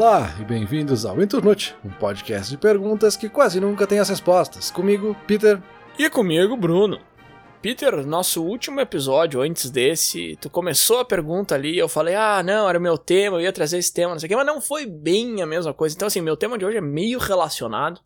Olá 0.00 0.34
e 0.40 0.44
bem-vindos 0.44 1.04
ao 1.04 1.20
Inturnute, 1.20 1.76
um 1.84 1.90
podcast 1.90 2.48
de 2.50 2.56
perguntas 2.56 3.18
que 3.18 3.28
quase 3.28 3.60
nunca 3.60 3.86
tem 3.86 3.98
as 3.98 4.08
respostas. 4.08 4.70
Comigo, 4.70 5.14
Peter. 5.26 5.62
E 5.98 6.08
comigo, 6.08 6.56
Bruno. 6.56 6.98
Peter, 7.60 8.06
nosso 8.06 8.42
último 8.42 8.80
episódio 8.80 9.42
antes 9.42 9.68
desse, 9.68 10.38
tu 10.40 10.48
começou 10.48 11.00
a 11.00 11.04
pergunta 11.04 11.54
ali, 11.54 11.76
eu 11.76 11.86
falei, 11.86 12.14
ah, 12.14 12.42
não, 12.42 12.66
era 12.66 12.78
o 12.78 12.80
meu 12.80 12.96
tema, 12.96 13.36
eu 13.36 13.42
ia 13.42 13.52
trazer 13.52 13.76
esse 13.76 13.92
tema, 13.92 14.12
não 14.12 14.18
sei 14.18 14.26
o 14.26 14.30
quê, 14.30 14.36
mas 14.36 14.46
não 14.46 14.58
foi 14.58 14.86
bem 14.86 15.42
a 15.42 15.46
mesma 15.46 15.74
coisa. 15.74 15.94
Então, 15.94 16.08
assim, 16.08 16.22
meu 16.22 16.34
tema 16.34 16.56
de 16.56 16.64
hoje 16.64 16.78
é 16.78 16.80
meio 16.80 17.18
relacionado 17.18 18.00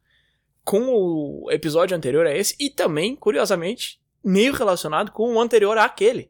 com 0.64 0.88
o 0.88 1.48
episódio 1.52 1.96
anterior 1.96 2.26
a 2.26 2.36
esse 2.36 2.56
e 2.58 2.70
também, 2.70 3.14
curiosamente, 3.14 4.00
meio 4.24 4.52
relacionado 4.52 5.12
com 5.12 5.32
o 5.32 5.40
anterior 5.40 5.78
àquele. 5.78 6.28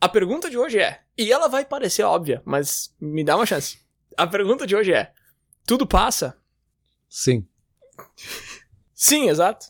A 0.00 0.08
pergunta 0.08 0.50
de 0.50 0.58
hoje 0.58 0.80
é, 0.80 1.02
e 1.16 1.30
ela 1.30 1.46
vai 1.46 1.64
parecer 1.64 2.02
óbvia, 2.02 2.42
mas 2.44 2.92
me 3.00 3.22
dá 3.22 3.36
uma 3.36 3.46
chance. 3.46 3.85
A 4.16 4.26
pergunta 4.26 4.66
de 4.66 4.74
hoje 4.74 4.92
é: 4.92 5.12
tudo 5.66 5.86
passa? 5.86 6.36
Sim. 7.08 7.46
Sim, 8.94 9.28
exato. 9.28 9.66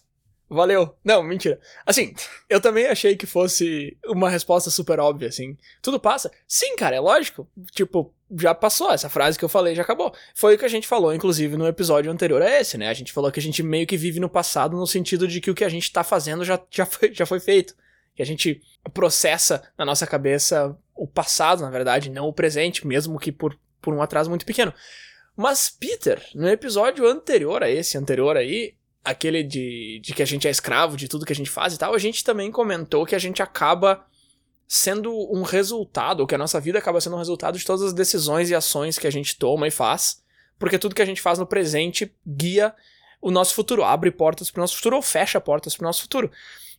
Valeu. 0.48 0.96
Não, 1.04 1.24
mentira. 1.24 1.59
Assim, 1.84 2.14
eu 2.48 2.60
também 2.60 2.87
achei 2.87 3.16
que 3.16 3.27
fosse 3.27 3.98
uma 4.06 4.30
resposta 4.30 4.70
super 4.70 5.01
óbvia, 5.01 5.28
assim. 5.28 5.56
Tudo 5.82 5.98
passa? 5.98 6.30
Sim, 6.46 6.77
cara, 6.77 6.95
é 6.95 7.01
lógico. 7.01 7.48
Tipo, 7.73 8.14
já 8.38 8.54
passou. 8.54 8.92
Essa 8.92 9.09
frase 9.09 9.37
que 9.37 9.45
eu 9.45 9.48
falei 9.48 9.74
já 9.74 9.82
acabou. 9.82 10.14
Foi 10.34 10.54
o 10.54 10.59
que 10.59 10.65
a 10.65 10.68
gente 10.68 10.87
falou, 10.87 11.12
inclusive, 11.12 11.56
no 11.56 11.66
episódio 11.66 12.12
anterior 12.12 12.40
a 12.40 12.60
esse, 12.60 12.78
né? 12.78 12.88
A 12.88 12.95
gente 12.95 13.12
falou 13.12 13.32
que 13.32 13.40
a 13.40 13.42
gente 13.42 13.60
meio 13.62 13.87
que 13.87 13.96
vive 13.96 14.20
no 14.20 14.28
passado 14.28 14.76
no 14.76 14.87
sentido 14.87 15.26
de 15.26 15.40
que 15.40 15.51
o 15.51 15.54
que 15.54 15.65
a 15.65 15.68
gente 15.68 15.90
tá 15.90 16.04
fazendo 16.04 16.45
já, 16.45 16.60
já, 16.70 16.87
foi, 16.87 17.12
já 17.12 17.26
foi 17.26 17.40
feito. 17.40 17.74
Que 18.15 18.23
a 18.23 18.26
gente 18.26 18.62
processa 18.95 19.62
na 19.76 19.84
nossa 19.84 20.06
cabeça 20.06 20.76
o 20.95 21.09
passado, 21.09 21.62
na 21.62 21.71
verdade, 21.71 22.09
não 22.09 22.28
o 22.28 22.32
presente, 22.32 22.87
mesmo 22.87 23.18
que 23.18 23.32
por 23.32 23.59
por 23.87 23.95
um 23.95 24.02
atraso 24.02 24.29
muito 24.29 24.45
pequeno. 24.45 24.74
Mas 25.37 25.70
Peter, 25.70 26.20
no 26.34 26.48
episódio 26.48 27.06
anterior 27.06 27.62
a 27.62 27.70
esse, 27.70 27.96
anterior 27.96 28.37
aí, 28.37 28.74
aquele 29.04 29.45
de, 29.45 30.01
de 30.02 30.12
que 30.12 30.23
a 30.24 30.26
gente 30.26 30.48
é 30.48 30.51
escravo 30.51 30.96
de 30.96 31.06
tudo 31.06 31.24
que 31.24 31.32
a 31.32 31.37
gente 31.37 31.48
faz 31.48 31.73
e 31.73 31.78
tal, 31.78 31.95
a 31.95 31.98
gente 31.98 32.24
também 32.24 32.51
comentou 32.51 33.06
que 33.06 33.15
a 33.15 33.18
gente 33.18 33.40
acaba 33.40 34.04
sendo 34.66 35.12
um 35.32 35.43
resultado, 35.43 36.20
ou 36.20 36.26
que 36.26 36.34
a 36.34 36.38
nossa 36.38 36.59
vida 36.59 36.80
acaba 36.80 37.01
sendo 37.01 37.15
um 37.15 37.20
resultado 37.20 37.56
de 37.56 37.65
todas 37.65 37.82
as 37.82 37.93
decisões 37.93 38.51
e 38.51 38.56
ações 38.56 38.98
que 38.98 39.06
a 39.06 39.12
gente 39.12 39.38
toma 39.38 39.68
e 39.68 39.70
faz, 39.70 40.21
porque 40.59 40.80
tudo 40.80 40.96
que 40.96 41.02
a 41.02 41.06
gente 41.06 41.23
faz 41.23 41.38
no 41.38 41.46
presente 41.46 42.12
guia 42.26 42.74
o 43.21 43.30
nosso 43.30 43.54
futuro, 43.54 43.84
abre 43.84 44.10
portas 44.10 44.50
pro 44.50 44.60
nosso 44.60 44.74
futuro 44.74 44.96
ou 44.96 45.02
fecha 45.02 45.40
portas 45.40 45.76
pro 45.76 45.87
nosso 45.87 46.02
futuro. 46.02 46.28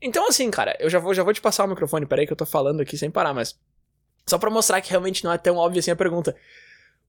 Então, 0.02 0.28
assim, 0.28 0.52
cara, 0.52 0.76
eu 0.78 0.90
já 0.90 1.00
vou, 1.00 1.14
já 1.14 1.24
vou 1.24 1.34
te 1.34 1.40
passar 1.40 1.64
o 1.64 1.68
microfone, 1.70 2.06
peraí 2.06 2.28
que 2.28 2.34
eu 2.34 2.38
tô 2.38 2.46
falando 2.46 2.82
aqui 2.82 2.98
sem 2.98 3.10
parar, 3.10 3.34
mas. 3.34 3.58
Só 4.26 4.38
pra 4.38 4.50
mostrar 4.50 4.82
que 4.82 4.90
realmente 4.90 5.24
não 5.24 5.32
é 5.32 5.38
tão 5.38 5.56
óbvio 5.56 5.80
assim 5.80 5.90
a 5.90 5.96
pergunta. 5.96 6.36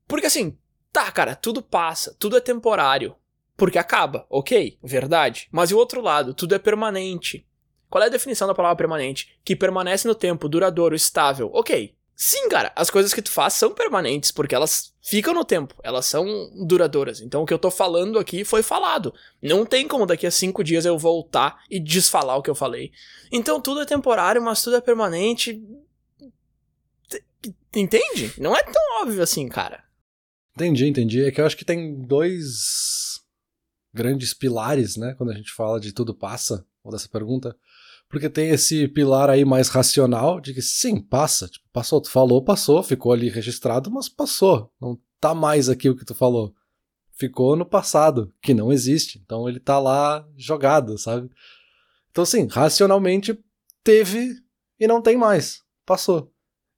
Porque 0.08 0.26
assim, 0.26 0.58
tá, 0.92 1.12
cara, 1.12 1.36
tudo 1.36 1.62
passa, 1.62 2.16
tudo 2.18 2.36
é 2.36 2.40
temporário. 2.40 3.14
Porque 3.56 3.78
acaba, 3.78 4.26
ok, 4.30 4.78
verdade. 4.82 5.48
Mas 5.52 5.70
e 5.70 5.74
o 5.74 5.78
outro 5.78 6.00
lado, 6.00 6.32
tudo 6.32 6.54
é 6.54 6.58
permanente. 6.58 7.46
Qual 7.90 8.02
é 8.02 8.06
a 8.06 8.10
definição 8.10 8.46
da 8.46 8.54
palavra 8.54 8.76
permanente? 8.76 9.38
Que 9.44 9.56
permanece 9.56 10.06
no 10.06 10.14
tempo, 10.14 10.48
duradouro, 10.48 10.94
estável. 10.94 11.50
Ok. 11.52 11.94
Sim, 12.20 12.48
cara, 12.48 12.72
as 12.74 12.90
coisas 12.90 13.14
que 13.14 13.22
tu 13.22 13.30
faz 13.30 13.54
são 13.54 13.72
permanentes, 13.72 14.32
porque 14.32 14.52
elas 14.52 14.92
ficam 15.00 15.32
no 15.32 15.44
tempo, 15.44 15.76
elas 15.84 16.04
são 16.04 16.26
duradouras. 16.66 17.20
Então 17.20 17.42
o 17.42 17.46
que 17.46 17.54
eu 17.54 17.58
tô 17.60 17.70
falando 17.70 18.18
aqui 18.18 18.44
foi 18.44 18.60
falado. 18.60 19.14
Não 19.40 19.64
tem 19.64 19.86
como 19.86 20.04
daqui 20.04 20.26
a 20.26 20.30
cinco 20.30 20.64
dias 20.64 20.84
eu 20.84 20.98
voltar 20.98 21.62
e 21.70 21.78
desfalar 21.78 22.36
o 22.36 22.42
que 22.42 22.50
eu 22.50 22.56
falei. 22.56 22.90
Então 23.30 23.60
tudo 23.60 23.82
é 23.82 23.86
temporário, 23.86 24.42
mas 24.42 24.62
tudo 24.64 24.76
é 24.76 24.80
permanente. 24.80 25.62
Entende? 27.74 28.34
Não 28.36 28.54
é 28.54 28.64
tão 28.64 29.02
óbvio 29.02 29.22
assim, 29.22 29.48
cara. 29.48 29.84
Entendi, 30.58 30.86
entendi. 30.86 31.24
É 31.24 31.30
que 31.30 31.40
eu 31.40 31.46
acho 31.46 31.56
que 31.56 31.64
tem 31.64 31.94
dois 31.94 33.20
grandes 33.94 34.34
pilares, 34.34 34.96
né, 34.96 35.14
quando 35.14 35.30
a 35.30 35.34
gente 35.34 35.52
fala 35.52 35.78
de 35.78 35.92
tudo 35.92 36.12
passa, 36.12 36.66
ou 36.82 36.90
dessa 36.90 37.08
pergunta. 37.08 37.56
Porque 38.08 38.28
tem 38.28 38.50
esse 38.50 38.88
pilar 38.88 39.30
aí 39.30 39.44
mais 39.44 39.68
racional 39.68 40.40
de 40.40 40.52
que 40.52 40.62
sim, 40.62 41.00
passa. 41.00 41.46
Tipo, 41.46 41.64
passou, 41.72 42.00
tu 42.00 42.10
falou, 42.10 42.42
passou, 42.42 42.82
ficou 42.82 43.12
ali 43.12 43.28
registrado, 43.28 43.88
mas 43.88 44.08
passou. 44.08 44.72
Não 44.80 44.98
tá 45.20 45.32
mais 45.32 45.68
aqui 45.68 45.88
o 45.88 45.96
que 45.96 46.04
tu 46.04 46.14
falou. 46.14 46.52
Ficou 47.12 47.54
no 47.54 47.66
passado, 47.66 48.32
que 48.42 48.52
não 48.52 48.72
existe. 48.72 49.20
Então 49.24 49.48
ele 49.48 49.60
tá 49.60 49.78
lá 49.78 50.26
jogado, 50.36 50.98
sabe? 50.98 51.30
Então, 52.10 52.24
sim, 52.24 52.46
racionalmente 52.46 53.38
teve 53.84 54.34
e 54.80 54.86
não 54.88 55.00
tem 55.00 55.16
mais. 55.16 55.62
Passou. 55.86 56.32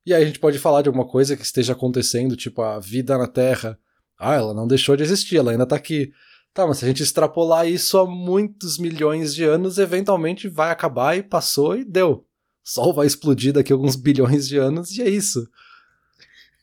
E 0.05 0.15
aí 0.15 0.23
a 0.23 0.27
gente 0.27 0.39
pode 0.39 0.59
falar 0.59 0.83
de 0.83 0.89
alguma 0.89 1.07
coisa 1.07 1.37
que 1.37 1.45
esteja 1.45 1.73
acontecendo, 1.73 2.37
tipo 2.37 2.63
a 2.63 2.79
vida 2.79 3.17
na 3.19 3.27
Terra. 3.27 3.79
Ah, 4.19 4.35
ela 4.35 4.55
não 4.55 4.67
deixou 4.67 4.97
de 4.97 5.03
existir, 5.03 5.37
ela 5.37 5.51
ainda 5.53 5.67
tá 5.67 5.77
aqui. 5.77 6.13
Tá, 6.53 6.67
mas 6.67 6.79
se 6.79 6.85
a 6.85 6.89
gente 6.89 7.03
extrapolar 7.03 7.69
isso 7.69 7.97
a 7.97 8.07
muitos 8.07 8.77
milhões 8.77 9.35
de 9.35 9.45
anos, 9.45 9.79
eventualmente 9.79 10.49
vai 10.49 10.71
acabar 10.71 11.17
e 11.17 11.23
passou 11.23 11.77
e 11.77 11.85
deu. 11.85 12.27
O 12.65 12.69
Sol 12.69 12.93
vai 12.93 13.07
explodir 13.07 13.53
daqui 13.53 13.73
a 13.73 13.77
alguns 13.77 13.95
bilhões 13.97 14.49
de 14.49 14.59
anos 14.59 14.91
e 14.91 15.03
é 15.03 15.09
isso. 15.09 15.49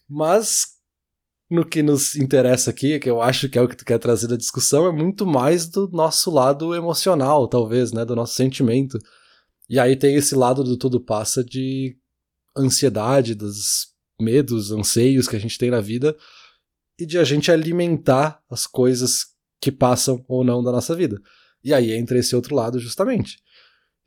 Mas 0.09 0.77
no 1.49 1.65
que 1.65 1.81
nos 1.81 2.15
interessa 2.15 2.69
aqui, 2.69 2.99
que 2.99 3.09
eu 3.09 3.21
acho 3.21 3.47
que 3.47 3.57
é 3.57 3.61
o 3.61 3.67
que 3.67 3.77
tu 3.77 3.85
quer 3.85 3.97
trazer 3.97 4.27
da 4.27 4.35
discussão, 4.35 4.85
é 4.85 4.91
muito 4.91 5.25
mais 5.25 5.67
do 5.67 5.87
nosso 5.89 6.29
lado 6.29 6.75
emocional, 6.75 7.47
talvez, 7.47 7.93
né, 7.93 8.03
do 8.03 8.15
nosso 8.15 8.33
sentimento. 8.33 8.99
E 9.69 9.79
aí 9.79 9.95
tem 9.95 10.15
esse 10.15 10.35
lado 10.35 10.63
do 10.63 10.77
tudo 10.77 10.99
passa 10.99 11.43
de 11.43 11.97
ansiedade, 12.57 13.35
dos 13.35 13.93
medos, 14.19 14.71
anseios 14.71 15.27
que 15.27 15.35
a 15.35 15.39
gente 15.39 15.57
tem 15.57 15.69
na 15.69 15.81
vida 15.81 16.15
e 16.99 17.05
de 17.05 17.17
a 17.17 17.23
gente 17.23 17.51
alimentar 17.51 18.41
as 18.49 18.65
coisas 18.65 19.27
que 19.61 19.71
passam 19.71 20.23
ou 20.27 20.43
não 20.43 20.63
da 20.63 20.71
nossa 20.71 20.95
vida. 20.95 21.21
E 21.63 21.73
aí 21.73 21.91
entra 21.91 22.17
esse 22.17 22.35
outro 22.35 22.55
lado, 22.55 22.79
justamente. 22.79 23.37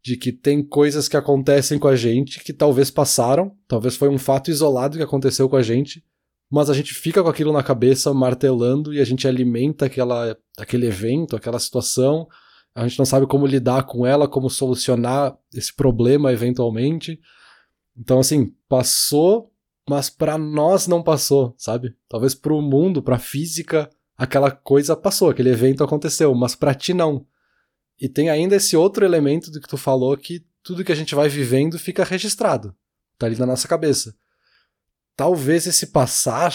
De 0.02 0.16
que 0.16 0.32
tem 0.32 0.62
coisas 0.62 1.08
que 1.08 1.16
acontecem 1.16 1.78
com 1.78 1.88
a 1.88 1.96
gente 1.96 2.42
que 2.42 2.52
talvez 2.52 2.90
passaram, 2.90 3.56
talvez 3.68 3.96
foi 3.96 4.08
um 4.08 4.18
fato 4.18 4.50
isolado 4.50 4.96
que 4.96 5.02
aconteceu 5.02 5.48
com 5.48 5.56
a 5.56 5.62
gente, 5.62 6.04
mas 6.50 6.68
a 6.68 6.74
gente 6.74 6.94
fica 6.94 7.22
com 7.22 7.28
aquilo 7.28 7.52
na 7.52 7.62
cabeça 7.62 8.12
martelando 8.12 8.92
e 8.92 9.00
a 9.00 9.04
gente 9.04 9.28
alimenta 9.28 9.86
aquela, 9.86 10.36
aquele 10.58 10.86
evento, 10.86 11.36
aquela 11.36 11.60
situação. 11.60 12.26
A 12.74 12.86
gente 12.88 12.98
não 12.98 13.06
sabe 13.06 13.26
como 13.26 13.46
lidar 13.46 13.84
com 13.84 14.04
ela, 14.04 14.26
como 14.26 14.50
solucionar 14.50 15.36
esse 15.54 15.74
problema 15.74 16.32
eventualmente. 16.32 17.20
Então, 17.96 18.20
assim, 18.20 18.54
passou, 18.68 19.52
mas 19.88 20.08
para 20.08 20.38
nós 20.38 20.86
não 20.86 21.02
passou, 21.02 21.54
sabe? 21.58 21.96
Talvez 22.08 22.34
para 22.34 22.54
o 22.54 22.62
mundo, 22.62 23.02
para 23.02 23.16
a 23.16 23.18
física, 23.18 23.90
aquela 24.16 24.50
coisa 24.50 24.96
passou, 24.96 25.30
aquele 25.30 25.50
evento 25.50 25.82
aconteceu, 25.82 26.34
mas 26.34 26.54
para 26.54 26.74
ti 26.74 26.94
não. 26.94 27.26
E 28.00 28.08
tem 28.08 28.30
ainda 28.30 28.56
esse 28.56 28.76
outro 28.76 29.04
elemento 29.04 29.50
do 29.50 29.60
que 29.60 29.68
tu 29.68 29.76
falou 29.76 30.16
que 30.16 30.44
tudo 30.62 30.84
que 30.84 30.92
a 30.92 30.94
gente 30.94 31.14
vai 31.14 31.28
vivendo 31.28 31.78
fica 31.78 32.04
registrado, 32.04 32.74
tá 33.18 33.26
ali 33.26 33.36
na 33.36 33.46
nossa 33.46 33.66
cabeça. 33.66 34.14
Talvez 35.16 35.66
esse 35.66 35.88
passar, 35.88 36.54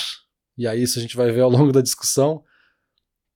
e 0.57 0.67
aí 0.67 0.83
isso 0.83 0.97
a 0.97 1.01
gente 1.01 1.17
vai 1.17 1.31
ver 1.31 1.41
ao 1.41 1.49
longo 1.49 1.71
da 1.71 1.81
discussão, 1.81 2.43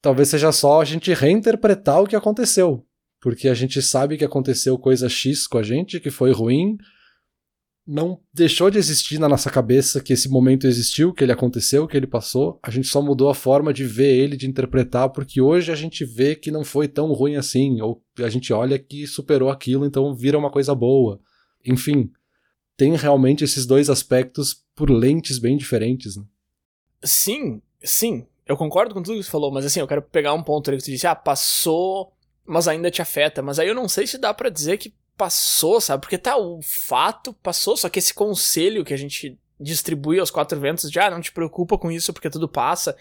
talvez 0.01 0.29
seja 0.29 0.51
só 0.51 0.81
a 0.81 0.85
gente 0.85 1.13
reinterpretar 1.13 2.01
o 2.01 2.07
que 2.07 2.15
aconteceu, 2.15 2.85
porque 3.19 3.47
a 3.47 3.53
gente 3.53 3.81
sabe 3.81 4.17
que 4.17 4.25
aconteceu 4.25 4.77
coisa 4.77 5.09
X 5.09 5.45
com 5.45 5.57
a 5.57 5.63
gente, 5.63 5.99
que 5.99 6.09
foi 6.09 6.31
ruim, 6.31 6.77
não 7.91 8.21
deixou 8.31 8.69
de 8.69 8.77
existir 8.77 9.17
na 9.17 9.27
nossa 9.27 9.49
cabeça 9.49 9.99
que 9.99 10.13
esse 10.13 10.29
momento 10.29 10.67
existiu, 10.67 11.11
que 11.11 11.23
ele 11.23 11.31
aconteceu, 11.31 11.87
que 11.87 11.97
ele 11.97 12.05
passou. 12.05 12.59
A 12.61 12.69
gente 12.69 12.87
só 12.87 13.01
mudou 13.01 13.29
a 13.29 13.33
forma 13.33 13.73
de 13.73 13.83
ver 13.83 14.15
ele, 14.15 14.37
de 14.37 14.47
interpretar, 14.47 15.09
porque 15.09 15.41
hoje 15.41 15.71
a 15.71 15.75
gente 15.75 16.05
vê 16.05 16.35
que 16.35 16.51
não 16.51 16.63
foi 16.63 16.87
tão 16.87 17.11
ruim 17.11 17.35
assim, 17.35 17.81
ou 17.81 18.03
a 18.19 18.29
gente 18.29 18.53
olha 18.53 18.77
que 18.77 19.07
superou 19.07 19.49
aquilo, 19.49 19.87
então 19.87 20.13
vira 20.13 20.37
uma 20.37 20.51
coisa 20.51 20.75
boa. 20.75 21.19
Enfim, 21.65 22.11
tem 22.77 22.95
realmente 22.95 23.43
esses 23.43 23.65
dois 23.65 23.89
aspectos 23.89 24.63
por 24.75 24.91
lentes 24.91 25.39
bem 25.39 25.57
diferentes. 25.57 26.15
Né? 26.15 26.23
Sim, 27.03 27.59
sim. 27.83 28.27
Eu 28.45 28.55
concordo 28.55 28.93
com 28.93 29.01
tudo 29.01 29.17
que 29.17 29.23
você 29.23 29.31
falou, 29.31 29.51
mas 29.51 29.65
assim, 29.65 29.79
eu 29.79 29.87
quero 29.87 30.03
pegar 30.03 30.35
um 30.35 30.43
ponto 30.43 30.69
ali 30.69 30.77
que 30.77 30.83
você 30.83 30.91
disse, 30.91 31.07
ah, 31.07 31.15
passou, 31.15 32.13
mas 32.45 32.67
ainda 32.67 32.91
te 32.91 33.01
afeta. 33.01 33.41
Mas 33.41 33.57
aí 33.57 33.67
eu 33.67 33.75
não 33.75 33.89
sei 33.89 34.05
se 34.05 34.19
dá 34.19 34.31
para 34.31 34.49
dizer 34.49 34.77
que 34.77 34.93
passou, 35.19 35.81
sabe? 35.81 35.99
Porque 35.99 36.17
tá, 36.17 36.37
o 36.37 36.61
fato 36.61 37.33
passou, 37.33 37.75
só 37.75 37.89
que 37.89 37.99
esse 37.99 38.13
conselho 38.13 38.85
que 38.85 38.93
a 38.93 38.97
gente 38.97 39.37
distribui 39.59 40.17
aos 40.17 40.31
quatro 40.31 40.57
ventos 40.57 40.89
de, 40.89 40.97
ah, 40.97 41.11
não 41.11 41.19
te 41.19 41.33
preocupa 41.33 41.77
com 41.77 41.91
isso 41.91 42.13
porque 42.13 42.29
tudo 42.29 42.47
passa. 42.47 42.95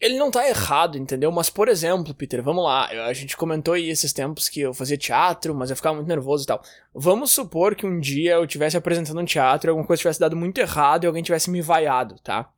Ele 0.00 0.16
não 0.18 0.30
tá 0.30 0.48
errado, 0.48 0.96
entendeu? 0.96 1.30
Mas, 1.30 1.50
por 1.50 1.68
exemplo, 1.68 2.14
Peter, 2.14 2.42
vamos 2.42 2.64
lá. 2.64 2.86
A 2.86 3.12
gente 3.12 3.36
comentou 3.36 3.74
aí 3.74 3.90
esses 3.90 4.10
tempos 4.10 4.48
que 4.48 4.60
eu 4.60 4.72
fazia 4.72 4.96
teatro, 4.96 5.54
mas 5.54 5.68
eu 5.68 5.76
ficava 5.76 5.96
muito 5.96 6.08
nervoso 6.08 6.44
e 6.44 6.46
tal. 6.46 6.62
Vamos 6.94 7.30
supor 7.30 7.74
que 7.74 7.86
um 7.86 8.00
dia 8.00 8.32
eu 8.32 8.44
estivesse 8.44 8.76
apresentando 8.76 9.20
um 9.20 9.24
teatro 9.24 9.68
e 9.68 9.70
alguma 9.70 9.86
coisa 9.86 10.00
tivesse 10.00 10.20
dado 10.20 10.36
muito 10.36 10.58
errado 10.58 11.04
e 11.04 11.06
alguém 11.06 11.22
tivesse 11.22 11.50
me 11.50 11.60
vaiado, 11.60 12.18
tá? 12.20 12.50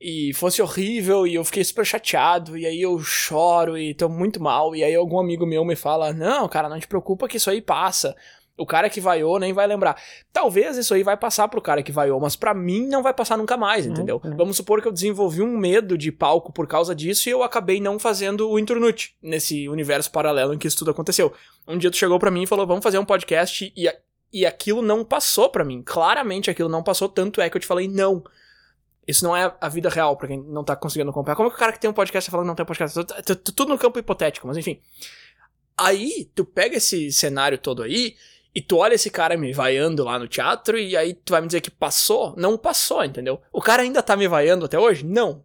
E 0.00 0.32
fosse 0.34 0.62
horrível 0.62 1.26
e 1.26 1.34
eu 1.34 1.44
fiquei 1.44 1.64
super 1.64 1.84
chateado 1.84 2.56
e 2.56 2.64
aí 2.64 2.80
eu 2.80 2.98
choro 3.00 3.76
e 3.76 3.94
tô 3.94 4.08
muito 4.08 4.40
mal 4.40 4.74
e 4.74 4.84
aí 4.84 4.94
algum 4.94 5.18
amigo 5.18 5.44
meu 5.44 5.64
me 5.64 5.74
fala: 5.74 6.12
"Não, 6.12 6.48
cara, 6.48 6.68
não 6.68 6.78
te 6.78 6.86
preocupa 6.86 7.26
que 7.26 7.36
isso 7.36 7.50
aí 7.50 7.60
passa". 7.60 8.14
O 8.56 8.66
cara 8.66 8.90
que 8.90 9.00
vaiou 9.00 9.38
nem 9.38 9.52
vai 9.52 9.68
lembrar. 9.68 9.96
Talvez 10.32 10.76
isso 10.76 10.92
aí 10.92 11.04
vai 11.04 11.16
passar 11.16 11.46
pro 11.46 11.62
cara 11.62 11.80
que 11.80 11.92
vaiou, 11.92 12.18
mas 12.18 12.34
para 12.34 12.52
mim 12.52 12.88
não 12.88 13.04
vai 13.04 13.14
passar 13.14 13.38
nunca 13.38 13.56
mais, 13.56 13.86
uhum, 13.86 13.92
entendeu? 13.92 14.20
Uhum. 14.22 14.36
Vamos 14.36 14.56
supor 14.56 14.82
que 14.82 14.88
eu 14.88 14.92
desenvolvi 14.92 15.40
um 15.40 15.56
medo 15.56 15.96
de 15.96 16.10
palco 16.10 16.52
por 16.52 16.66
causa 16.66 16.92
disso 16.92 17.28
e 17.28 17.32
eu 17.32 17.44
acabei 17.44 17.80
não 17.80 18.00
fazendo 18.00 18.50
o 18.50 18.58
Internute 18.58 19.14
nesse 19.22 19.68
universo 19.68 20.10
paralelo 20.10 20.52
em 20.52 20.58
que 20.58 20.66
isso 20.66 20.76
tudo 20.76 20.90
aconteceu. 20.90 21.32
Um 21.68 21.78
dia 21.78 21.88
tu 21.88 21.96
chegou 21.96 22.18
para 22.18 22.32
mim 22.32 22.42
e 22.42 22.46
falou: 22.48 22.66
"Vamos 22.66 22.82
fazer 22.82 22.98
um 22.98 23.04
podcast" 23.04 23.72
e, 23.76 23.88
e 24.32 24.44
aquilo 24.44 24.82
não 24.82 25.04
passou 25.04 25.48
para 25.48 25.64
mim. 25.64 25.80
Claramente 25.80 26.50
aquilo 26.50 26.68
não 26.68 26.82
passou, 26.82 27.08
tanto 27.08 27.40
é 27.40 27.48
que 27.48 27.56
eu 27.56 27.60
te 27.60 27.66
falei 27.66 27.86
não. 27.86 28.24
Isso 29.08 29.24
não 29.24 29.34
é 29.34 29.56
a 29.58 29.68
vida 29.70 29.88
real, 29.88 30.14
pra 30.18 30.28
quem 30.28 30.38
não 30.38 30.62
tá 30.62 30.76
conseguindo 30.76 31.10
acompanhar. 31.10 31.34
Como 31.34 31.48
é 31.48 31.50
que 31.50 31.56
o 31.56 31.58
cara 31.58 31.72
que 31.72 31.80
tem 31.80 31.88
um 31.88 31.94
podcast 31.94 32.28
tá 32.28 32.30
falando 32.30 32.46
não 32.46 32.54
tem 32.54 32.62
um 32.62 32.66
podcast? 32.66 32.94
Tudo 33.54 33.70
no 33.70 33.78
campo 33.78 33.98
hipotético, 33.98 34.46
mas 34.46 34.58
enfim. 34.58 34.82
Aí, 35.78 36.30
tu 36.34 36.44
pega 36.44 36.76
esse 36.76 37.10
cenário 37.10 37.56
todo 37.56 37.82
aí, 37.82 38.16
e 38.54 38.60
tu 38.60 38.76
olha 38.76 38.94
esse 38.94 39.10
cara 39.10 39.34
me 39.34 39.50
vaiando 39.50 40.04
lá 40.04 40.18
no 40.18 40.28
teatro, 40.28 40.78
e 40.78 40.94
aí 40.94 41.14
tu 41.14 41.30
vai 41.30 41.40
me 41.40 41.46
dizer 41.46 41.62
que 41.62 41.70
passou? 41.70 42.34
Não 42.36 42.58
passou, 42.58 43.02
entendeu? 43.02 43.40
O 43.50 43.62
cara 43.62 43.82
ainda 43.82 44.02
tá 44.02 44.14
me 44.14 44.28
vaiando 44.28 44.66
até 44.66 44.78
hoje? 44.78 45.06
Não. 45.06 45.42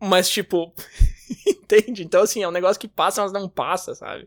Mas, 0.00 0.30
tipo, 0.30 0.72
entende? 1.46 2.02
Então, 2.02 2.22
assim, 2.22 2.42
é 2.42 2.48
um 2.48 2.52
negócio 2.52 2.80
que 2.80 2.88
passa, 2.88 3.20
mas 3.20 3.32
não 3.32 3.46
passa, 3.46 3.94
sabe? 3.94 4.26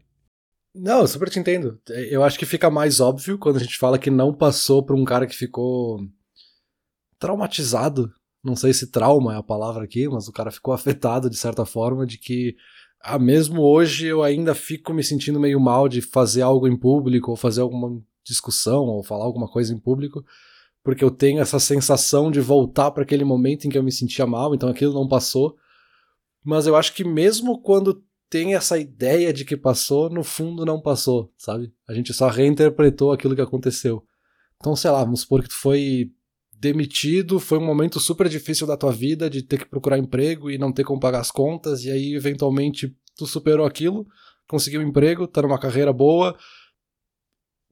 Não, 0.76 1.08
super 1.08 1.28
te 1.28 1.40
entendo. 1.40 1.82
Eu 1.90 2.24
acho 2.24 2.38
que 2.38 2.46
fica 2.46 2.70
mais 2.70 3.00
óbvio 3.00 3.40
quando 3.40 3.58
a 3.58 3.60
gente 3.60 3.80
fala 3.80 3.98
que 3.98 4.12
não 4.12 4.32
passou 4.32 4.84
pra 4.84 4.96
um 4.96 5.04
cara 5.04 5.26
que 5.26 5.36
ficou 5.36 6.00
traumatizado 7.18 8.14
não 8.44 8.56
sei 8.56 8.74
se 8.74 8.92
trauma 8.92 9.34
é 9.34 9.38
a 9.38 9.44
palavra 9.44 9.84
aqui, 9.84 10.08
mas 10.08 10.28
o 10.28 10.32
cara 10.34 10.52
ficou 10.52 10.74
afetado 10.76 11.30
de 11.30 11.38
certa 11.38 11.66
forma 11.66 12.06
de 12.06 12.18
que 12.18 12.56
ah, 13.00 13.20
mesmo 13.20 13.62
hoje 13.62 14.08
eu 14.08 14.24
ainda 14.24 14.56
fico 14.56 14.94
me 14.94 15.04
sentindo 15.04 15.40
meio 15.40 15.60
mal 15.60 15.90
de 15.90 16.02
fazer 16.02 16.42
algo 16.42 16.68
em 16.68 16.78
público 16.78 17.32
ou 17.32 17.38
fazer 17.38 17.62
alguma 17.62 18.02
discussão 18.24 18.86
ou 18.86 19.04
falar 19.04 19.26
alguma 19.26 19.48
coisa 19.50 19.74
em 19.74 19.78
público, 19.78 20.24
porque 20.84 21.04
eu 21.04 21.12
tenho 21.12 21.42
essa 21.42 21.60
sensação 21.60 22.32
de 22.32 22.40
voltar 22.40 22.92
para 22.92 23.04
aquele 23.04 23.26
momento 23.26 23.66
em 23.66 23.70
que 23.70 23.78
eu 23.78 23.84
me 23.84 23.92
sentia 23.92 24.26
mal, 24.26 24.56
então 24.56 24.70
aquilo 24.70 24.94
não 24.94 25.08
passou. 25.08 25.58
Mas 26.44 26.66
eu 26.66 26.76
acho 26.76 26.94
que 26.94 27.04
mesmo 27.04 27.62
quando 27.62 28.04
tem 28.30 28.56
essa 28.56 28.78
ideia 28.78 29.32
de 29.32 29.46
que 29.46 29.56
passou, 29.56 30.10
no 30.10 30.24
fundo 30.24 30.66
não 30.66 30.82
passou, 30.82 31.32
sabe? 31.38 31.74
A 31.88 31.94
gente 31.94 32.14
só 32.14 32.28
reinterpretou 32.28 33.12
aquilo 33.12 33.36
que 33.36 33.42
aconteceu. 33.42 34.04
Então, 34.58 34.76
sei 34.76 34.92
lá, 34.92 35.04
vamos 35.04 35.22
supor 35.22 35.44
que 35.44 35.50
tu 35.50 35.56
foi 35.56 36.12
demitido, 36.64 37.42
foi 37.42 37.58
um 37.58 37.66
momento 37.66 38.00
super 38.00 38.30
difícil 38.30 38.66
da 38.66 38.78
tua 38.78 38.92
vida 38.94 39.30
de 39.30 39.44
ter 39.44 39.58
que 39.58 39.66
procurar 39.66 39.98
emprego 39.98 40.50
e 40.50 40.58
não 40.58 40.72
ter 40.72 40.86
como 40.86 41.00
pagar 41.00 41.20
as 41.20 41.30
contas, 41.30 41.84
e 41.84 41.92
aí 41.92 42.16
eventualmente 42.16 42.96
tu 43.18 43.28
superou 43.28 43.66
aquilo, 43.66 44.08
conseguiu 44.48 44.80
um 44.80 44.88
emprego, 44.88 45.28
tá 45.28 45.42
numa 45.42 45.60
carreira 45.60 45.92
boa, 45.92 46.38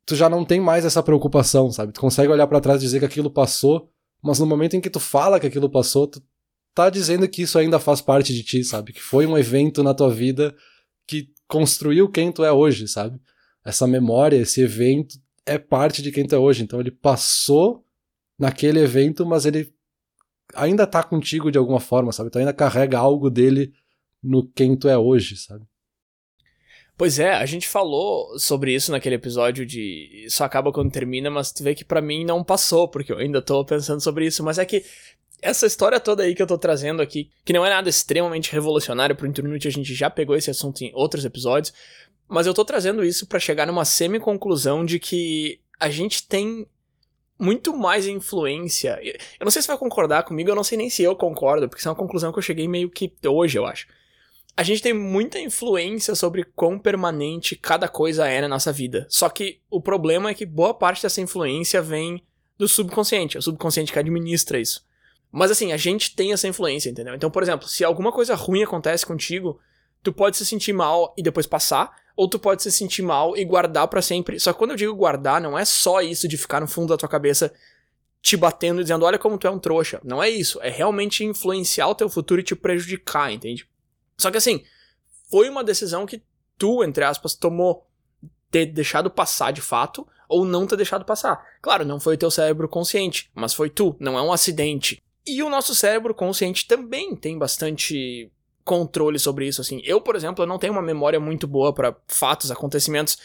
tu 0.06 0.14
já 0.14 0.30
não 0.30 0.44
tem 0.44 0.60
mais 0.60 0.84
essa 0.84 1.02
preocupação, 1.02 1.72
sabe? 1.72 1.94
Tu 1.94 2.02
consegue 2.02 2.30
olhar 2.30 2.48
para 2.48 2.60
trás 2.60 2.82
e 2.82 2.86
dizer 2.86 3.00
que 3.00 3.06
aquilo 3.06 3.32
passou, 3.32 3.90
mas 4.22 4.40
no 4.40 4.46
momento 4.46 4.76
em 4.76 4.82
que 4.82 4.90
tu 4.90 5.00
fala 5.00 5.40
que 5.40 5.48
aquilo 5.48 5.70
passou, 5.70 6.06
tu 6.06 6.22
tá 6.76 6.90
dizendo 6.90 7.26
que 7.30 7.44
isso 7.44 7.58
ainda 7.58 7.80
faz 7.80 8.02
parte 8.02 8.34
de 8.34 8.44
ti, 8.44 8.62
sabe? 8.62 8.92
Que 8.92 9.02
foi 9.02 9.26
um 9.26 9.38
evento 9.38 9.82
na 9.84 9.94
tua 9.94 10.10
vida 10.10 10.54
que 11.08 11.30
construiu 11.48 12.10
quem 12.10 12.30
tu 12.30 12.44
é 12.44 12.52
hoje, 12.52 12.90
sabe? 12.90 13.18
Essa 13.64 13.88
memória, 13.88 14.36
esse 14.36 14.62
evento 14.62 15.16
é 15.46 15.58
parte 15.58 16.02
de 16.02 16.12
quem 16.12 16.28
tu 16.28 16.36
é 16.36 16.38
hoje. 16.38 16.64
Então 16.64 16.82
ele 16.82 16.92
passou 16.92 17.86
naquele 18.42 18.80
evento, 18.80 19.24
mas 19.24 19.46
ele 19.46 19.72
ainda 20.56 20.88
tá 20.88 21.04
contigo 21.04 21.52
de 21.52 21.60
alguma 21.60 21.80
forma, 21.80 22.12
sabe? 22.12 22.32
Tu 22.32 22.40
ainda 22.40 22.52
carrega 22.52 22.98
algo 22.98 23.30
dele 23.30 23.72
no 24.22 24.48
quem 24.48 24.76
tu 24.76 24.90
é 24.90 24.98
hoje, 24.98 25.38
sabe? 25.38 25.64
Pois 26.98 27.20
é, 27.20 27.34
a 27.34 27.46
gente 27.46 27.68
falou 27.68 28.38
sobre 28.40 28.74
isso 28.74 28.92
naquele 28.92 29.16
episódio 29.16 29.64
de 29.64 30.26
isso 30.26 30.44
acaba 30.44 30.72
quando 30.72 30.92
termina, 30.92 31.30
mas 31.30 31.52
tu 31.52 31.64
vê 31.64 31.76
que 31.76 31.86
para 31.86 32.02
mim 32.02 32.26
não 32.26 32.44
passou, 32.44 32.88
porque 32.88 33.12
eu 33.12 33.20
ainda 33.20 33.44
tô 33.44 33.64
pensando 33.64 34.02
sobre 34.02 34.26
isso, 34.26 34.44
mas 34.44 34.58
é 34.58 34.66
que 34.66 34.84
essa 35.40 35.68
história 35.68 36.00
toda 36.00 36.24
aí 36.24 36.34
que 36.34 36.42
eu 36.42 36.48
tô 36.48 36.58
trazendo 36.58 37.02
aqui, 37.02 37.30
que 37.46 37.54
não 37.54 37.66
é 37.66 37.70
nada 37.70 37.90
extremamente 37.90 38.52
revolucionário 38.52 39.16
pro 39.16 39.28
Internet, 39.28 39.68
a 39.68 39.72
gente 39.72 39.94
já 39.94 40.10
pegou 40.10 40.36
esse 40.36 40.50
assunto 40.50 40.82
em 40.82 40.92
outros 40.96 41.26
episódios, 41.26 41.74
mas 42.28 42.48
eu 42.48 42.54
tô 42.54 42.66
trazendo 42.66 43.04
isso 43.04 43.28
para 43.28 43.40
chegar 43.40 43.68
numa 43.68 43.86
semi-conclusão 43.86 44.84
de 44.84 45.00
que 45.00 45.60
a 45.80 45.90
gente 45.90 46.28
tem 46.28 46.68
muito 47.42 47.76
mais 47.76 48.06
influência. 48.06 49.00
Eu 49.40 49.44
não 49.44 49.52
sei 49.52 49.64
se 49.64 49.68
vai 49.68 49.78
concordar 49.78 50.24
comigo, 50.24 50.50
eu 50.50 50.56
não 50.56 50.64
sei 50.64 50.78
nem 50.78 50.92
se 50.92 51.02
eu 51.02 51.16
concordo, 51.16 51.68
porque 51.68 51.80
isso 51.80 51.88
é 51.90 51.92
uma 51.92 51.98
conclusão 51.98 52.32
que 52.32 52.38
eu 52.38 52.44
cheguei 52.44 52.68
meio 52.68 52.90
que 52.90 53.12
hoje, 53.28 53.58
eu 53.58 53.66
acho. 53.66 53.88
A 54.56 54.62
gente 54.62 54.82
tem 54.82 54.94
muita 54.94 55.40
influência 55.40 56.14
sobre 56.14 56.44
quão 56.44 56.78
permanente 56.78 57.56
cada 57.56 57.88
coisa 57.88 58.28
é 58.28 58.42
na 58.42 58.48
nossa 58.48 58.72
vida. 58.72 59.08
Só 59.10 59.28
que 59.28 59.60
o 59.72 59.82
problema 59.82 60.30
é 60.30 60.34
que 60.36 60.46
boa 60.46 60.74
parte 60.74 61.02
dessa 61.02 61.20
influência 61.20 61.82
vem 61.82 62.24
do 62.60 62.68
subconsciente. 62.68 63.38
É 63.38 63.40
o 63.40 63.44
subconsciente 63.44 63.92
que 63.92 63.98
administra 63.98 64.60
isso. 64.60 64.86
Mas 65.32 65.50
assim, 65.50 65.72
a 65.72 65.78
gente 65.78 66.16
tem 66.16 66.34
essa 66.34 66.48
influência, 66.48 66.90
entendeu? 66.90 67.16
Então, 67.16 67.32
por 67.32 67.42
exemplo, 67.42 67.68
se 67.68 67.84
alguma 67.84 68.12
coisa 68.12 68.36
ruim 68.36 68.62
acontece 68.62 69.06
contigo, 69.06 69.60
tu 70.04 70.12
pode 70.12 70.38
se 70.38 70.46
sentir 70.46 70.74
mal 70.74 71.14
e 71.18 71.24
depois 71.24 71.46
passar, 71.46 71.96
ou 72.16 72.28
tu 72.28 72.38
pode 72.40 72.64
se 72.64 72.72
sentir 72.72 73.02
mal 73.02 73.36
e 73.38 73.46
guardar 73.46 73.88
para 73.88 74.02
sempre. 74.02 74.40
Só 74.40 74.54
que 74.54 74.60
quando 74.60 74.72
eu 74.72 74.78
digo 74.78 74.96
guardar, 74.96 75.42
não 75.42 75.58
é 75.58 75.66
só 75.66 76.02
isso 76.02 76.28
de 76.28 76.38
ficar 76.38 76.60
no 76.60 76.68
fundo 76.68 76.90
da 76.90 76.98
tua 76.98 77.10
cabeça 77.10 77.54
te 78.22 78.38
batendo 78.38 78.82
e 78.82 78.84
dizendo, 78.84 79.06
olha 79.06 79.18
como 79.18 79.38
tu 79.38 79.48
é 79.48 79.50
um 79.50 79.58
trouxa. 79.58 80.00
Não 80.04 80.22
é 80.22 80.30
isso. 80.30 80.62
É 80.62 80.70
realmente 80.70 81.24
influenciar 81.24 81.88
o 81.88 81.96
teu 81.96 82.08
futuro 82.08 82.40
e 82.40 82.44
te 82.44 82.56
prejudicar, 82.56 83.32
entende? 83.32 83.68
Só 84.18 84.30
que 84.30 84.38
assim, 84.38 84.64
foi 85.30 85.50
uma 85.50 85.64
decisão 85.64 86.06
que 86.06 86.22
tu, 86.58 86.84
entre 86.84 87.04
aspas, 87.04 87.34
tomou 87.34 87.88
ter 88.52 88.68
deixado 88.68 89.10
passar 89.10 89.52
de 89.52 89.62
fato 89.62 90.08
ou 90.30 90.46
não 90.46 90.68
ter 90.68 90.76
deixado 90.76 91.04
passar. 91.06 91.44
Claro, 91.62 91.86
não 91.86 92.00
foi 92.00 92.16
o 92.16 92.18
teu 92.18 92.30
cérebro 92.30 92.68
consciente, 92.70 93.32
mas 93.34 93.54
foi 93.54 93.70
tu, 93.70 93.96
não 94.00 94.18
é 94.18 94.22
um 94.22 94.32
acidente. 94.32 95.02
E 95.26 95.42
o 95.42 95.50
nosso 95.50 95.74
cérebro 95.74 96.14
consciente 96.14 96.68
também 96.68 97.16
tem 97.16 97.38
bastante 97.38 98.32
controle 98.72 99.20
sobre 99.20 99.46
isso, 99.46 99.60
assim. 99.60 99.82
Eu, 99.84 100.00
por 100.00 100.16
exemplo, 100.16 100.44
eu 100.44 100.48
não 100.48 100.58
tenho 100.58 100.72
uma 100.72 100.82
memória 100.82 101.20
muito 101.20 101.46
boa 101.46 101.74
para 101.74 101.94
fatos, 102.08 102.50
acontecimentos. 102.50 103.18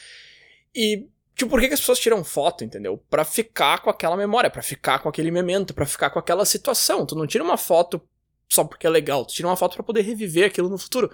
E, 0.75 1.06
tipo, 1.37 1.48
por 1.48 1.60
que, 1.60 1.69
que 1.69 1.75
as 1.75 1.78
pessoas 1.78 2.00
tiram 2.00 2.25
foto, 2.25 2.64
entendeu? 2.64 3.00
Para 3.08 3.25
ficar 3.25 3.81
com 3.81 3.88
aquela 3.88 4.16
memória, 4.16 4.50
para 4.50 4.60
ficar 4.60 4.98
com 4.98 5.08
aquele 5.08 5.31
memento, 5.31 5.72
para 5.72 5.87
ficar 5.87 6.10
com 6.10 6.19
aquela 6.19 6.44
situação. 6.44 7.06
Tu 7.06 7.14
não 7.14 7.28
tira 7.28 7.44
uma 7.44 7.56
foto 7.56 8.02
só 8.48 8.64
porque 8.64 8.88
é 8.88 8.90
legal, 8.90 9.25
tu 9.25 9.34
tira 9.34 9.46
uma 9.46 9.56
foto 9.56 9.76
para 9.76 9.84
poder 9.84 10.02
reviver 10.02 10.46
aquilo 10.46 10.69
no 10.69 10.78
futuro. 10.78 11.12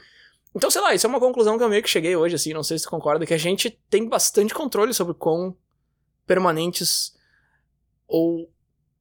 Então, 0.55 0.71
sei 0.71 0.81
lá, 0.81 0.95
isso 0.95 1.07
é 1.07 1.11
uma 1.11 1.21
conclusão 1.21 1.59
que 1.59 1.65
eu 1.65 1.69
meio 1.69 1.83
que 1.83 1.91
cheguei 1.91 2.17
hoje, 2.17 2.35
assim, 2.35 2.55
não 2.55 2.63
sei 2.63 2.79
se 2.79 2.85
tu 2.85 2.91
concorda, 2.91 3.27
que 3.27 3.35
a 3.35 3.39
gente 3.39 3.71
tem 3.91 4.09
bastante 4.09 4.55
controle 4.55 4.95
sobre 4.95 5.13
quão 5.13 5.55
permanentes 6.27 7.15
ou 8.09 8.51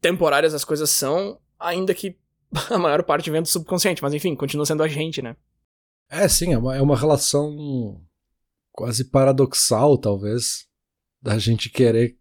temporárias 0.01 0.53
as 0.53 0.65
coisas 0.65 0.89
são, 0.89 1.39
ainda 1.57 1.93
que 1.93 2.17
a 2.69 2.77
maior 2.77 3.03
parte 3.03 3.29
vem 3.29 3.41
do 3.41 3.47
subconsciente, 3.47 4.01
mas 4.01 4.13
enfim, 4.13 4.35
continua 4.35 4.65
sendo 4.65 4.83
a 4.83 4.87
gente, 4.87 5.21
né? 5.21 5.35
É, 6.09 6.27
sim, 6.27 6.53
é 6.53 6.57
uma, 6.57 6.75
é 6.75 6.81
uma 6.81 6.97
relação 6.97 8.01
quase 8.71 9.05
paradoxal, 9.05 9.97
talvez, 9.97 10.67
da 11.21 11.37
gente 11.37 11.69
querer 11.69 12.17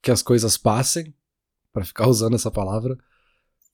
que 0.00 0.10
as 0.10 0.22
coisas 0.22 0.56
passem, 0.56 1.14
para 1.72 1.84
ficar 1.84 2.08
usando 2.08 2.34
essa 2.34 2.50
palavra, 2.50 2.96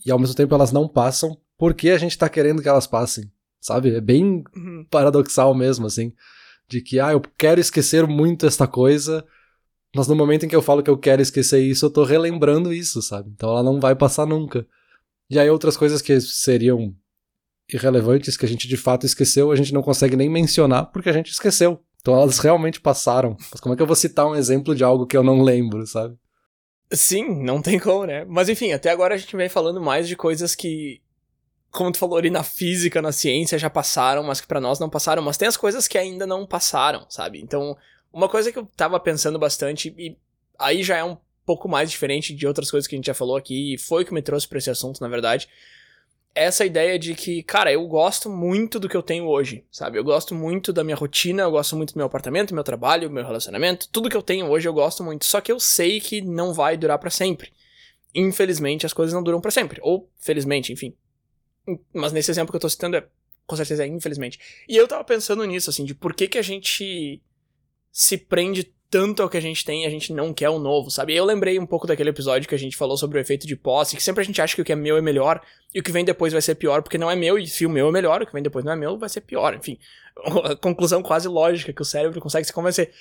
e 0.04 0.10
ao 0.10 0.18
mesmo 0.18 0.34
tempo 0.34 0.54
elas 0.54 0.72
não 0.72 0.88
passam 0.88 1.38
porque 1.56 1.90
a 1.90 1.98
gente 1.98 2.18
tá 2.18 2.28
querendo 2.28 2.60
que 2.60 2.68
elas 2.68 2.86
passem, 2.86 3.30
sabe? 3.60 3.94
É 3.94 4.00
bem 4.00 4.42
uhum. 4.56 4.84
paradoxal 4.90 5.54
mesmo, 5.54 5.86
assim, 5.86 6.12
de 6.68 6.80
que, 6.80 6.98
ah, 6.98 7.12
eu 7.12 7.20
quero 7.38 7.60
esquecer 7.60 8.06
muito 8.06 8.46
esta 8.46 8.66
coisa, 8.66 9.24
mas 9.94 10.08
no 10.08 10.16
momento 10.16 10.44
em 10.44 10.48
que 10.48 10.56
eu 10.56 10.62
falo 10.62 10.82
que 10.82 10.90
eu 10.90 10.98
quero 10.98 11.22
esquecer 11.22 11.60
isso, 11.60 11.86
eu 11.86 11.90
tô 11.90 12.02
relembrando 12.02 12.72
isso, 12.72 13.00
sabe? 13.00 13.30
Então 13.30 13.50
ela 13.50 13.62
não 13.62 13.78
vai 13.78 13.94
passar 13.94 14.26
nunca. 14.26 14.66
E 15.32 15.38
aí 15.38 15.48
outras 15.48 15.78
coisas 15.78 16.02
que 16.02 16.20
seriam 16.20 16.94
irrelevantes, 17.66 18.36
que 18.36 18.44
a 18.44 18.48
gente 18.48 18.68
de 18.68 18.76
fato 18.76 19.06
esqueceu, 19.06 19.50
a 19.50 19.56
gente 19.56 19.72
não 19.72 19.82
consegue 19.82 20.14
nem 20.14 20.28
mencionar 20.28 20.90
porque 20.92 21.08
a 21.08 21.12
gente 21.12 21.30
esqueceu. 21.30 21.82
Então 22.02 22.14
elas 22.14 22.38
realmente 22.38 22.82
passaram. 22.82 23.34
Mas 23.50 23.58
como 23.58 23.72
é 23.72 23.76
que 23.76 23.82
eu 23.82 23.86
vou 23.86 23.96
citar 23.96 24.26
um 24.26 24.34
exemplo 24.34 24.74
de 24.74 24.84
algo 24.84 25.06
que 25.06 25.16
eu 25.16 25.22
não 25.22 25.40
lembro, 25.40 25.86
sabe? 25.86 26.18
Sim, 26.92 27.42
não 27.42 27.62
tem 27.62 27.78
como, 27.78 28.04
né? 28.04 28.26
Mas 28.26 28.50
enfim, 28.50 28.72
até 28.72 28.90
agora 28.90 29.14
a 29.14 29.16
gente 29.16 29.34
vem 29.34 29.48
falando 29.48 29.80
mais 29.80 30.06
de 30.06 30.16
coisas 30.16 30.54
que, 30.54 31.00
como 31.70 31.90
tu 31.90 31.96
falou 31.96 32.18
ali 32.18 32.28
na 32.28 32.42
física, 32.42 33.00
na 33.00 33.10
ciência, 33.10 33.58
já 33.58 33.70
passaram, 33.70 34.22
mas 34.22 34.38
que 34.38 34.46
para 34.46 34.60
nós 34.60 34.78
não 34.78 34.90
passaram. 34.90 35.22
Mas 35.22 35.38
tem 35.38 35.48
as 35.48 35.56
coisas 35.56 35.88
que 35.88 35.96
ainda 35.96 36.26
não 36.26 36.46
passaram, 36.46 37.06
sabe? 37.08 37.40
Então, 37.40 37.74
uma 38.12 38.28
coisa 38.28 38.52
que 38.52 38.58
eu 38.58 38.66
tava 38.76 39.00
pensando 39.00 39.38
bastante, 39.38 39.94
e 39.96 40.14
aí 40.58 40.82
já 40.82 40.98
é 40.98 41.04
um 41.04 41.16
pouco 41.44 41.68
mais 41.68 41.90
diferente 41.90 42.34
de 42.34 42.46
outras 42.46 42.70
coisas 42.70 42.86
que 42.86 42.94
a 42.94 42.98
gente 42.98 43.06
já 43.06 43.14
falou 43.14 43.36
aqui, 43.36 43.74
e 43.74 43.78
foi 43.78 44.02
o 44.02 44.06
que 44.06 44.14
me 44.14 44.22
trouxe 44.22 44.48
para 44.48 44.58
esse 44.58 44.70
assunto, 44.70 45.00
na 45.00 45.08
verdade. 45.08 45.48
Essa 46.34 46.64
ideia 46.64 46.98
de 46.98 47.14
que, 47.14 47.42
cara, 47.42 47.70
eu 47.70 47.86
gosto 47.86 48.30
muito 48.30 48.80
do 48.80 48.88
que 48.88 48.96
eu 48.96 49.02
tenho 49.02 49.26
hoje, 49.26 49.64
sabe? 49.70 49.98
Eu 49.98 50.04
gosto 50.04 50.34
muito 50.34 50.72
da 50.72 50.82
minha 50.82 50.96
rotina, 50.96 51.42
eu 51.42 51.50
gosto 51.50 51.76
muito 51.76 51.92
do 51.92 51.98
meu 51.98 52.06
apartamento, 52.06 52.54
meu 52.54 52.64
trabalho, 52.64 53.10
meu 53.10 53.22
relacionamento, 53.22 53.88
tudo 53.92 54.08
que 54.08 54.16
eu 54.16 54.22
tenho 54.22 54.46
hoje 54.46 54.66
eu 54.66 54.72
gosto 54.72 55.04
muito. 55.04 55.26
Só 55.26 55.42
que 55.42 55.52
eu 55.52 55.60
sei 55.60 56.00
que 56.00 56.22
não 56.22 56.54
vai 56.54 56.76
durar 56.76 56.98
para 56.98 57.10
sempre. 57.10 57.52
Infelizmente, 58.14 58.86
as 58.86 58.94
coisas 58.94 59.12
não 59.12 59.22
duram 59.22 59.42
para 59.42 59.50
sempre. 59.50 59.78
Ou 59.82 60.08
felizmente, 60.18 60.72
enfim. 60.72 60.94
Mas 61.92 62.12
nesse 62.12 62.30
exemplo 62.30 62.50
que 62.50 62.56
eu 62.56 62.60
tô 62.60 62.68
citando 62.68 62.96
é, 62.96 63.06
com 63.46 63.56
certeza 63.56 63.84
é 63.84 63.86
infelizmente. 63.86 64.38
E 64.66 64.74
eu 64.74 64.88
tava 64.88 65.04
pensando 65.04 65.44
nisso, 65.44 65.68
assim, 65.68 65.84
de 65.84 65.94
por 65.94 66.14
que 66.14 66.28
que 66.28 66.38
a 66.38 66.42
gente 66.42 67.20
se 67.90 68.16
prende 68.16 68.72
tanto 68.92 69.22
ao 69.22 69.30
que 69.30 69.38
a 69.38 69.40
gente 69.40 69.64
tem 69.64 69.84
e 69.84 69.86
a 69.86 69.90
gente 69.90 70.12
não 70.12 70.34
quer 70.34 70.50
o 70.50 70.58
novo, 70.58 70.90
sabe? 70.90 71.16
Eu 71.16 71.24
lembrei 71.24 71.58
um 71.58 71.64
pouco 71.64 71.86
daquele 71.86 72.10
episódio 72.10 72.46
que 72.46 72.54
a 72.54 72.58
gente 72.58 72.76
falou 72.76 72.94
sobre 72.94 73.18
o 73.18 73.22
efeito 73.22 73.46
de 73.46 73.56
posse, 73.56 73.96
que 73.96 74.02
sempre 74.02 74.20
a 74.20 74.24
gente 74.24 74.42
acha 74.42 74.54
que 74.54 74.60
o 74.60 74.64
que 74.66 74.70
é 74.70 74.76
meu 74.76 74.98
é 74.98 75.00
melhor 75.00 75.40
e 75.74 75.80
o 75.80 75.82
que 75.82 75.90
vem 75.90 76.04
depois 76.04 76.30
vai 76.30 76.42
ser 76.42 76.56
pior, 76.56 76.82
porque 76.82 76.98
não 76.98 77.10
é 77.10 77.16
meu, 77.16 77.38
e 77.38 77.46
se 77.46 77.64
o 77.64 77.70
meu 77.70 77.88
é 77.88 77.90
melhor, 77.90 78.20
o 78.20 78.26
que 78.26 78.32
vem 78.34 78.42
depois 78.42 78.66
não 78.66 78.72
é 78.72 78.76
meu, 78.76 78.98
vai 78.98 79.08
ser 79.08 79.22
pior. 79.22 79.54
Enfim, 79.54 79.78
conclusão 80.60 81.02
quase 81.02 81.26
lógica 81.26 81.72
que 81.72 81.80
o 81.80 81.86
cérebro 81.86 82.20
consegue 82.20 82.46
se 82.46 82.52
convencer. 82.52 82.92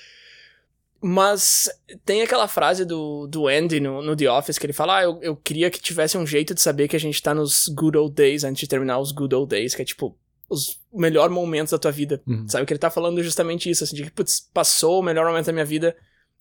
Mas 0.98 1.68
tem 2.06 2.22
aquela 2.22 2.48
frase 2.48 2.86
do, 2.86 3.26
do 3.26 3.46
Andy 3.46 3.78
no, 3.78 4.00
no 4.00 4.16
The 4.16 4.30
Office 4.30 4.58
que 4.58 4.64
ele 4.64 4.72
fala: 4.72 4.96
Ah, 4.96 5.02
eu, 5.02 5.18
eu 5.20 5.36
queria 5.36 5.70
que 5.70 5.78
tivesse 5.78 6.16
um 6.16 6.26
jeito 6.26 6.54
de 6.54 6.62
saber 6.62 6.88
que 6.88 6.96
a 6.96 7.00
gente 7.00 7.22
tá 7.22 7.34
nos 7.34 7.68
good 7.68 7.98
old 7.98 8.14
days 8.14 8.44
antes 8.44 8.60
de 8.60 8.66
terminar 8.66 8.98
os 8.98 9.12
good 9.12 9.34
old 9.34 9.50
days, 9.50 9.74
que 9.74 9.82
é 9.82 9.84
tipo, 9.84 10.16
os 10.52 10.78
melhores 10.92 11.34
momentos 11.34 11.70
da 11.70 11.78
tua 11.78 11.90
vida. 11.90 12.22
Uhum. 12.26 12.46
Sabe? 12.46 12.66
Que 12.66 12.72
ele 12.72 12.78
tá 12.78 12.90
falando 12.90 13.22
justamente 13.22 13.70
isso, 13.70 13.82
assim, 13.82 13.96
de 13.96 14.04
que, 14.04 14.10
putz, 14.10 14.48
passou 14.52 15.00
o 15.00 15.02
melhor 15.02 15.26
momento 15.26 15.46
da 15.46 15.52
minha 15.52 15.64
vida 15.64 15.96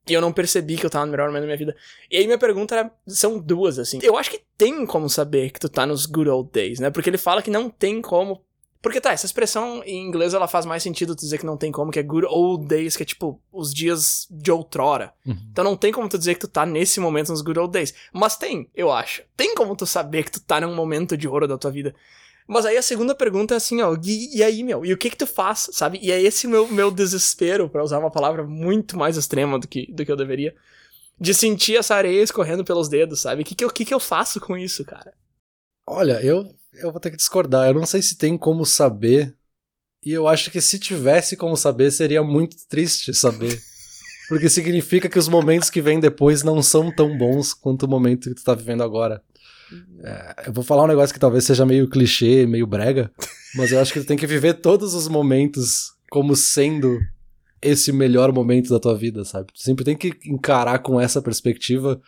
e 0.08 0.14
eu 0.14 0.22
não 0.22 0.34
percebi 0.34 0.78
que 0.78 0.86
eu 0.86 0.90
tava 0.90 1.06
no 1.06 1.12
melhor 1.12 1.28
momento 1.28 1.42
da 1.42 1.48
minha 1.48 1.58
vida. 1.58 1.76
E 2.10 2.18
aí 2.18 2.26
minha 2.26 2.38
pergunta 2.38 2.76
era, 2.76 2.92
são 3.08 3.40
duas, 3.40 3.78
assim. 3.78 4.00
Eu 4.02 4.18
acho 4.18 4.32
que 4.32 4.42
tem 4.58 4.86
como 4.86 5.10
saber 5.10 5.52
que 5.52 5.60
tu 5.60 5.70
tá 5.70 5.86
nos 5.86 6.06
good 6.06 6.30
old 6.30 6.50
days, 6.52 6.80
né? 6.80 6.90
Porque 6.90 7.10
ele 7.10 7.18
fala 7.18 7.42
que 7.42 7.52
não 7.52 7.70
tem 7.70 8.02
como. 8.02 8.44
Porque 8.82 9.00
tá, 9.00 9.12
essa 9.12 9.28
expressão 9.28 9.84
em 9.86 10.04
inglês 10.04 10.34
ela 10.34 10.48
faz 10.48 10.66
mais 10.66 10.82
sentido 10.82 11.16
tu 11.16 11.20
dizer 11.20 11.38
que 11.38 11.46
não 11.46 11.56
tem 11.56 11.72
como, 11.72 11.92
que 11.92 12.00
é 12.00 12.04
good 12.04 12.26
old 12.26 12.66
days, 12.66 12.98
que 12.98 13.04
é 13.04 13.06
tipo 13.06 13.40
os 13.54 13.72
dias 13.72 14.28
de 14.32 14.52
outrora. 14.52 15.14
Uhum. 15.24 15.38
Então 15.52 15.64
não 15.64 15.78
tem 15.78 15.92
como 15.92 16.10
tu 16.10 16.18
dizer 16.18 16.34
que 16.34 16.42
tu 16.42 16.48
tá 16.48 16.66
nesse 16.66 17.00
momento 17.00 17.30
nos 17.30 17.44
good 17.44 17.60
old 17.60 17.72
days. 17.72 17.94
Mas 18.12 18.36
tem, 18.36 18.68
eu 18.76 18.92
acho. 18.92 19.22
Tem 19.38 19.54
como 19.54 19.76
tu 19.76 19.86
saber 19.86 20.24
que 20.24 20.32
tu 20.32 20.42
tá 20.42 20.60
num 20.60 20.74
momento 20.74 21.16
de 21.16 21.28
ouro 21.28 21.48
da 21.48 21.60
tua 21.60 21.70
vida. 21.70 21.94
Mas 22.52 22.66
aí 22.66 22.76
a 22.76 22.82
segunda 22.82 23.16
pergunta 23.16 23.54
é 23.54 23.58
assim, 23.58 23.82
ó, 23.82 23.96
e, 24.04 24.40
e 24.40 24.44
aí, 24.44 24.62
meu, 24.62 24.86
e 24.86 24.92
o 24.92 24.98
que 24.98 25.10
que 25.10 25.16
tu 25.16 25.26
faz, 25.26 25.70
sabe? 25.72 25.98
E 26.02 26.12
é 26.12 26.22
esse 26.22 26.48
meu, 26.48 26.68
meu 26.68 26.92
desespero, 26.92 27.70
para 27.70 27.82
usar 27.82 27.98
uma 27.98 28.12
palavra 28.12 28.44
muito 28.44 28.98
mais 28.98 29.16
extrema 29.16 29.58
do 29.58 29.66
que, 29.66 29.90
do 29.90 30.04
que 30.04 30.12
eu 30.12 30.18
deveria, 30.18 30.54
de 31.18 31.34
sentir 31.34 31.78
essa 31.78 31.96
areia 31.96 32.22
escorrendo 32.22 32.66
pelos 32.66 32.90
dedos, 32.90 33.22
sabe? 33.22 33.42
O 33.42 33.46
que 33.46 33.56
que 33.56 33.64
eu, 33.64 33.70
que 33.70 33.86
que 33.86 33.94
eu 33.94 34.02
faço 34.02 34.42
com 34.42 34.58
isso, 34.58 34.84
cara? 34.84 35.14
Olha, 35.88 36.22
eu, 36.22 36.54
eu 36.74 36.92
vou 36.92 37.00
ter 37.00 37.12
que 37.12 37.16
discordar. 37.16 37.70
Eu 37.70 37.76
não 37.76 37.86
sei 37.86 38.02
se 38.02 38.18
tem 38.18 38.38
como 38.38 38.66
saber. 38.66 39.34
E 40.06 40.12
eu 40.12 40.28
acho 40.28 40.52
que 40.52 40.60
se 40.60 40.78
tivesse 40.78 41.38
como 41.38 41.56
saber, 41.56 41.90
seria 41.90 42.22
muito 42.22 42.58
triste 42.68 43.14
saber. 43.14 43.62
Porque 44.28 44.50
significa 44.50 45.08
que 45.08 45.20
os 45.20 45.30
momentos 45.30 45.70
que 45.70 45.82
vêm 45.82 46.02
depois 46.02 46.44
não 46.44 46.62
são 46.62 46.94
tão 46.94 47.18
bons 47.18 47.54
quanto 47.54 47.84
o 47.84 47.90
momento 47.90 48.28
que 48.28 48.36
tu 48.36 48.44
tá 48.44 48.54
vivendo 48.54 48.84
agora. 48.84 49.24
É, 50.04 50.48
eu 50.48 50.54
vou 50.54 50.64
falar 50.64 50.84
um 50.84 50.88
negócio 50.88 51.14
que 51.14 51.20
talvez 51.20 51.44
seja 51.44 51.66
meio 51.66 51.90
clichê, 51.90 52.46
meio 52.46 52.68
brega, 52.68 53.12
mas 53.56 53.72
eu 53.72 53.80
acho 53.80 53.94
que 53.94 54.00
tu 54.00 54.06
tem 54.06 54.18
que 54.18 54.28
viver 54.28 54.56
todos 54.56 54.94
os 54.94 55.08
momentos 55.08 55.94
como 56.10 56.36
sendo 56.36 57.00
esse 57.62 57.92
melhor 57.92 58.34
momento 58.34 58.70
da 58.70 58.80
tua 58.80 58.96
vida, 58.96 59.24
sabe? 59.24 59.54
Tu 59.54 59.62
sempre 59.62 59.86
tem 59.86 59.96
que 59.96 60.18
encarar 60.26 60.80
com 60.80 61.00
essa 61.00 61.22
perspectiva, 61.22 62.02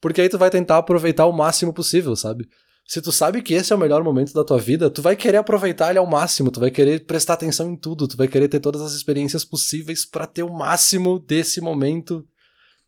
porque 0.00 0.20
aí 0.20 0.28
tu 0.28 0.38
vai 0.38 0.50
tentar 0.50 0.78
aproveitar 0.78 1.26
o 1.26 1.32
máximo 1.32 1.72
possível, 1.72 2.14
sabe? 2.14 2.48
Se 2.86 3.00
tu 3.00 3.10
sabe 3.10 3.40
que 3.40 3.54
esse 3.54 3.72
é 3.72 3.76
o 3.76 3.78
melhor 3.78 4.04
momento 4.04 4.32
da 4.34 4.44
tua 4.44 4.58
vida, 4.58 4.90
tu 4.90 5.00
vai 5.00 5.16
querer 5.16 5.38
aproveitar 5.38 5.90
ele 5.90 5.98
ao 5.98 6.06
máximo, 6.06 6.50
tu 6.50 6.60
vai 6.60 6.70
querer 6.70 7.04
prestar 7.06 7.32
atenção 7.32 7.72
em 7.72 7.76
tudo, 7.76 8.06
tu 8.06 8.16
vai 8.16 8.28
querer 8.28 8.46
ter 8.46 8.60
todas 8.60 8.82
as 8.82 8.92
experiências 8.92 9.44
possíveis 9.44 10.04
para 10.04 10.26
ter 10.26 10.42
o 10.42 10.52
máximo 10.52 11.18
desse 11.18 11.60
momento 11.60 12.24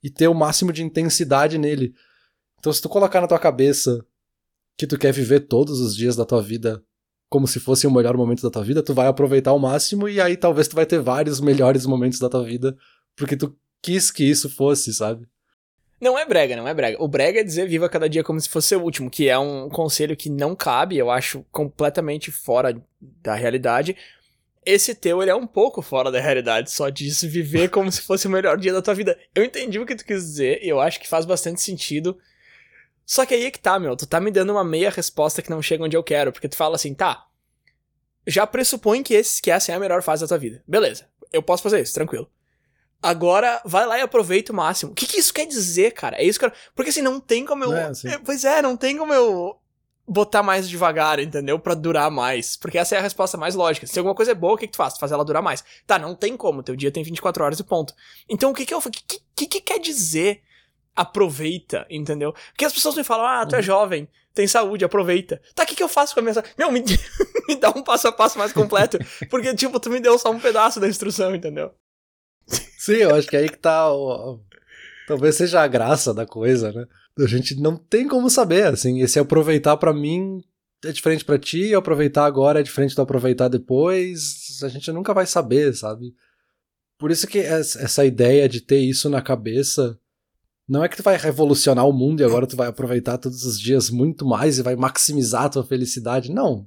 e 0.03 0.11
ter 0.11 0.29
o 0.29 0.35
máximo 0.35 0.73
de 0.73 0.83
intensidade 0.85 1.57
nele. 1.57 1.95
Então, 2.59 2.73
se 2.73 2.81
tu 2.81 2.89
colocar 2.89 3.21
na 3.21 3.29
tua 3.29 3.39
cabeça 3.39 4.05
que 4.77 4.87
tu 4.87 4.99
quer 4.99 5.13
viver 5.13 5.41
todos 5.41 5.81
os 5.81 5.97
dias 5.97 6.17
da 6.17 6.25
tua 6.25 6.43
vida 6.43 6.83
como 7.29 7.47
se 7.47 7.59
fosse 7.59 7.87
o 7.87 7.91
melhor 7.91 8.17
momento 8.17 8.43
da 8.43 8.51
tua 8.51 8.63
vida, 8.63 8.83
tu 8.83 8.95
vai 8.95 9.07
aproveitar 9.07 9.51
ao 9.51 9.59
máximo 9.59 10.09
e 10.09 10.21
aí 10.21 10.37
talvez 10.37 10.69
tu 10.69 10.77
vai 10.77 10.87
ter 10.87 11.01
vários 11.01 11.41
melhores 11.41 11.85
momentos 11.85 12.19
da 12.19 12.29
tua 12.29 12.45
vida 12.45 12.77
porque 13.17 13.37
tu 13.37 13.57
quis 13.83 14.11
que 14.11 14.25
isso 14.25 14.49
fosse, 14.49 14.93
sabe? 14.93 15.27
Não 16.01 16.19
é 16.19 16.27
brega, 16.27 16.55
não 16.55 16.69
é 16.69 16.75
brega. 16.75 17.03
O 17.03 17.09
brega 17.09 17.41
é 17.41 17.45
dizer 17.45 17.67
viva 17.67 17.89
cada 17.89 18.09
dia 18.09 18.23
como 18.23 18.39
se 18.39 18.49
fosse 18.49 18.77
o 18.77 18.83
último, 18.83 19.11
que 19.11 19.29
é 19.29 19.39
um 19.39 19.69
conselho 19.69 20.17
que 20.17 20.29
não 20.29 20.55
cabe, 20.55 20.99
eu 20.99 21.11
acho 21.11 21.45
completamente 21.51 22.31
fora 22.31 22.79
da 23.01 23.35
realidade. 23.35 23.97
Esse 24.65 24.95
teu, 24.95 25.23
ele 25.23 25.31
é 25.31 25.35
um 25.35 25.47
pouco 25.47 25.81
fora 25.81 26.11
da 26.11 26.21
realidade, 26.21 26.71
só 26.71 26.91
diz 26.91 27.23
viver 27.23 27.71
como 27.71 27.91
se 27.91 28.03
fosse 28.03 28.27
o 28.27 28.31
melhor 28.31 28.59
dia 28.59 28.73
da 28.73 28.83
tua 28.83 28.95
vida. 28.95 29.19
Eu 29.35 29.43
entendi 29.43 29.79
o 29.79 29.87
que 29.87 29.97
tu 29.97 30.05
quis 30.05 30.23
dizer 30.23 30.63
e 30.63 30.69
eu 30.69 30.81
acho 30.81 31.01
que 31.01 31.09
faz 31.09 31.25
bastante 31.25 31.63
sentido 31.63 32.19
só 33.07 33.25
que 33.25 33.33
aí 33.33 33.45
é 33.45 33.51
que 33.53 33.61
tá, 33.61 33.79
meu. 33.79 33.97
Tu 33.97 34.05
tá 34.05 34.21
me 34.21 34.33
dando 34.33 34.51
uma 34.51 34.65
meia 34.65 34.91
resposta 34.91 35.41
que 35.41 35.49
não 35.49 35.63
chega 35.63 35.85
onde 35.85 35.97
eu 35.97 36.03
quero. 36.03 36.33
Porque 36.33 36.49
tu 36.49 36.57
fala 36.57 36.75
assim, 36.75 36.93
tá. 36.93 37.25
Já 38.27 38.45
pressupõe 38.45 39.05
que, 39.05 39.15
esse, 39.15 39.41
que 39.41 39.49
essa 39.49 39.71
é 39.71 39.77
a 39.77 39.79
melhor 39.79 40.03
fase 40.03 40.23
da 40.23 40.29
tua 40.29 40.37
vida. 40.39 40.61
Beleza. 40.67 41.07
Eu 41.33 41.41
posso 41.41 41.63
fazer 41.63 41.81
isso, 41.81 41.95
tranquilo. 41.95 42.29
Agora, 43.01 43.61
vai 43.65 43.87
lá 43.87 43.97
e 43.97 44.03
aproveita 44.03 44.53
o 44.53 44.57
máximo. 44.57 44.91
O 44.91 44.95
que, 44.95 45.07
que 45.07 45.21
isso 45.21 45.33
quer 45.33 45.47
dizer, 45.47 45.93
cara? 45.93 46.17
É 46.17 46.25
isso 46.25 46.39
que 46.39 46.47
eu... 46.47 46.53
Porque 46.75 46.91
assim, 46.91 47.03
não 47.03 47.21
tem 47.21 47.47
como 47.47 47.63
eu. 47.63 47.73
É, 47.73 47.85
assim. 47.85 48.09
Pois 48.25 48.45
é, 48.45 48.61
não 48.61 48.77
tem 48.77 48.97
como 48.97 49.15
eu 49.15 49.57
botar 50.09 50.43
mais 50.43 50.69
devagar, 50.69 51.21
entendeu? 51.21 51.61
Para 51.61 51.75
durar 51.75 52.11
mais. 52.11 52.57
Porque 52.57 52.79
essa 52.79 52.97
é 52.97 52.99
a 52.99 53.03
resposta 53.03 53.37
mais 53.37 53.55
lógica. 53.55 53.87
Se 53.87 53.99
alguma 54.01 54.17
coisa 54.17 54.33
é 54.33 54.35
boa, 54.35 54.55
o 54.55 54.57
que, 54.57 54.67
que 54.67 54.73
tu 54.73 54.79
faz? 54.79 54.95
Tu 54.95 55.01
faz 55.01 55.13
ela 55.13 55.25
durar 55.25 55.43
mais. 55.43 55.63
Tá, 55.87 55.97
não 55.97 56.17
tem 56.17 56.37
como. 56.37 56.65
Teu 56.65 56.75
dia 56.75 56.91
tem 56.91 57.05
24 57.05 57.45
horas 57.45 57.61
e 57.61 57.65
ponto. 57.65 57.95
Então, 58.29 58.51
o 58.51 58.55
que 58.55 58.67
que 58.67 58.75
eu. 58.75 58.79
O 58.79 58.91
que, 58.91 59.21
que, 59.37 59.47
que 59.47 59.61
quer 59.61 59.79
dizer 59.79 60.43
aproveita, 60.97 61.87
entendeu? 61.91 62.33
Porque 62.51 62.65
as 62.65 62.73
pessoas 62.73 62.97
me 62.97 63.05
falam, 63.05 63.27
ah, 63.27 63.47
tu 63.47 63.55
é 63.55 63.59
uhum. 63.59 63.63
jovem, 63.63 64.09
tem 64.35 64.47
saúde, 64.47 64.85
aproveita. 64.85 65.41
Tá, 65.55 65.63
o 65.63 65.67
que, 65.67 65.77
que 65.77 65.83
eu 65.83 65.89
faço 65.89 66.15
com 66.15 66.21
a 66.21 66.23
minha 66.23 66.35
saúde? 66.35 66.51
Meu, 66.59 66.73
me, 66.73 66.83
me 67.47 67.57
dá 67.57 67.71
um 67.71 67.83
passo 67.83 68.09
a 68.09 68.13
passo 68.13 68.39
mais 68.39 68.53
completo, 68.53 68.99
porque, 69.31 69.55
tipo, 69.55 69.79
tu 69.79 69.91
me 69.91 70.01
deu 70.01 70.19
só 70.19 70.31
um 70.31 70.41
pedaço 70.41 70.81
da 70.81 70.89
instrução, 70.89 71.35
entendeu? 71.35 71.73
Sim, 72.79 72.95
eu 72.95 73.15
acho 73.15 73.29
que 73.29 73.37
aí 73.37 73.49
que 73.49 73.59
tá 73.59 73.93
o... 73.93 74.41
Talvez 75.07 75.37
seja 75.37 75.63
a 75.63 75.69
graça 75.69 76.13
da 76.13 76.27
coisa, 76.27 76.73
né? 76.73 76.87
A 77.19 77.27
gente 77.27 77.55
não 77.61 77.77
tem 77.77 78.09
como 78.09 78.29
saber, 78.29 78.67
assim, 78.67 79.01
esse 79.01 79.19
aproveitar 79.19 79.77
para 79.77 79.93
mim 79.93 80.43
é 80.85 80.93
diferente 80.93 81.25
para 81.25 81.39
ti, 81.39 81.75
aproveitar 81.75 82.25
agora 82.25 82.61
é 82.61 82.63
diferente 82.63 82.95
do 82.95 83.03
aproveitar 83.03 83.49
depois, 83.49 84.63
a 84.63 84.69
gente 84.69 84.91
nunca 84.93 85.15
vai 85.15 85.27
saber, 85.27 85.75
sabe? 85.75 86.15
Por 86.99 87.11
isso 87.11 87.27
que 87.27 87.39
essa 87.39 88.05
ideia 88.05 88.49
de 88.49 88.61
ter 88.61 88.79
isso 88.79 89.09
na 89.09 89.21
cabeça 89.21 89.99
não 90.69 90.83
é 90.83 90.89
que 90.89 90.97
tu 90.97 91.03
vai 91.03 91.17
revolucionar 91.17 91.87
o 91.87 91.93
mundo 91.93 92.21
e 92.21 92.25
agora 92.25 92.47
tu 92.47 92.57
vai 92.57 92.69
aproveitar 92.69 93.19
todos 93.19 93.45
os 93.45 93.59
dias 93.59 93.89
muito 93.89 94.27
mais 94.27 94.59
e 94.59 94.63
vai 94.63 94.75
maximizar 94.75 95.45
a 95.45 95.49
tua 95.49 95.65
felicidade. 95.65 96.33
Não. 96.33 96.67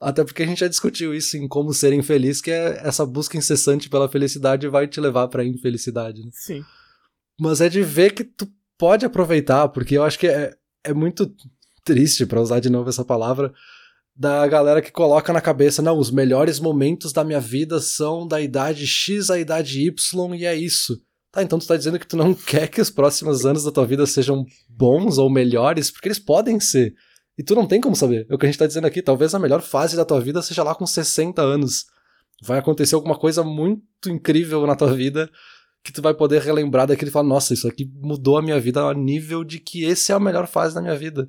Até 0.00 0.24
porque 0.24 0.42
a 0.42 0.46
gente 0.46 0.60
já 0.60 0.68
discutiu 0.68 1.14
isso 1.14 1.36
em 1.36 1.46
como 1.46 1.72
ser 1.72 1.92
infeliz, 1.92 2.40
que 2.40 2.50
é 2.50 2.80
essa 2.82 3.04
busca 3.06 3.36
incessante 3.36 3.88
pela 3.88 4.08
felicidade 4.08 4.68
vai 4.68 4.86
te 4.86 5.00
levar 5.00 5.28
pra 5.28 5.44
infelicidade. 5.44 6.22
Né? 6.22 6.30
Sim. 6.32 6.64
Mas 7.38 7.60
é 7.60 7.68
de 7.68 7.82
ver 7.82 8.12
que 8.12 8.24
tu 8.24 8.48
pode 8.78 9.04
aproveitar, 9.04 9.68
porque 9.68 9.96
eu 9.96 10.02
acho 10.02 10.18
que 10.18 10.26
é, 10.26 10.54
é 10.82 10.92
muito 10.92 11.34
triste, 11.84 12.26
para 12.26 12.40
usar 12.40 12.60
de 12.60 12.70
novo 12.70 12.88
essa 12.88 13.04
palavra, 13.04 13.52
da 14.16 14.46
galera 14.46 14.80
que 14.80 14.92
coloca 14.92 15.32
na 15.32 15.40
cabeça, 15.40 15.82
não, 15.82 15.98
os 15.98 16.10
melhores 16.10 16.60
momentos 16.60 17.12
da 17.12 17.24
minha 17.24 17.40
vida 17.40 17.80
são 17.80 18.26
da 18.26 18.40
idade 18.40 18.86
X 18.86 19.30
à 19.30 19.38
idade 19.38 19.86
Y 19.86 20.34
e 20.34 20.44
é 20.44 20.54
isso. 20.54 21.00
Tá, 21.34 21.42
então 21.42 21.58
tu 21.58 21.66
tá 21.66 21.76
dizendo 21.76 21.98
que 21.98 22.06
tu 22.06 22.16
não 22.16 22.32
quer 22.46 22.68
que 22.68 22.80
os 22.80 22.90
próximos 22.90 23.44
anos 23.44 23.64
da 23.64 23.72
tua 23.72 23.84
vida 23.84 24.06
sejam 24.06 24.46
bons 24.68 25.18
ou 25.18 25.28
melhores, 25.28 25.90
porque 25.90 26.06
eles 26.06 26.18
podem 26.20 26.60
ser. 26.60 26.94
E 27.36 27.42
tu 27.42 27.56
não 27.56 27.66
tem 27.66 27.80
como 27.80 27.96
saber. 27.96 28.24
É 28.30 28.34
o 28.34 28.38
que 28.38 28.46
a 28.46 28.48
gente 28.48 28.58
tá 28.58 28.66
dizendo 28.66 28.86
aqui. 28.86 29.02
Talvez 29.02 29.34
a 29.34 29.38
melhor 29.40 29.60
fase 29.60 29.96
da 29.96 30.04
tua 30.04 30.20
vida 30.20 30.40
seja 30.40 30.62
lá 30.62 30.76
com 30.76 30.86
60 30.86 31.42
anos. 31.42 31.86
Vai 32.40 32.60
acontecer 32.60 32.94
alguma 32.94 33.18
coisa 33.18 33.42
muito 33.42 34.08
incrível 34.08 34.64
na 34.64 34.76
tua 34.76 34.94
vida 34.94 35.28
que 35.82 35.92
tu 35.92 36.00
vai 36.00 36.14
poder 36.14 36.40
relembrar 36.40 36.86
daquilo 36.86 37.08
e 37.08 37.12
falar: 37.12 37.28
nossa, 37.28 37.52
isso 37.52 37.66
aqui 37.66 37.90
mudou 38.00 38.38
a 38.38 38.42
minha 38.42 38.60
vida 38.60 38.80
a 38.82 38.94
nível 38.94 39.42
de 39.42 39.58
que 39.58 39.82
esse 39.82 40.12
é 40.12 40.14
a 40.14 40.20
melhor 40.20 40.46
fase 40.46 40.72
da 40.72 40.80
minha 40.80 40.96
vida. 40.96 41.28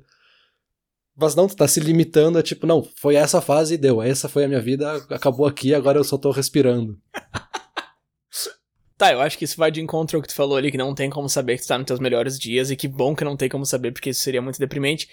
Mas 1.16 1.34
não, 1.34 1.48
tu 1.48 1.56
tá 1.56 1.66
se 1.66 1.80
limitando 1.80 2.38
a 2.38 2.42
tipo, 2.42 2.66
não, 2.66 2.86
foi 2.96 3.16
essa 3.16 3.40
fase 3.40 3.74
e 3.74 3.78
deu. 3.78 4.00
Essa 4.00 4.28
foi 4.28 4.44
a 4.44 4.48
minha 4.48 4.60
vida, 4.60 4.94
acabou 5.10 5.46
aqui, 5.46 5.74
agora 5.74 5.98
eu 5.98 6.04
só 6.04 6.16
tô 6.16 6.30
respirando. 6.30 6.96
Tá, 8.96 9.12
eu 9.12 9.20
acho 9.20 9.36
que 9.36 9.44
isso 9.44 9.58
vai 9.58 9.70
de 9.70 9.80
encontro 9.80 10.16
ao 10.16 10.22
que 10.22 10.28
tu 10.28 10.34
falou 10.34 10.56
ali, 10.56 10.70
que 10.70 10.78
não 10.78 10.94
tem 10.94 11.10
como 11.10 11.28
saber 11.28 11.56
que 11.56 11.62
tu 11.62 11.68
tá 11.68 11.76
nos 11.76 11.86
teus 11.86 12.00
melhores 12.00 12.38
dias, 12.38 12.70
e 12.70 12.76
que 12.76 12.88
bom 12.88 13.14
que 13.14 13.24
não 13.24 13.36
tem 13.36 13.48
como 13.48 13.66
saber, 13.66 13.92
porque 13.92 14.10
isso 14.10 14.22
seria 14.22 14.40
muito 14.40 14.58
deprimente. 14.58 15.08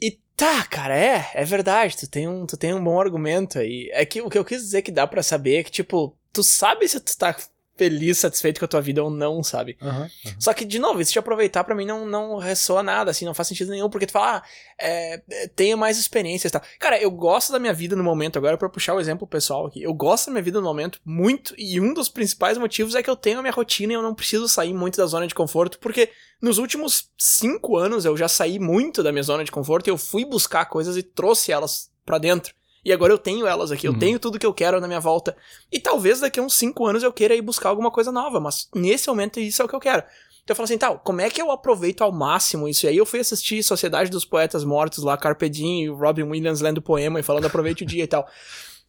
E 0.00 0.18
tá, 0.34 0.64
cara, 0.64 0.96
é, 0.96 1.30
é 1.34 1.44
verdade, 1.44 1.96
tu 1.96 2.08
tem 2.08 2.26
um, 2.26 2.46
tu 2.46 2.56
tem 2.56 2.72
um 2.72 2.82
bom 2.82 2.98
argumento 2.98 3.58
aí. 3.58 3.90
É 3.92 4.06
que 4.06 4.22
o 4.22 4.30
que 4.30 4.38
eu 4.38 4.44
quis 4.44 4.62
dizer 4.62 4.80
que 4.80 4.90
dá 4.90 5.06
para 5.06 5.22
saber 5.22 5.56
é 5.56 5.62
que, 5.62 5.70
tipo, 5.70 6.16
tu 6.32 6.42
sabe 6.42 6.88
se 6.88 6.98
tu 7.00 7.16
tá 7.18 7.36
feliz, 7.80 8.18
satisfeito 8.18 8.58
com 8.58 8.66
a 8.66 8.68
tua 8.68 8.82
vida 8.82 9.02
ou 9.02 9.08
não, 9.08 9.42
sabe? 9.42 9.78
Uhum, 9.80 10.02
uhum. 10.02 10.10
Só 10.38 10.52
que, 10.52 10.66
de 10.66 10.78
novo, 10.78 11.00
isso 11.00 11.14
de 11.14 11.18
aproveitar 11.18 11.64
para 11.64 11.74
mim 11.74 11.86
não, 11.86 12.04
não 12.04 12.36
ressoa 12.36 12.82
nada, 12.82 13.10
assim, 13.10 13.24
não 13.24 13.32
faz 13.32 13.48
sentido 13.48 13.70
nenhum, 13.70 13.88
porque 13.88 14.04
tu 14.04 14.12
fala, 14.12 14.36
ah, 14.36 14.42
é, 14.78 15.22
é, 15.30 15.48
tenha 15.48 15.78
mais 15.78 15.98
experiências 15.98 16.50
e 16.50 16.52
tal. 16.52 16.62
Cara, 16.78 17.00
eu 17.00 17.10
gosto 17.10 17.50
da 17.52 17.58
minha 17.58 17.72
vida 17.72 17.96
no 17.96 18.04
momento, 18.04 18.36
agora 18.36 18.58
para 18.58 18.68
puxar 18.68 18.92
o 18.92 19.00
exemplo 19.00 19.26
pessoal 19.26 19.66
aqui, 19.66 19.82
eu 19.82 19.94
gosto 19.94 20.26
da 20.26 20.32
minha 20.32 20.42
vida 20.42 20.60
no 20.60 20.66
momento 20.66 21.00
muito, 21.06 21.54
e 21.56 21.80
um 21.80 21.94
dos 21.94 22.10
principais 22.10 22.58
motivos 22.58 22.94
é 22.94 23.02
que 23.02 23.08
eu 23.08 23.16
tenho 23.16 23.38
a 23.38 23.42
minha 23.42 23.54
rotina 23.54 23.94
e 23.94 23.96
eu 23.96 24.02
não 24.02 24.14
preciso 24.14 24.46
sair 24.46 24.74
muito 24.74 24.98
da 24.98 25.06
zona 25.06 25.26
de 25.26 25.34
conforto, 25.34 25.78
porque 25.78 26.10
nos 26.42 26.58
últimos 26.58 27.08
cinco 27.16 27.78
anos 27.78 28.04
eu 28.04 28.14
já 28.14 28.28
saí 28.28 28.58
muito 28.58 29.02
da 29.02 29.10
minha 29.10 29.22
zona 29.22 29.42
de 29.42 29.50
conforto 29.50 29.86
e 29.86 29.90
eu 29.90 29.96
fui 29.96 30.26
buscar 30.26 30.66
coisas 30.66 30.98
e 30.98 31.02
trouxe 31.02 31.50
elas 31.50 31.90
para 32.04 32.18
dentro. 32.18 32.54
E 32.84 32.92
agora 32.92 33.12
eu 33.12 33.18
tenho 33.18 33.46
elas 33.46 33.70
aqui, 33.70 33.86
eu 33.86 33.92
Uhum. 33.92 33.98
tenho 33.98 34.18
tudo 34.18 34.38
que 34.38 34.46
eu 34.46 34.54
quero 34.54 34.80
na 34.80 34.86
minha 34.86 35.00
volta. 35.00 35.36
E 35.70 35.78
talvez 35.78 36.20
daqui 36.20 36.40
a 36.40 36.42
uns 36.42 36.54
5 36.54 36.86
anos 36.86 37.02
eu 37.02 37.12
queira 37.12 37.34
ir 37.34 37.42
buscar 37.42 37.68
alguma 37.68 37.90
coisa 37.90 38.10
nova, 38.10 38.40
mas 38.40 38.68
nesse 38.74 39.08
momento 39.08 39.38
isso 39.40 39.60
é 39.60 39.64
o 39.64 39.68
que 39.68 39.74
eu 39.74 39.80
quero. 39.80 40.02
Então 40.42 40.54
eu 40.54 40.56
falo 40.56 40.64
assim, 40.64 40.78
tal, 40.78 40.98
como 40.98 41.20
é 41.20 41.28
que 41.28 41.40
eu 41.40 41.50
aproveito 41.50 42.02
ao 42.02 42.10
máximo 42.10 42.66
isso? 42.66 42.86
E 42.86 42.88
aí 42.88 42.96
eu 42.96 43.04
fui 43.06 43.20
assistir 43.20 43.62
Sociedade 43.62 44.10
dos 44.10 44.24
Poetas 44.24 44.64
Mortos 44.64 45.04
lá, 45.04 45.16
Carpe 45.16 45.48
Diem 45.48 45.84
e 45.84 45.90
o 45.90 45.94
Robin 45.96 46.22
Williams 46.22 46.60
lendo 46.60 46.80
poema 46.80 47.20
e 47.20 47.22
falando 47.22 47.44
aproveite 47.46 47.84
o 47.84 47.86
dia 47.86 48.04
e 48.04 48.06
tal. 48.08 48.26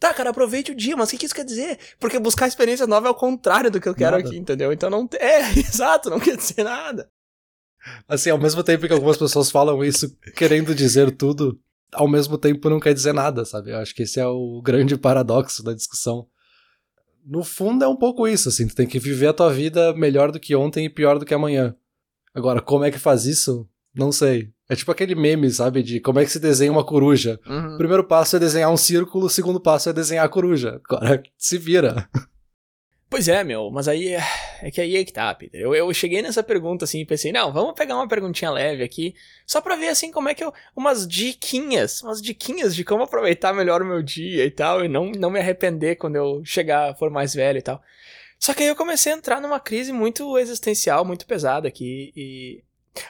Tá, 0.02 0.12
cara, 0.12 0.30
aproveite 0.30 0.72
o 0.72 0.74
dia, 0.74 0.96
mas 0.96 1.06
o 1.06 1.12
que, 1.12 1.18
que 1.18 1.26
isso 1.26 1.34
quer 1.34 1.44
dizer? 1.44 1.78
Porque 2.00 2.18
buscar 2.18 2.48
experiência 2.48 2.88
nova 2.88 3.06
é 3.06 3.10
o 3.12 3.14
contrário 3.14 3.70
do 3.70 3.80
que 3.80 3.88
eu 3.88 3.94
quero 3.94 4.16
Nada. 4.16 4.28
aqui, 4.28 4.36
entendeu? 4.36 4.72
Então 4.72 4.90
não. 4.90 5.08
É, 5.16 5.38
exato, 5.56 6.10
não 6.10 6.18
quer 6.18 6.36
dizer 6.36 6.64
nada. 6.64 7.08
Assim, 8.08 8.28
ao 8.30 8.36
mesmo 8.38 8.64
tempo 8.64 8.84
que 8.84 8.92
algumas 8.92 9.16
pessoas 9.16 9.48
falam 9.48 9.84
isso 9.84 10.12
querendo 10.34 10.74
dizer 10.74 11.16
tudo, 11.16 11.56
ao 11.92 12.08
mesmo 12.08 12.38
tempo 12.38 12.70
não 12.70 12.80
quer 12.80 12.94
dizer 12.94 13.12
nada, 13.12 13.44
sabe? 13.44 13.70
Eu 13.70 13.78
acho 13.78 13.94
que 13.94 14.02
esse 14.02 14.18
é 14.18 14.26
o 14.26 14.60
grande 14.62 14.96
paradoxo 14.96 15.62
da 15.62 15.74
discussão. 15.74 16.26
No 17.24 17.44
fundo 17.44 17.84
é 17.84 17.88
um 17.88 17.96
pouco 17.96 18.26
isso, 18.26 18.48
assim, 18.48 18.66
tu 18.66 18.74
tem 18.74 18.86
que 18.86 18.98
viver 18.98 19.28
a 19.28 19.32
tua 19.32 19.52
vida 19.52 19.94
melhor 19.94 20.32
do 20.32 20.40
que 20.40 20.56
ontem 20.56 20.86
e 20.86 20.90
pior 20.90 21.18
do 21.18 21.24
que 21.24 21.34
amanhã. 21.34 21.74
Agora, 22.34 22.60
como 22.60 22.84
é 22.84 22.90
que 22.90 22.98
faz 22.98 23.26
isso? 23.26 23.68
Não 23.94 24.10
sei. 24.10 24.50
É 24.68 24.74
tipo 24.74 24.90
aquele 24.90 25.14
meme, 25.14 25.50
sabe, 25.50 25.82
de 25.82 26.00
como 26.00 26.18
é 26.18 26.24
que 26.24 26.30
se 26.30 26.40
desenha 26.40 26.72
uma 26.72 26.84
coruja. 26.84 27.38
Uhum. 27.46 27.74
O 27.74 27.76
primeiro 27.78 28.02
passo 28.02 28.36
é 28.36 28.38
desenhar 28.38 28.70
um 28.70 28.76
círculo, 28.76 29.26
o 29.26 29.30
segundo 29.30 29.60
passo 29.60 29.90
é 29.90 29.92
desenhar 29.92 30.24
a 30.24 30.28
coruja. 30.30 30.80
Agora, 30.84 31.22
se 31.36 31.58
vira. 31.58 32.08
Pois 33.12 33.28
é, 33.28 33.44
meu, 33.44 33.70
mas 33.70 33.88
aí 33.88 34.14
é, 34.14 34.22
é 34.62 34.70
que 34.70 34.80
aí 34.80 34.96
é 34.96 35.04
que 35.04 35.12
tá, 35.12 35.34
Peter. 35.34 35.60
Eu, 35.60 35.74
eu 35.74 35.92
cheguei 35.92 36.22
nessa 36.22 36.42
pergunta 36.42 36.86
assim 36.86 37.00
e 37.00 37.04
pensei, 37.04 37.30
não, 37.30 37.52
vamos 37.52 37.74
pegar 37.74 37.94
uma 37.94 38.08
perguntinha 38.08 38.50
leve 38.50 38.82
aqui, 38.82 39.14
só 39.46 39.60
pra 39.60 39.76
ver 39.76 39.88
assim 39.88 40.10
como 40.10 40.30
é 40.30 40.34
que 40.34 40.42
eu. 40.42 40.50
Umas 40.74 41.06
diquinhas, 41.06 42.00
umas 42.00 42.22
diquinhas 42.22 42.74
de 42.74 42.82
como 42.82 43.02
aproveitar 43.02 43.52
melhor 43.52 43.82
o 43.82 43.84
meu 43.84 44.02
dia 44.02 44.46
e 44.46 44.50
tal, 44.50 44.82
e 44.82 44.88
não, 44.88 45.10
não 45.10 45.28
me 45.28 45.38
arrepender 45.38 45.96
quando 45.96 46.16
eu 46.16 46.42
chegar, 46.42 46.96
for 46.96 47.10
mais 47.10 47.34
velho 47.34 47.58
e 47.58 47.62
tal. 47.62 47.82
Só 48.38 48.54
que 48.54 48.62
aí 48.62 48.70
eu 48.70 48.74
comecei 48.74 49.12
a 49.12 49.16
entrar 49.16 49.42
numa 49.42 49.60
crise 49.60 49.92
muito 49.92 50.38
existencial, 50.38 51.04
muito 51.04 51.26
pesada 51.26 51.68
aqui 51.68 52.14
e. 52.16 52.64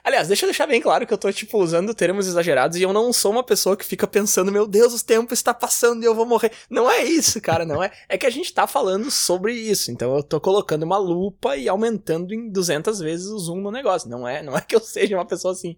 Aliás, 0.04 0.28
deixa 0.28 0.44
eu 0.44 0.48
deixar 0.48 0.66
bem 0.66 0.80
claro 0.80 1.06
que 1.06 1.12
eu 1.12 1.18
tô, 1.18 1.32
tipo, 1.32 1.58
usando 1.58 1.92
termos 1.94 2.28
exagerados 2.28 2.76
e 2.76 2.82
eu 2.82 2.92
não 2.92 3.12
sou 3.12 3.32
uma 3.32 3.42
pessoa 3.42 3.76
que 3.76 3.84
fica 3.84 4.06
pensando, 4.06 4.52
meu 4.52 4.66
Deus, 4.66 4.94
o 4.94 5.04
tempo 5.04 5.34
está 5.34 5.52
passando 5.52 6.02
e 6.02 6.06
eu 6.06 6.14
vou 6.14 6.24
morrer. 6.24 6.52
Não 6.70 6.88
é 6.88 7.02
isso, 7.02 7.40
cara, 7.40 7.64
não 7.64 7.82
é. 7.82 7.90
É 8.08 8.16
que 8.16 8.26
a 8.26 8.30
gente 8.30 8.54
tá 8.54 8.66
falando 8.66 9.10
sobre 9.10 9.52
isso, 9.52 9.90
então 9.90 10.14
eu 10.16 10.22
tô 10.22 10.40
colocando 10.40 10.84
uma 10.84 10.98
lupa 10.98 11.56
e 11.56 11.68
aumentando 11.68 12.32
em 12.32 12.48
200 12.48 13.00
vezes 13.00 13.26
o 13.26 13.38
zoom 13.38 13.60
no 13.60 13.72
negócio. 13.72 14.08
Não 14.08 14.26
é, 14.26 14.42
não 14.42 14.56
é 14.56 14.60
que 14.60 14.76
eu 14.76 14.80
seja 14.80 15.16
uma 15.16 15.26
pessoa 15.26 15.52
assim. 15.52 15.76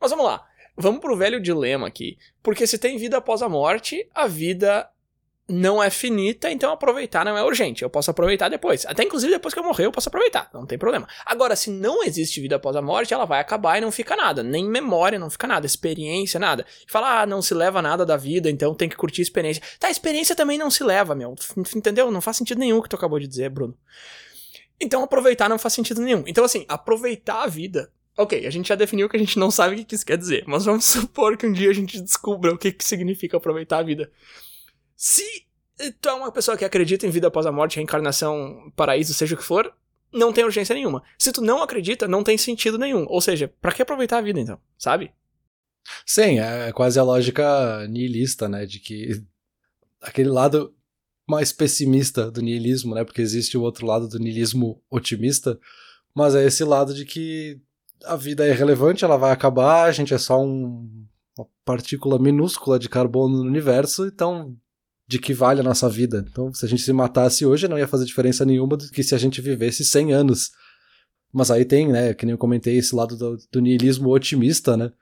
Mas 0.00 0.10
vamos 0.10 0.24
lá. 0.24 0.46
Vamos 0.76 1.00
pro 1.00 1.16
velho 1.16 1.40
dilema 1.40 1.86
aqui. 1.86 2.16
Porque 2.42 2.66
se 2.66 2.78
tem 2.78 2.96
vida 2.96 3.18
após 3.18 3.42
a 3.42 3.48
morte, 3.50 4.08
a 4.14 4.26
vida 4.26 4.88
não 5.50 5.82
é 5.82 5.90
finita, 5.90 6.50
então 6.50 6.70
aproveitar 6.72 7.24
não 7.24 7.36
é 7.36 7.42
urgente. 7.42 7.82
Eu 7.82 7.90
posso 7.90 8.10
aproveitar 8.10 8.48
depois. 8.48 8.86
Até 8.86 9.02
inclusive 9.02 9.32
depois 9.32 9.52
que 9.52 9.58
eu 9.58 9.64
morrer, 9.64 9.86
eu 9.86 9.92
posso 9.92 10.08
aproveitar. 10.08 10.48
Não 10.54 10.64
tem 10.64 10.78
problema. 10.78 11.08
Agora, 11.26 11.56
se 11.56 11.70
não 11.70 12.04
existe 12.04 12.40
vida 12.40 12.56
após 12.56 12.76
a 12.76 12.82
morte, 12.82 13.12
ela 13.12 13.24
vai 13.24 13.40
acabar 13.40 13.76
e 13.76 13.80
não 13.80 13.90
fica 13.90 14.14
nada. 14.16 14.42
Nem 14.42 14.64
memória, 14.64 15.18
não 15.18 15.28
fica 15.28 15.46
nada. 15.46 15.66
Experiência, 15.66 16.38
nada. 16.38 16.64
E 16.82 16.96
ah, 16.96 17.26
não 17.26 17.42
se 17.42 17.52
leva 17.54 17.82
nada 17.82 18.06
da 18.06 18.16
vida, 18.16 18.48
então 18.48 18.74
tem 18.74 18.88
que 18.88 18.96
curtir 18.96 19.22
a 19.22 19.24
experiência. 19.24 19.62
Tá, 19.78 19.88
a 19.88 19.90
experiência 19.90 20.36
também 20.36 20.56
não 20.56 20.70
se 20.70 20.84
leva, 20.84 21.14
meu. 21.14 21.34
Entendeu? 21.74 22.10
Não 22.10 22.20
faz 22.20 22.36
sentido 22.36 22.58
nenhum 22.58 22.78
o 22.78 22.82
que 22.82 22.88
tu 22.88 22.96
acabou 22.96 23.18
de 23.18 23.26
dizer, 23.26 23.50
Bruno. 23.50 23.76
Então 24.80 25.02
aproveitar 25.02 25.48
não 25.48 25.58
faz 25.58 25.74
sentido 25.74 26.00
nenhum. 26.00 26.22
Então, 26.26 26.44
assim, 26.44 26.64
aproveitar 26.68 27.42
a 27.42 27.46
vida. 27.46 27.90
Ok, 28.16 28.46
a 28.46 28.50
gente 28.50 28.68
já 28.68 28.74
definiu 28.74 29.08
que 29.08 29.16
a 29.16 29.20
gente 29.20 29.38
não 29.38 29.50
sabe 29.50 29.74
o 29.74 29.84
que 29.84 29.94
isso 29.94 30.04
quer 30.04 30.18
dizer, 30.18 30.44
mas 30.46 30.64
vamos 30.64 30.84
supor 30.86 31.36
que 31.36 31.46
um 31.46 31.52
dia 31.52 31.70
a 31.70 31.74
gente 31.74 32.00
descubra 32.00 32.52
o 32.52 32.58
que, 32.58 32.70
que 32.70 32.84
significa 32.84 33.36
aproveitar 33.36 33.78
a 33.78 33.82
vida. 33.82 34.10
Se 35.02 35.24
tu 36.02 36.10
é 36.10 36.12
uma 36.12 36.30
pessoa 36.30 36.58
que 36.58 36.64
acredita 36.64 37.06
em 37.06 37.10
vida 37.10 37.28
após 37.28 37.46
a 37.46 37.50
morte, 37.52 37.76
reencarnação, 37.76 38.70
paraíso, 38.76 39.14
seja 39.14 39.34
o 39.34 39.38
que 39.38 39.42
for, 39.42 39.72
não 40.12 40.30
tem 40.30 40.44
urgência 40.44 40.74
nenhuma. 40.74 41.02
Se 41.18 41.32
tu 41.32 41.40
não 41.40 41.62
acredita, 41.62 42.06
não 42.06 42.22
tem 42.22 42.36
sentido 42.36 42.76
nenhum. 42.76 43.06
Ou 43.08 43.18
seja, 43.18 43.50
pra 43.62 43.72
que 43.72 43.80
aproveitar 43.80 44.18
a 44.18 44.20
vida 44.20 44.38
então? 44.38 44.60
Sabe? 44.76 45.10
Sim, 46.04 46.38
é 46.38 46.70
quase 46.72 46.98
a 46.98 47.02
lógica 47.02 47.86
nihilista, 47.88 48.46
né? 48.46 48.66
De 48.66 48.78
que 48.78 49.24
aquele 50.02 50.28
lado 50.28 50.74
mais 51.26 51.50
pessimista 51.50 52.30
do 52.30 52.42
nihilismo, 52.42 52.94
né? 52.94 53.02
Porque 53.02 53.22
existe 53.22 53.56
o 53.56 53.62
outro 53.62 53.86
lado 53.86 54.06
do 54.06 54.18
nihilismo 54.18 54.82
otimista, 54.90 55.58
mas 56.14 56.34
é 56.34 56.44
esse 56.44 56.62
lado 56.62 56.92
de 56.92 57.06
que 57.06 57.58
a 58.04 58.16
vida 58.16 58.46
é 58.46 58.50
irrelevante, 58.50 59.02
ela 59.02 59.16
vai 59.16 59.32
acabar, 59.32 59.84
a 59.84 59.92
gente 59.92 60.12
é 60.12 60.18
só 60.18 60.38
um- 60.42 61.06
uma 61.38 61.46
partícula 61.64 62.18
minúscula 62.18 62.78
de 62.78 62.88
carbono 62.90 63.38
no 63.42 63.48
universo, 63.48 64.04
então 64.06 64.54
de 65.10 65.18
que 65.18 65.34
vale 65.34 65.58
a 65.58 65.64
nossa 65.64 65.88
vida? 65.88 66.24
Então, 66.30 66.54
se 66.54 66.64
a 66.64 66.68
gente 66.68 66.82
se 66.82 66.92
matasse 66.92 67.44
hoje, 67.44 67.66
não 67.66 67.76
ia 67.76 67.88
fazer 67.88 68.04
diferença 68.04 68.44
nenhuma 68.44 68.76
do 68.76 68.88
que 68.88 69.02
se 69.02 69.12
a 69.12 69.18
gente 69.18 69.40
vivesse 69.40 69.84
100 69.84 70.12
anos. 70.12 70.52
Mas 71.32 71.50
aí 71.50 71.64
tem, 71.64 71.88
né, 71.88 72.14
que 72.14 72.24
nem 72.24 72.32
eu 72.32 72.38
comentei, 72.38 72.78
esse 72.78 72.94
lado 72.94 73.16
do, 73.16 73.36
do 73.50 73.60
nihilismo 73.60 74.08
otimista, 74.08 74.76
né? 74.76 74.92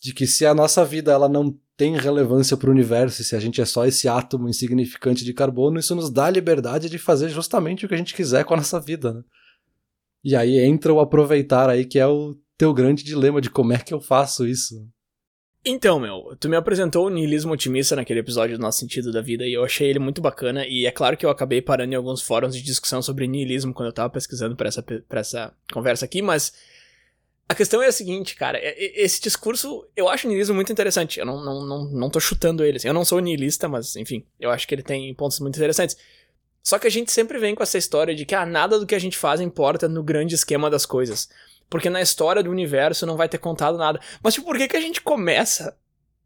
de 0.00 0.14
que 0.14 0.26
se 0.26 0.46
a 0.46 0.54
nossa 0.54 0.84
vida 0.84 1.12
ela 1.12 1.28
não 1.28 1.54
tem 1.76 1.96
relevância 1.96 2.56
para 2.56 2.70
o 2.70 2.72
universo, 2.72 3.24
se 3.24 3.34
a 3.34 3.40
gente 3.40 3.60
é 3.60 3.64
só 3.64 3.86
esse 3.86 4.08
átomo 4.08 4.48
insignificante 4.48 5.24
de 5.24 5.34
carbono, 5.34 5.78
isso 5.78 5.94
nos 5.94 6.10
dá 6.10 6.26
a 6.26 6.30
liberdade 6.30 6.88
de 6.88 6.96
fazer 6.96 7.28
justamente 7.28 7.84
o 7.84 7.88
que 7.88 7.94
a 7.94 7.98
gente 7.98 8.14
quiser 8.14 8.44
com 8.44 8.54
a 8.54 8.58
nossa 8.58 8.80
vida, 8.80 9.12
né? 9.12 9.22
E 10.22 10.36
aí 10.36 10.58
entra 10.58 10.92
o 10.92 11.00
aproveitar 11.00 11.68
aí, 11.68 11.84
que 11.84 11.98
é 11.98 12.06
o 12.06 12.36
teu 12.56 12.72
grande 12.72 13.02
dilema 13.02 13.40
de 13.40 13.50
como 13.50 13.72
é 13.72 13.78
que 13.78 13.92
eu 13.92 14.00
faço 14.00 14.46
isso. 14.46 14.86
Então, 15.62 16.00
meu, 16.00 16.34
tu 16.40 16.48
me 16.48 16.56
apresentou 16.56 17.06
o 17.06 17.10
niilismo 17.10 17.52
otimista 17.52 17.94
naquele 17.94 18.20
episódio 18.20 18.56
do 18.56 18.62
Nosso 18.62 18.78
Sentido 18.78 19.12
da 19.12 19.20
Vida 19.20 19.46
e 19.46 19.52
eu 19.52 19.62
achei 19.62 19.88
ele 19.90 19.98
muito 19.98 20.20
bacana. 20.20 20.66
E 20.66 20.86
é 20.86 20.90
claro 20.90 21.16
que 21.18 21.26
eu 21.26 21.28
acabei 21.30 21.60
parando 21.60 21.92
em 21.92 21.96
alguns 21.96 22.22
fóruns 22.22 22.56
de 22.56 22.62
discussão 22.62 23.02
sobre 23.02 23.26
niilismo 23.26 23.74
quando 23.74 23.88
eu 23.88 23.92
tava 23.92 24.08
pesquisando 24.08 24.56
pra 24.56 24.68
essa, 24.68 24.82
pra 24.82 25.20
essa 25.20 25.52
conversa 25.70 26.06
aqui, 26.06 26.22
mas 26.22 26.54
a 27.46 27.54
questão 27.54 27.82
é 27.82 27.88
a 27.88 27.92
seguinte, 27.92 28.36
cara. 28.36 28.56
é- 28.56 28.68
é- 28.70 29.02
Esse 29.04 29.20
discurso, 29.20 29.86
eu 29.94 30.08
acho 30.08 30.26
o 30.26 30.30
niilismo 30.30 30.54
muito 30.54 30.72
interessante. 30.72 31.20
Eu 31.20 31.26
não, 31.26 31.44
não, 31.44 31.66
não, 31.66 31.84
não 31.90 32.10
tô 32.10 32.18
chutando 32.20 32.64
ele. 32.64 32.78
assim. 32.78 32.88
Eu 32.88 32.94
não 32.94 33.04
sou 33.04 33.20
niilista, 33.20 33.68
mas 33.68 33.96
enfim, 33.96 34.24
eu 34.38 34.50
acho 34.50 34.66
que 34.66 34.74
ele 34.74 34.82
tem 34.82 35.12
pontos 35.14 35.40
muito 35.40 35.56
interessantes. 35.56 35.94
Só 36.62 36.78
que 36.78 36.86
a 36.86 36.90
gente 36.90 37.12
sempre 37.12 37.38
vem 37.38 37.54
com 37.54 37.62
essa 37.62 37.76
história 37.76 38.14
de 38.14 38.24
que 38.24 38.34
ah, 38.34 38.46
nada 38.46 38.78
do 38.78 38.86
que 38.86 38.94
a 38.94 38.98
gente 38.98 39.16
faz 39.18 39.40
importa 39.42 39.88
no 39.88 40.02
grande 40.02 40.34
esquema 40.34 40.70
das 40.70 40.86
coisas. 40.86 41.28
Porque 41.70 41.88
na 41.88 42.02
história 42.02 42.42
do 42.42 42.50
universo 42.50 43.06
não 43.06 43.16
vai 43.16 43.28
ter 43.28 43.38
contado 43.38 43.78
nada. 43.78 44.00
Mas, 44.22 44.34
tipo, 44.34 44.46
por 44.46 44.58
que, 44.58 44.66
que 44.68 44.76
a 44.76 44.80
gente 44.80 45.00
começa 45.00 45.76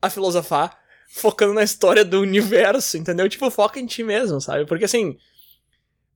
a 0.00 0.08
filosofar 0.08 0.76
focando 1.08 1.52
na 1.52 1.62
história 1.62 2.04
do 2.04 2.20
universo, 2.22 2.96
entendeu? 2.96 3.28
Tipo, 3.28 3.50
foca 3.50 3.78
em 3.78 3.86
ti 3.86 4.02
mesmo, 4.02 4.40
sabe? 4.40 4.64
Porque 4.64 4.86
assim, 4.86 5.16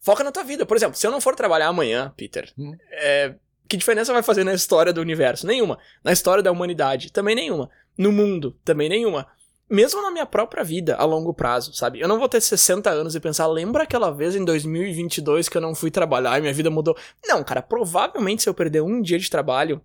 foca 0.00 0.24
na 0.24 0.32
tua 0.32 0.42
vida. 0.44 0.64
Por 0.66 0.76
exemplo, 0.76 0.96
se 0.96 1.06
eu 1.06 1.10
não 1.10 1.20
for 1.20 1.36
trabalhar 1.36 1.68
amanhã, 1.68 2.12
Peter, 2.16 2.50
Hum. 2.58 2.74
é, 2.90 3.34
que 3.68 3.76
diferença 3.76 4.12
vai 4.12 4.22
fazer 4.22 4.44
na 4.44 4.54
história 4.54 4.92
do 4.92 5.00
universo? 5.00 5.46
Nenhuma. 5.46 5.78
Na 6.02 6.10
história 6.12 6.42
da 6.42 6.50
humanidade? 6.50 7.12
Também 7.12 7.34
nenhuma. 7.36 7.70
No 7.96 8.10
mundo? 8.10 8.56
Também 8.64 8.88
nenhuma. 8.88 9.26
Mesmo 9.70 10.00
na 10.00 10.10
minha 10.10 10.24
própria 10.24 10.64
vida, 10.64 10.96
a 10.96 11.04
longo 11.04 11.34
prazo, 11.34 11.74
sabe? 11.74 12.00
Eu 12.00 12.08
não 12.08 12.18
vou 12.18 12.28
ter 12.28 12.40
60 12.40 12.88
anos 12.88 13.14
e 13.14 13.20
pensar, 13.20 13.46
lembra 13.46 13.82
aquela 13.82 14.10
vez 14.10 14.34
em 14.34 14.44
2022 14.44 15.48
que 15.48 15.56
eu 15.56 15.60
não 15.60 15.74
fui 15.74 15.90
trabalhar 15.90 16.38
e 16.38 16.40
minha 16.40 16.54
vida 16.54 16.70
mudou? 16.70 16.96
Não, 17.26 17.44
cara, 17.44 17.60
provavelmente 17.60 18.42
se 18.42 18.48
eu 18.48 18.54
perder 18.54 18.82
um 18.82 19.02
dia 19.02 19.18
de 19.18 19.28
trabalho, 19.28 19.80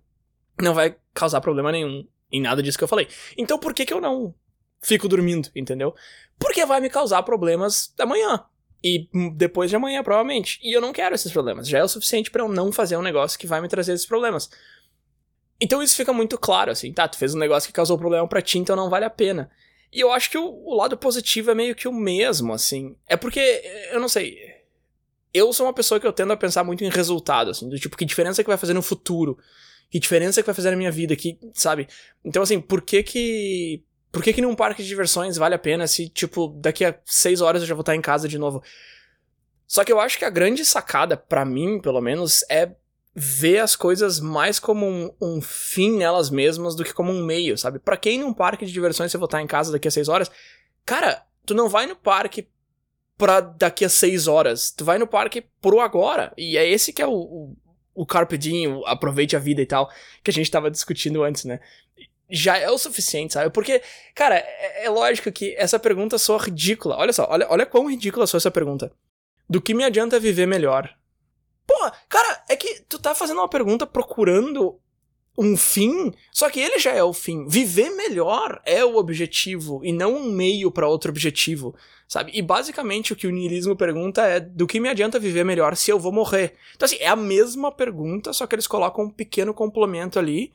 não 0.60 0.72
vai 0.72 0.96
causar 1.12 1.40
problema 1.40 1.70
nenhum 1.70 2.06
em 2.32 2.40
nada 2.40 2.62
disso 2.62 2.78
que 2.78 2.84
eu 2.84 2.88
falei. 2.88 3.08
Então 3.36 3.58
por 3.58 3.74
que 3.74 3.84
que 3.84 3.92
eu 3.92 4.00
não 4.00 4.34
fico 4.80 5.06
dormindo, 5.06 5.50
entendeu? 5.54 5.94
Porque 6.38 6.64
vai 6.64 6.80
me 6.80 6.88
causar 6.88 7.22
problemas 7.22 7.92
amanhã. 7.98 8.44
E 8.82 9.08
depois 9.34 9.70
de 9.70 9.76
amanhã, 9.76 10.02
provavelmente. 10.02 10.60
E 10.62 10.76
eu 10.76 10.80
não 10.80 10.92
quero 10.92 11.14
esses 11.14 11.32
problemas. 11.32 11.66
Já 11.66 11.78
é 11.78 11.84
o 11.84 11.88
suficiente 11.88 12.30
pra 12.30 12.42
eu 12.42 12.48
não 12.48 12.70
fazer 12.70 12.98
um 12.98 13.02
negócio 13.02 13.38
que 13.38 13.46
vai 13.46 13.60
me 13.62 13.68
trazer 13.68 13.94
esses 13.94 14.04
problemas. 14.04 14.50
Então 15.58 15.82
isso 15.82 15.96
fica 15.96 16.12
muito 16.12 16.36
claro, 16.36 16.70
assim, 16.70 16.92
tá? 16.92 17.08
Tu 17.08 17.16
fez 17.16 17.34
um 17.34 17.38
negócio 17.38 17.66
que 17.66 17.72
causou 17.72 17.96
problema 17.96 18.28
pra 18.28 18.42
ti, 18.42 18.58
então 18.58 18.76
não 18.76 18.90
vale 18.90 19.06
a 19.06 19.10
pena. 19.10 19.50
E 19.94 20.00
eu 20.00 20.10
acho 20.10 20.28
que 20.28 20.36
o, 20.36 20.44
o 20.44 20.74
lado 20.74 20.96
positivo 20.96 21.52
é 21.52 21.54
meio 21.54 21.74
que 21.74 21.86
o 21.86 21.92
mesmo, 21.92 22.52
assim. 22.52 22.96
É 23.08 23.16
porque, 23.16 23.62
eu 23.92 24.00
não 24.00 24.08
sei. 24.08 24.36
Eu 25.32 25.52
sou 25.52 25.66
uma 25.66 25.72
pessoa 25.72 26.00
que 26.00 26.06
eu 26.06 26.12
tendo 26.12 26.32
a 26.32 26.36
pensar 26.36 26.64
muito 26.64 26.82
em 26.82 26.90
resultado, 26.90 27.50
assim, 27.50 27.68
do 27.68 27.78
tipo, 27.78 27.96
que 27.96 28.04
diferença 28.04 28.42
que 28.42 28.48
vai 28.48 28.58
fazer 28.58 28.74
no 28.74 28.82
futuro? 28.82 29.38
Que 29.88 30.00
diferença 30.00 30.42
que 30.42 30.46
vai 30.46 30.54
fazer 30.54 30.72
na 30.72 30.76
minha 30.76 30.90
vida? 30.90 31.14
Que, 31.14 31.38
sabe? 31.52 31.86
Então, 32.24 32.42
assim, 32.42 32.60
por 32.60 32.82
que 32.82 33.04
que. 33.04 33.84
Por 34.10 34.20
que 34.20 34.32
que 34.32 34.42
num 34.42 34.56
parque 34.56 34.82
de 34.82 34.88
diversões 34.88 35.36
vale 35.36 35.54
a 35.54 35.58
pena 35.58 35.86
se, 35.86 36.08
tipo, 36.08 36.48
daqui 36.60 36.84
a 36.84 36.98
seis 37.04 37.40
horas 37.40 37.62
eu 37.62 37.68
já 37.68 37.74
vou 37.74 37.82
estar 37.82 37.94
em 37.94 38.00
casa 38.00 38.26
de 38.26 38.36
novo? 38.36 38.62
Só 39.66 39.84
que 39.84 39.92
eu 39.92 40.00
acho 40.00 40.18
que 40.18 40.24
a 40.24 40.30
grande 40.30 40.64
sacada, 40.64 41.16
pra 41.16 41.44
mim, 41.44 41.80
pelo 41.80 42.00
menos, 42.00 42.44
é 42.50 42.74
ver 43.14 43.58
as 43.58 43.76
coisas 43.76 44.18
mais 44.18 44.58
como 44.58 44.86
um, 44.86 45.10
um 45.20 45.40
fim 45.40 45.96
nelas 45.96 46.30
mesmas 46.30 46.74
do 46.74 46.84
que 46.84 46.92
como 46.92 47.12
um 47.12 47.24
meio, 47.24 47.56
sabe? 47.56 47.78
Pra 47.78 47.96
quem 47.96 48.18
num 48.18 48.32
parque 48.32 48.66
de 48.66 48.72
diversões 48.72 49.12
você 49.12 49.18
voltar 49.18 49.40
em 49.40 49.46
casa 49.46 49.70
daqui 49.70 49.86
a 49.86 49.90
seis 49.90 50.08
horas, 50.08 50.30
cara, 50.84 51.24
tu 51.46 51.54
não 51.54 51.68
vai 51.68 51.86
no 51.86 51.94
parque 51.94 52.48
pra 53.16 53.40
daqui 53.40 53.84
a 53.84 53.88
seis 53.88 54.26
horas, 54.26 54.72
tu 54.72 54.84
vai 54.84 54.98
no 54.98 55.06
parque 55.06 55.44
pro 55.60 55.80
agora. 55.80 56.32
E 56.36 56.56
é 56.56 56.68
esse 56.68 56.92
que 56.92 57.00
é 57.00 57.06
o, 57.06 57.12
o, 57.12 57.56
o 57.94 58.06
carpe 58.06 58.36
diem, 58.36 58.66
o 58.66 58.84
aproveite 58.84 59.36
a 59.36 59.38
vida 59.38 59.62
e 59.62 59.66
tal, 59.66 59.88
que 60.22 60.30
a 60.30 60.34
gente 60.34 60.50
tava 60.50 60.70
discutindo 60.70 61.22
antes, 61.22 61.44
né? 61.44 61.60
já 62.28 62.58
é 62.58 62.70
o 62.70 62.78
suficiente, 62.78 63.34
sabe? 63.34 63.50
Porque, 63.50 63.82
cara, 64.14 64.36
é, 64.36 64.86
é 64.86 64.90
lógico 64.90 65.30
que 65.30 65.54
essa 65.56 65.78
pergunta 65.78 66.18
soa 66.18 66.42
ridícula. 66.42 66.96
Olha 66.96 67.12
só, 67.12 67.28
olha, 67.30 67.46
olha 67.48 67.66
quão 67.66 67.88
ridícula 67.88 68.26
soa 68.26 68.38
essa 68.38 68.50
pergunta. 68.50 68.90
Do 69.48 69.60
que 69.60 69.74
me 69.74 69.84
adianta 69.84 70.18
viver 70.18 70.46
melhor? 70.46 70.92
Pô, 71.66 71.74
cara, 72.08 72.44
é 72.48 72.56
que 72.56 72.82
tu 72.88 72.98
tá 72.98 73.14
fazendo 73.14 73.38
uma 73.38 73.48
pergunta 73.48 73.86
procurando 73.86 74.78
um 75.36 75.56
fim, 75.56 76.12
só 76.30 76.48
que 76.48 76.60
ele 76.60 76.78
já 76.78 76.92
é 76.92 77.02
o 77.02 77.12
fim. 77.12 77.46
Viver 77.48 77.90
melhor 77.90 78.62
é 78.64 78.84
o 78.84 78.96
objetivo 78.96 79.80
e 79.82 79.92
não 79.92 80.14
um 80.14 80.30
meio 80.30 80.70
para 80.70 80.88
outro 80.88 81.10
objetivo, 81.10 81.74
sabe? 82.06 82.30
E 82.34 82.40
basicamente 82.40 83.12
o 83.12 83.16
que 83.16 83.26
o 83.26 83.32
niilismo 83.32 83.74
pergunta 83.74 84.22
é: 84.22 84.38
do 84.38 84.66
que 84.66 84.78
me 84.78 84.88
adianta 84.88 85.18
viver 85.18 85.44
melhor 85.44 85.76
se 85.76 85.90
eu 85.90 85.98
vou 85.98 86.12
morrer? 86.12 86.54
Então, 86.74 86.86
assim, 86.86 86.98
é 87.00 87.08
a 87.08 87.16
mesma 87.16 87.72
pergunta, 87.72 88.32
só 88.32 88.46
que 88.46 88.54
eles 88.54 88.66
colocam 88.66 89.06
um 89.06 89.10
pequeno 89.10 89.52
complemento 89.52 90.18
ali, 90.18 90.52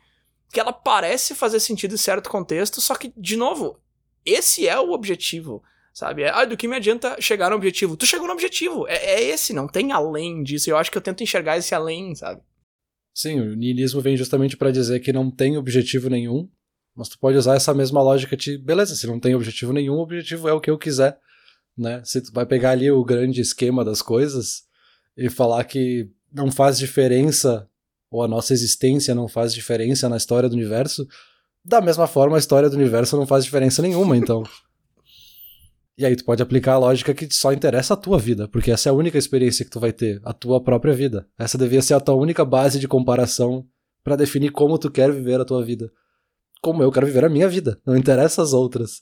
que 0.51 0.59
ela 0.59 0.71
parece 0.71 1.35
fazer 1.35 1.59
sentido 1.59 1.95
em 1.95 1.97
certo 1.97 2.29
contexto, 2.29 2.79
só 2.79 2.95
que, 2.95 3.13
de 3.17 3.35
novo, 3.35 3.77
esse 4.25 4.67
é 4.67 4.79
o 4.79 4.91
objetivo. 4.91 5.61
Sabe? 5.93 6.23
É, 6.23 6.29
ah, 6.29 6.45
do 6.45 6.55
que 6.55 6.67
me 6.67 6.75
adianta 6.75 7.19
chegar 7.19 7.49
no 7.49 7.55
objetivo? 7.55 7.97
Tu 7.97 8.05
chegou 8.05 8.27
no 8.27 8.33
objetivo. 8.33 8.87
É, 8.87 8.95
é 8.95 9.23
esse, 9.23 9.53
não 9.53 9.67
tem 9.67 9.91
além 9.91 10.43
disso. 10.43 10.69
Eu 10.69 10.77
acho 10.77 10.91
que 10.91 10.97
eu 10.97 11.01
tento 11.01 11.23
enxergar 11.23 11.57
esse 11.57 11.73
além, 11.75 12.15
sabe? 12.15 12.41
Sim, 13.13 13.39
o 13.39 13.55
niilismo 13.55 13.99
vem 13.99 14.15
justamente 14.15 14.55
para 14.55 14.71
dizer 14.71 14.99
que 15.01 15.11
não 15.11 15.29
tem 15.29 15.57
objetivo 15.57 16.09
nenhum, 16.09 16.49
mas 16.95 17.09
tu 17.09 17.19
pode 17.19 17.37
usar 17.37 17.55
essa 17.55 17.73
mesma 17.73 18.01
lógica 18.01 18.37
de, 18.37 18.57
beleza, 18.57 18.95
se 18.95 19.07
não 19.07 19.19
tem 19.19 19.35
objetivo 19.35 19.73
nenhum, 19.73 19.95
o 19.95 20.01
objetivo 20.01 20.47
é 20.47 20.53
o 20.53 20.61
que 20.61 20.69
eu 20.69 20.77
quiser, 20.77 21.19
né? 21.77 22.01
Se 22.05 22.21
tu 22.21 22.31
vai 22.31 22.45
pegar 22.45 22.71
ali 22.71 22.89
o 22.89 23.03
grande 23.03 23.41
esquema 23.41 23.83
das 23.83 24.01
coisas 24.01 24.63
e 25.17 25.29
falar 25.29 25.63
que 25.65 26.09
não 26.31 26.51
faz 26.51 26.77
diferença 26.77 27.67
ou 28.11 28.23
a 28.23 28.27
nossa 28.27 28.53
existência 28.53 29.13
não 29.13 29.27
faz 29.27 29.53
diferença 29.53 30.07
na 30.09 30.17
história 30.17 30.49
do 30.49 30.55
universo, 30.55 31.07
da 31.63 31.81
mesma 31.81 32.07
forma 32.07 32.37
a 32.37 32.39
história 32.39 32.69
do 32.69 32.75
universo 32.75 33.17
não 33.17 33.27
faz 33.27 33.43
diferença 33.43 33.81
nenhuma, 33.81 34.15
então. 34.15 34.43
E 35.99 36.05
aí 36.05 36.15
tu 36.15 36.23
pode 36.23 36.41
aplicar 36.41 36.75
a 36.75 36.77
lógica 36.77 37.13
que 37.13 37.27
só 37.29 37.51
interessa 37.51 37.93
a 37.93 37.97
tua 37.97 38.17
vida, 38.17 38.47
porque 38.47 38.71
essa 38.71 38.87
é 38.87 38.89
a 38.89 38.95
única 38.95 39.17
experiência 39.17 39.65
que 39.65 39.69
tu 39.69 39.81
vai 39.81 39.91
ter, 39.91 40.21
a 40.23 40.31
tua 40.31 40.63
própria 40.63 40.93
vida. 40.93 41.27
Essa 41.37 41.57
devia 41.57 41.81
ser 41.81 41.93
a 41.93 41.99
tua 41.99 42.15
única 42.15 42.45
base 42.45 42.79
de 42.79 42.87
comparação 42.87 43.67
para 44.01 44.15
definir 44.15 44.51
como 44.51 44.79
tu 44.79 44.89
quer 44.89 45.11
viver 45.11 45.41
a 45.41 45.43
tua 45.43 45.61
vida. 45.61 45.91
Como 46.61 46.81
eu 46.81 46.89
quero 46.89 47.05
viver 47.05 47.25
a 47.25 47.29
minha 47.29 47.49
vida, 47.49 47.81
não 47.85 47.97
interessa 47.97 48.41
as 48.41 48.53
outras. 48.53 49.01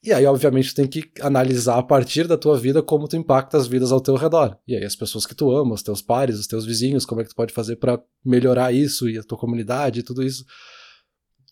E 0.00 0.12
aí, 0.12 0.24
obviamente, 0.24 0.72
tu 0.72 0.76
tem 0.76 0.86
que 0.86 1.10
analisar 1.20 1.76
a 1.76 1.82
partir 1.82 2.28
da 2.28 2.38
tua 2.38 2.56
vida 2.56 2.80
como 2.80 3.08
tu 3.08 3.16
impacta 3.16 3.56
as 3.56 3.66
vidas 3.66 3.90
ao 3.90 4.00
teu 4.00 4.14
redor. 4.14 4.56
E 4.64 4.76
aí, 4.76 4.84
as 4.84 4.94
pessoas 4.94 5.26
que 5.26 5.34
tu 5.34 5.50
ama, 5.50 5.74
os 5.74 5.82
teus 5.82 6.00
pares, 6.00 6.38
os 6.38 6.46
teus 6.46 6.64
vizinhos, 6.64 7.04
como 7.04 7.20
é 7.20 7.24
que 7.24 7.30
tu 7.30 7.36
pode 7.36 7.52
fazer 7.52 7.74
para 7.76 8.00
melhorar 8.24 8.72
isso 8.72 9.10
e 9.10 9.18
a 9.18 9.24
tua 9.24 9.38
comunidade 9.38 9.98
e 9.98 10.02
tudo 10.04 10.22
isso 10.22 10.44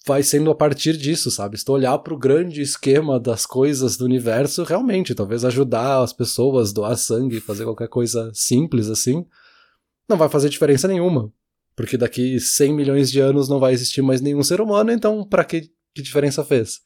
vai 0.07 0.23
sendo 0.23 0.51
a 0.51 0.55
partir 0.55 0.97
disso, 0.97 1.31
sabe? 1.31 1.59
Se 1.59 1.65
tu 1.65 1.73
olhar 1.73 1.99
para 1.99 2.15
o 2.15 2.19
grande 2.19 2.63
esquema 2.63 3.21
das 3.21 3.45
coisas 3.45 3.97
do 3.97 4.05
universo, 4.05 4.65
realmente, 4.65 5.15
talvez 5.15 5.45
ajudar 5.45 6.03
as 6.03 6.13
pessoas, 6.13 6.73
doar 6.73 6.97
sangue, 6.97 7.41
fazer 7.41 7.65
qualquer 7.65 7.89
coisa 7.89 8.31
simples 8.35 8.89
assim, 8.89 9.27
não 10.09 10.17
vai 10.17 10.29
fazer 10.29 10.49
diferença 10.49 10.89
nenhuma. 10.89 11.33
Porque 11.77 11.97
daqui 11.97 12.41
100 12.41 12.75
milhões 12.75 13.11
de 13.11 13.21
anos 13.21 13.49
não 13.49 13.61
vai 13.61 13.73
existir 13.73 14.03
mais 14.03 14.21
nenhum 14.21 14.43
ser 14.43 14.61
humano, 14.61 14.91
então 14.91 15.25
para 15.25 15.45
que, 15.45 15.71
que 15.95 16.03
diferença 16.03 16.45
fez? 16.45 16.81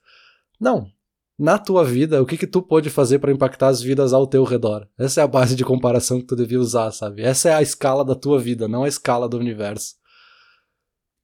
Não. 0.61 0.89
Na 1.37 1.59
tua 1.59 1.85
vida, 1.85 2.23
o 2.23 2.27
que 2.27 2.37
que 2.37 2.47
tu 2.47 2.63
pode 2.63 2.91
fazer 2.91 3.19
para 3.19 3.33
impactar 3.33 3.69
as 3.69 3.83
vidas 3.83 4.13
ao 4.13 4.25
teu 4.25 4.45
redor? 4.45 4.87
Essa 4.97 5.21
é 5.21 5.25
a 5.25 5.29
base 5.29 5.57
de 5.57 5.65
comparação 5.65 6.21
que 6.21 6.27
tu 6.27 6.37
devia 6.37 6.61
usar, 6.61 6.93
sabe? 6.93 7.23
Essa 7.23 7.49
é 7.49 7.55
a 7.55 7.63
escala 7.63 8.05
da 8.05 8.15
tua 8.15 8.39
vida, 8.39 8.69
não 8.69 8.85
a 8.85 8.89
escala 8.89 9.29
do 9.29 9.37
universo. 9.37 9.97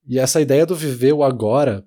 E 0.07 0.19
essa 0.19 0.41
ideia 0.41 0.67
do 0.67 0.75
viver 0.75 1.13
o 1.13 1.23
agora, 1.23 1.85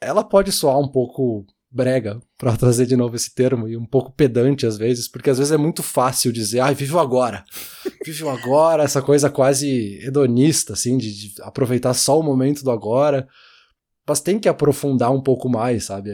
ela 0.00 0.24
pode 0.24 0.52
soar 0.52 0.78
um 0.78 0.88
pouco 0.88 1.46
brega, 1.72 2.20
para 2.36 2.54
trazer 2.56 2.86
de 2.86 2.96
novo 2.96 3.16
esse 3.16 3.34
termo, 3.34 3.66
e 3.66 3.76
um 3.76 3.86
pouco 3.86 4.12
pedante 4.12 4.66
às 4.66 4.76
vezes, 4.76 5.08
porque 5.08 5.30
às 5.30 5.38
vezes 5.38 5.52
é 5.52 5.56
muito 5.56 5.82
fácil 5.82 6.32
dizer, 6.32 6.60
ai, 6.60 6.74
vive 6.74 6.92
o 6.92 7.00
agora. 7.00 7.44
Vive 8.04 8.24
o 8.24 8.30
agora, 8.30 8.82
essa 8.82 9.00
coisa 9.00 9.30
quase 9.30 10.00
hedonista, 10.04 10.72
assim, 10.72 10.98
de, 10.98 11.12
de, 11.12 11.42
aproveitar 11.42 11.94
só 11.94 12.18
o 12.18 12.22
momento 12.22 12.64
do 12.64 12.70
agora. 12.72 13.28
Mas 14.04 14.18
tem 14.18 14.40
que 14.40 14.48
aprofundar 14.48 15.12
um 15.12 15.22
pouco 15.22 15.48
mais, 15.48 15.84
sabe? 15.84 16.10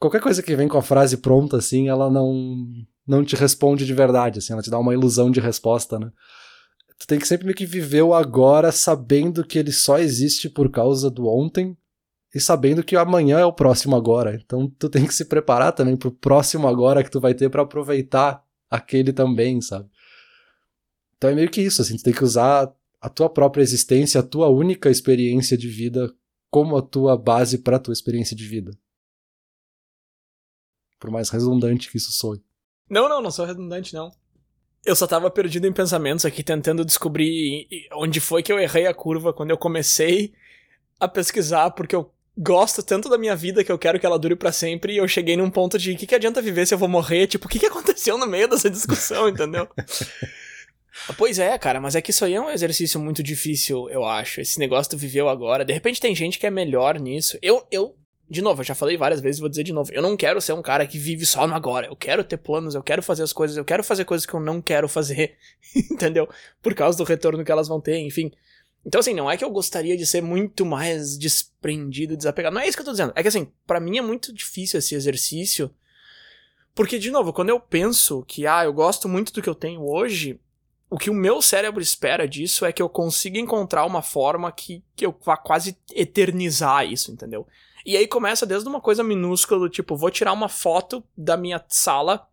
Qualquer 0.00 0.20
coisa 0.20 0.42
que 0.42 0.56
vem 0.56 0.66
com 0.66 0.76
a 0.76 0.82
frase 0.82 1.18
pronta, 1.18 1.58
assim, 1.58 1.88
ela 1.88 2.10
não, 2.10 2.66
não 3.06 3.24
te 3.24 3.36
responde 3.36 3.86
de 3.86 3.94
verdade, 3.94 4.40
assim, 4.40 4.52
ela 4.52 4.62
te 4.62 4.70
dá 4.70 4.78
uma 4.80 4.92
ilusão 4.92 5.30
de 5.30 5.38
resposta, 5.38 6.00
né? 6.00 6.10
Tu 7.00 7.06
tem 7.06 7.18
que 7.18 7.26
sempre 7.26 7.46
meio 7.46 7.56
que 7.56 7.64
viver 7.64 8.02
o 8.02 8.12
agora 8.12 8.70
sabendo 8.70 9.42
que 9.42 9.58
ele 9.58 9.72
só 9.72 9.98
existe 9.98 10.50
por 10.50 10.70
causa 10.70 11.10
do 11.10 11.26
ontem 11.26 11.74
e 12.34 12.38
sabendo 12.38 12.84
que 12.84 12.94
amanhã 12.94 13.38
é 13.38 13.44
o 13.44 13.54
próximo 13.54 13.96
agora. 13.96 14.34
Então 14.34 14.68
tu 14.68 14.86
tem 14.86 15.06
que 15.06 15.14
se 15.14 15.24
preparar 15.24 15.72
também 15.72 15.96
pro 15.96 16.12
próximo 16.12 16.68
agora 16.68 17.02
que 17.02 17.10
tu 17.10 17.18
vai 17.18 17.32
ter 17.32 17.48
para 17.48 17.62
aproveitar 17.62 18.44
aquele 18.68 19.14
também, 19.14 19.62
sabe? 19.62 19.88
Então 21.16 21.30
é 21.30 21.34
meio 21.34 21.50
que 21.50 21.62
isso, 21.62 21.80
assim, 21.80 21.96
tu 21.96 22.02
tem 22.02 22.12
que 22.12 22.22
usar 22.22 22.70
a 23.00 23.08
tua 23.08 23.30
própria 23.30 23.62
existência, 23.62 24.20
a 24.20 24.22
tua 24.22 24.48
única 24.48 24.90
experiência 24.90 25.56
de 25.56 25.68
vida 25.68 26.14
como 26.50 26.76
a 26.76 26.82
tua 26.82 27.16
base 27.16 27.58
para 27.58 27.78
tua 27.78 27.94
experiência 27.94 28.36
de 28.36 28.44
vida. 28.44 28.76
Por 30.98 31.10
mais 31.10 31.30
redundante 31.30 31.90
que 31.90 31.96
isso 31.96 32.12
soe. 32.12 32.44
Não, 32.90 33.08
não, 33.08 33.22
não 33.22 33.30
sou 33.30 33.46
redundante 33.46 33.94
não. 33.94 34.12
Eu 34.84 34.96
só 34.96 35.06
tava 35.06 35.30
perdido 35.30 35.66
em 35.66 35.72
pensamentos 35.72 36.24
aqui, 36.24 36.42
tentando 36.42 36.84
descobrir 36.84 37.68
onde 37.92 38.18
foi 38.18 38.42
que 38.42 38.52
eu 38.52 38.58
errei 38.58 38.86
a 38.86 38.94
curva 38.94 39.32
quando 39.32 39.50
eu 39.50 39.58
comecei 39.58 40.32
a 40.98 41.06
pesquisar, 41.06 41.70
porque 41.70 41.94
eu 41.94 42.12
gosto 42.36 42.82
tanto 42.82 43.08
da 43.08 43.18
minha 43.18 43.36
vida 43.36 43.62
que 43.62 43.70
eu 43.70 43.78
quero 43.78 44.00
que 44.00 44.06
ela 44.06 44.18
dure 44.18 44.36
para 44.36 44.52
sempre, 44.52 44.94
e 44.94 44.96
eu 44.96 45.06
cheguei 45.06 45.36
num 45.36 45.50
ponto 45.50 45.78
de 45.78 45.94
que, 45.94 46.06
que 46.06 46.14
adianta 46.14 46.40
viver 46.40 46.66
se 46.66 46.72
eu 46.72 46.78
vou 46.78 46.88
morrer? 46.88 47.26
Tipo, 47.26 47.46
o 47.46 47.48
que, 47.48 47.58
que 47.58 47.66
aconteceu 47.66 48.16
no 48.16 48.26
meio 48.26 48.48
dessa 48.48 48.70
discussão, 48.70 49.28
entendeu? 49.28 49.68
Pois 51.16 51.38
é, 51.38 51.56
cara, 51.56 51.80
mas 51.80 51.94
é 51.94 52.02
que 52.02 52.10
isso 52.10 52.24
aí 52.24 52.34
é 52.34 52.40
um 52.40 52.50
exercício 52.50 53.00
muito 53.00 53.22
difícil, 53.22 53.88
eu 53.90 54.04
acho. 54.04 54.40
Esse 54.40 54.58
negócio 54.58 54.90
do 54.90 54.98
viveu 54.98 55.28
agora. 55.28 55.64
De 55.64 55.72
repente 55.72 56.00
tem 56.00 56.14
gente 56.14 56.38
que 56.38 56.46
é 56.46 56.50
melhor 56.50 56.98
nisso. 56.98 57.38
Eu, 57.40 57.66
eu 57.70 57.96
de 58.30 58.40
novo, 58.40 58.60
eu 58.60 58.64
já 58.64 58.76
falei 58.76 58.96
várias 58.96 59.20
vezes, 59.20 59.40
vou 59.40 59.48
dizer 59.48 59.64
de 59.64 59.72
novo. 59.72 59.92
Eu 59.92 60.00
não 60.00 60.16
quero 60.16 60.40
ser 60.40 60.52
um 60.52 60.62
cara 60.62 60.86
que 60.86 60.96
vive 60.96 61.26
só 61.26 61.48
no 61.48 61.54
agora. 61.54 61.88
Eu 61.88 61.96
quero 61.96 62.22
ter 62.22 62.36
planos, 62.36 62.76
eu 62.76 62.82
quero 62.82 63.02
fazer 63.02 63.24
as 63.24 63.32
coisas, 63.32 63.56
eu 63.56 63.64
quero 63.64 63.82
fazer 63.82 64.04
coisas 64.04 64.24
que 64.24 64.32
eu 64.32 64.38
não 64.38 64.62
quero 64.62 64.88
fazer, 64.88 65.36
entendeu? 65.90 66.28
Por 66.62 66.72
causa 66.72 66.96
do 66.96 67.02
retorno 67.02 67.44
que 67.44 67.50
elas 67.50 67.66
vão 67.66 67.80
ter, 67.80 67.98
enfim. 67.98 68.30
Então, 68.86 69.00
assim, 69.00 69.14
não 69.14 69.28
é 69.28 69.36
que 69.36 69.44
eu 69.44 69.50
gostaria 69.50 69.96
de 69.96 70.06
ser 70.06 70.22
muito 70.22 70.64
mais 70.64 71.18
desprendido, 71.18 72.16
desapegado. 72.16 72.54
Não 72.54 72.60
é 72.60 72.68
isso 72.68 72.76
que 72.76 72.82
eu 72.82 72.86
tô 72.86 72.92
dizendo. 72.92 73.12
É 73.16 73.20
que, 73.20 73.28
assim, 73.28 73.50
para 73.66 73.80
mim 73.80 73.98
é 73.98 74.02
muito 74.02 74.32
difícil 74.32 74.78
esse 74.78 74.94
exercício. 74.94 75.68
Porque, 76.72 77.00
de 77.00 77.10
novo, 77.10 77.32
quando 77.32 77.48
eu 77.48 77.58
penso 77.58 78.24
que, 78.28 78.46
ah, 78.46 78.62
eu 78.64 78.72
gosto 78.72 79.08
muito 79.08 79.32
do 79.32 79.42
que 79.42 79.48
eu 79.48 79.56
tenho 79.56 79.82
hoje, 79.82 80.38
o 80.88 80.96
que 80.96 81.10
o 81.10 81.14
meu 81.14 81.42
cérebro 81.42 81.82
espera 81.82 82.28
disso 82.28 82.64
é 82.64 82.72
que 82.72 82.80
eu 82.80 82.88
consiga 82.88 83.40
encontrar 83.40 83.84
uma 83.84 84.02
forma 84.02 84.52
que, 84.52 84.84
que 84.94 85.04
eu 85.04 85.14
vá 85.24 85.36
quase 85.36 85.76
eternizar 85.92 86.86
isso, 86.86 87.10
entendeu? 87.10 87.46
E 87.84 87.96
aí 87.96 88.06
começa 88.06 88.46
desde 88.46 88.68
uma 88.68 88.80
coisa 88.80 89.02
minúscula 89.02 89.60
do 89.60 89.68
tipo, 89.68 89.96
vou 89.96 90.10
tirar 90.10 90.32
uma 90.32 90.48
foto 90.48 91.02
da 91.16 91.36
minha 91.36 91.64
sala 91.68 92.28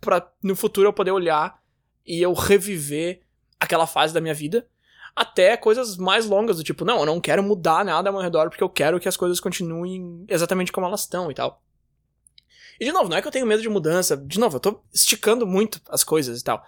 pra 0.00 0.28
no 0.42 0.56
futuro 0.56 0.88
eu 0.88 0.92
poder 0.92 1.12
olhar 1.12 1.62
e 2.04 2.20
eu 2.20 2.32
reviver 2.32 3.20
aquela 3.58 3.86
fase 3.86 4.12
da 4.12 4.20
minha 4.20 4.34
vida. 4.34 4.66
Até 5.14 5.56
coisas 5.56 5.96
mais 5.96 6.26
longas, 6.26 6.56
do 6.56 6.64
tipo, 6.64 6.84
não, 6.84 7.00
eu 7.00 7.06
não 7.06 7.20
quero 7.20 7.42
mudar 7.42 7.84
nada 7.84 8.08
ao 8.08 8.14
meu 8.14 8.22
redor 8.22 8.48
porque 8.48 8.64
eu 8.64 8.68
quero 8.68 8.98
que 8.98 9.08
as 9.08 9.16
coisas 9.16 9.38
continuem 9.38 10.24
exatamente 10.28 10.72
como 10.72 10.86
elas 10.86 11.02
estão 11.02 11.30
e 11.30 11.34
tal. 11.34 11.62
E 12.80 12.84
de 12.84 12.92
novo, 12.92 13.08
não 13.08 13.16
é 13.16 13.22
que 13.22 13.28
eu 13.28 13.32
tenho 13.32 13.46
medo 13.46 13.62
de 13.62 13.68
mudança, 13.68 14.16
de 14.16 14.40
novo, 14.40 14.56
eu 14.56 14.60
tô 14.60 14.80
esticando 14.92 15.46
muito 15.46 15.80
as 15.88 16.02
coisas 16.02 16.40
e 16.40 16.44
tal. 16.44 16.64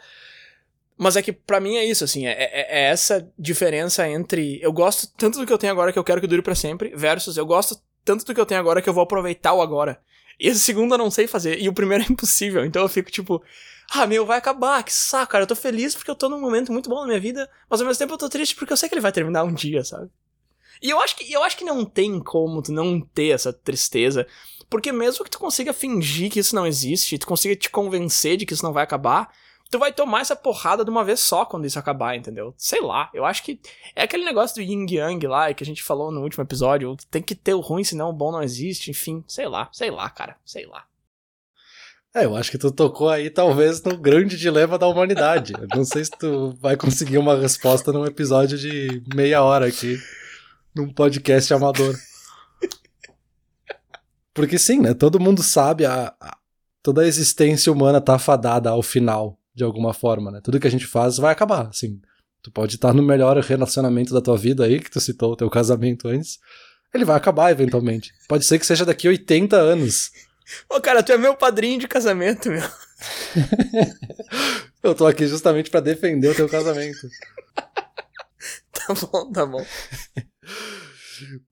Mas 0.97 1.17
é 1.17 1.23
que 1.23 1.33
para 1.33 1.59
mim 1.59 1.77
é 1.77 1.85
isso, 1.85 2.05
assim, 2.05 2.27
é, 2.27 2.33
é, 2.33 2.83
é, 2.83 2.91
essa 2.91 3.29
diferença 3.37 4.09
entre 4.09 4.61
eu 4.63 4.73
gosto 4.73 5.09
tanto 5.17 5.41
do 5.41 5.47
que 5.47 5.53
eu 5.53 5.59
tenho 5.59 5.73
agora 5.73 5.93
que 5.93 5.99
eu 5.99 6.05
quero 6.05 6.21
que 6.21 6.27
dure 6.27 6.43
para 6.43 6.55
sempre, 6.55 6.95
versus 6.95 7.37
eu 7.37 7.45
gosto 7.45 7.81
tanto 8.05 8.25
do 8.25 8.35
que 8.35 8.41
eu 8.41 8.47
tenho 8.47 8.61
agora 8.61 8.83
que 8.83 8.89
eu 8.89 8.93
vou 8.93 9.03
aproveitar 9.03 9.53
o 9.53 9.63
agora. 9.63 10.01
E 10.39 10.49
esse 10.49 10.61
segundo 10.61 10.95
eu 10.95 10.99
não 10.99 11.11
sei 11.11 11.27
fazer, 11.27 11.61
e 11.61 11.69
o 11.69 11.73
primeiro 11.73 12.05
é 12.05 12.07
impossível. 12.11 12.65
Então 12.65 12.83
eu 12.83 12.89
fico 12.89 13.11
tipo, 13.11 13.43
ah, 13.91 14.07
meu, 14.07 14.27
vai 14.27 14.39
acabar, 14.39 14.83
que 14.83 14.93
saco, 14.93 15.33
cara. 15.33 15.45
Eu 15.45 15.49
tô 15.49 15.57
feliz 15.57 15.95
porque 15.95 16.11
eu 16.11 16.17
tô 16.17 16.29
num 16.29 16.41
momento 16.41 16.73
muito 16.73 16.89
bom 16.89 17.01
na 17.01 17.07
minha 17.07 17.21
vida, 17.21 17.49
mas 17.69 17.81
ao 17.81 17.87
mesmo 17.87 17.99
tempo 17.99 18.15
eu 18.15 18.19
tô 18.19 18.29
triste 18.29 18.55
porque 18.55 18.73
eu 18.73 18.77
sei 18.77 18.89
que 18.89 18.95
ele 18.95 19.01
vai 19.01 19.13
terminar 19.13 19.45
um 19.45 19.53
dia, 19.53 19.85
sabe? 19.85 20.11
E 20.83 20.91
eu 20.91 21.01
acho 21.01 21.17
que, 21.17 21.33
eu 21.33 21.43
acho 21.43 21.57
que 21.57 21.65
não 21.65 21.85
tem 21.85 22.21
como 22.21 22.61
tu 22.61 22.73
não 22.73 23.01
ter 23.01 23.29
essa 23.29 23.53
tristeza, 23.53 24.27
porque 24.69 24.91
mesmo 24.91 25.25
que 25.25 25.31
tu 25.31 25.39
consiga 25.39 25.73
fingir 25.73 26.31
que 26.31 26.41
isso 26.41 26.55
não 26.55 26.67
existe, 26.67 27.19
tu 27.19 27.27
consiga 27.27 27.55
te 27.55 27.71
convencer 27.71 28.37
de 28.37 28.45
que 28.45 28.53
isso 28.53 28.65
não 28.65 28.73
vai 28.73 28.83
acabar, 28.83 29.33
tu 29.75 29.79
vai 29.81 29.93
tomar 29.93 30.21
essa 30.21 30.37
porrada 30.37 30.85
de 30.85 30.91
uma 30.91 31.03
vez 31.03 31.19
só 31.19 31.45
quando 31.45 31.67
isso 31.67 31.81
acabar, 31.81 32.15
entendeu? 32.15 32.55
Sei 32.57 32.81
lá, 32.81 33.11
eu 33.13 33.25
acho 33.25 33.43
que 33.43 33.59
é 33.97 34.05
aquele 34.05 34.25
negócio 34.25 34.55
do 34.55 34.63
yin 34.63 34.87
yang 34.89 35.27
lá 35.27 35.53
que 35.53 35.65
a 35.65 35.67
gente 35.67 35.83
falou 35.83 36.13
no 36.13 36.23
último 36.23 36.45
episódio, 36.45 36.97
tem 37.11 37.21
que 37.21 37.35
ter 37.35 37.55
o 37.55 37.61
ruim, 37.61 37.83
senão 37.83 38.09
o 38.09 38.13
bom 38.13 38.31
não 38.31 38.41
existe, 38.41 38.93
enfim, 38.93 39.25
sei 39.27 39.49
lá, 39.49 39.69
sei 39.73 39.91
lá, 39.91 40.09
cara, 40.09 40.37
sei 40.45 40.65
lá. 40.65 40.85
É, 42.15 42.25
eu 42.25 42.37
acho 42.37 42.53
que 42.53 42.59
tu 42.59 42.71
tocou 42.71 43.09
aí 43.09 43.29
talvez 43.29 43.83
no 43.83 43.99
grande 43.99 44.37
dilema 44.37 44.79
da 44.79 44.87
humanidade. 44.87 45.55
Eu 45.61 45.67
não 45.77 45.85
sei 45.85 46.05
se 46.05 46.13
tu 46.13 46.57
vai 46.61 46.77
conseguir 46.77 47.19
uma 47.19 47.37
resposta 47.37 47.93
num 47.93 48.07
episódio 48.07 48.57
de 48.57 49.03
meia 49.13 49.43
hora 49.43 49.67
aqui, 49.67 49.99
num 50.73 50.89
podcast 50.89 51.53
amador. 51.53 51.97
Porque 54.33 54.57
sim, 54.57 54.79
né? 54.79 54.95
Todo 54.95 55.19
mundo 55.19 55.43
sabe, 55.43 55.85
a, 55.85 56.15
a, 56.21 56.39
toda 56.81 57.03
a 57.03 57.07
existência 57.09 57.73
humana 57.73 58.01
tá 58.01 58.21
fadada 58.21 58.71
ao 58.71 58.81
final, 58.81 59.37
de 59.55 59.63
alguma 59.63 59.95
forma, 59.95 60.31
né? 60.31 60.41
Tudo 60.43 60.59
que 60.59 60.67
a 60.67 60.71
gente 60.71 60.87
faz 60.87 61.17
vai 61.17 61.33
acabar, 61.33 61.69
assim. 61.69 62.01
Tu 62.43 62.51
pode 62.51 62.75
estar 62.75 62.93
no 62.93 63.03
melhor 63.03 63.39
relacionamento 63.39 64.13
da 64.13 64.21
tua 64.21 64.37
vida 64.37 64.65
aí, 64.65 64.81
que 64.81 64.91
tu 64.91 65.01
citou 65.01 65.33
o 65.33 65.37
teu 65.37 65.49
casamento 65.49 66.09
antes. 66.09 66.39
Ele 66.93 67.05
vai 67.05 67.17
acabar 67.17 67.51
eventualmente. 67.51 68.13
Pode 68.29 68.45
ser 68.45 68.59
que 68.59 68.67
seja 68.67 68.85
daqui 68.85 69.07
a 69.07 69.11
80 69.11 69.57
anos. 69.57 70.11
Ô, 70.69 70.81
cara, 70.81 71.03
tu 71.03 71.13
é 71.13 71.17
meu 71.17 71.35
padrinho 71.35 71.81
de 71.81 71.89
casamento, 71.89 72.51
meu. 72.51 72.63
Eu 74.83 74.95
tô 74.95 75.07
aqui 75.07 75.27
justamente 75.27 75.71
para 75.71 75.81
defender 75.81 76.29
o 76.29 76.35
teu 76.35 76.49
casamento. 76.49 77.09
tá 78.73 78.95
bom, 78.95 79.33
tá 79.33 79.47
bom. 79.47 79.65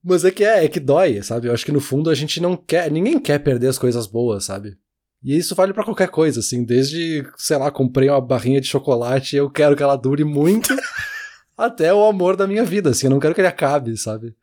Mas 0.03 0.23
é 0.23 0.29
que 0.29 0.43
é, 0.43 0.65
é 0.65 0.67
que 0.67 0.79
dói, 0.79 1.23
sabe? 1.23 1.47
Eu 1.47 1.53
acho 1.53 1.65
que 1.65 1.71
no 1.71 1.81
fundo 1.81 2.11
a 2.11 2.15
gente 2.15 2.39
não 2.39 2.55
quer, 2.55 2.91
ninguém 2.91 3.19
quer 3.19 3.39
perder 3.39 3.67
as 3.67 3.79
coisas 3.79 4.05
boas, 4.05 4.45
sabe? 4.45 4.77
E 5.23 5.37
isso 5.37 5.55
vale 5.55 5.73
para 5.73 5.85
qualquer 5.85 6.09
coisa, 6.09 6.41
assim, 6.41 6.65
desde, 6.65 7.25
sei 7.37 7.57
lá, 7.57 7.71
comprei 7.71 8.09
uma 8.09 8.19
barrinha 8.19 8.59
de 8.59 8.67
chocolate 8.67 9.35
e 9.35 9.39
eu 9.39 9.49
quero 9.49 9.75
que 9.75 9.81
ela 9.81 9.95
dure 9.95 10.25
muito, 10.25 10.75
até 11.57 11.93
o 11.93 12.03
amor 12.03 12.35
da 12.35 12.45
minha 12.45 12.65
vida, 12.65 12.89
assim, 12.89 13.07
eu 13.07 13.11
não 13.11 13.21
quero 13.21 13.33
que 13.33 13.39
ele 13.39 13.47
acabe, 13.47 13.95
sabe? 13.95 14.35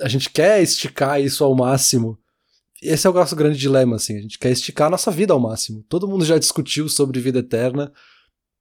A 0.00 0.08
gente 0.08 0.28
quer 0.28 0.60
esticar 0.60 1.20
isso 1.20 1.44
ao 1.44 1.54
máximo. 1.54 2.18
Esse 2.82 3.06
é 3.06 3.10
o 3.10 3.12
nosso 3.12 3.36
grande 3.36 3.56
dilema, 3.56 3.94
assim, 3.94 4.18
a 4.18 4.20
gente 4.20 4.36
quer 4.36 4.50
esticar 4.50 4.88
a 4.88 4.90
nossa 4.90 5.08
vida 5.12 5.32
ao 5.32 5.38
máximo. 5.38 5.84
Todo 5.88 6.08
mundo 6.08 6.24
já 6.24 6.36
discutiu 6.36 6.88
sobre 6.88 7.20
vida 7.20 7.38
eterna. 7.38 7.92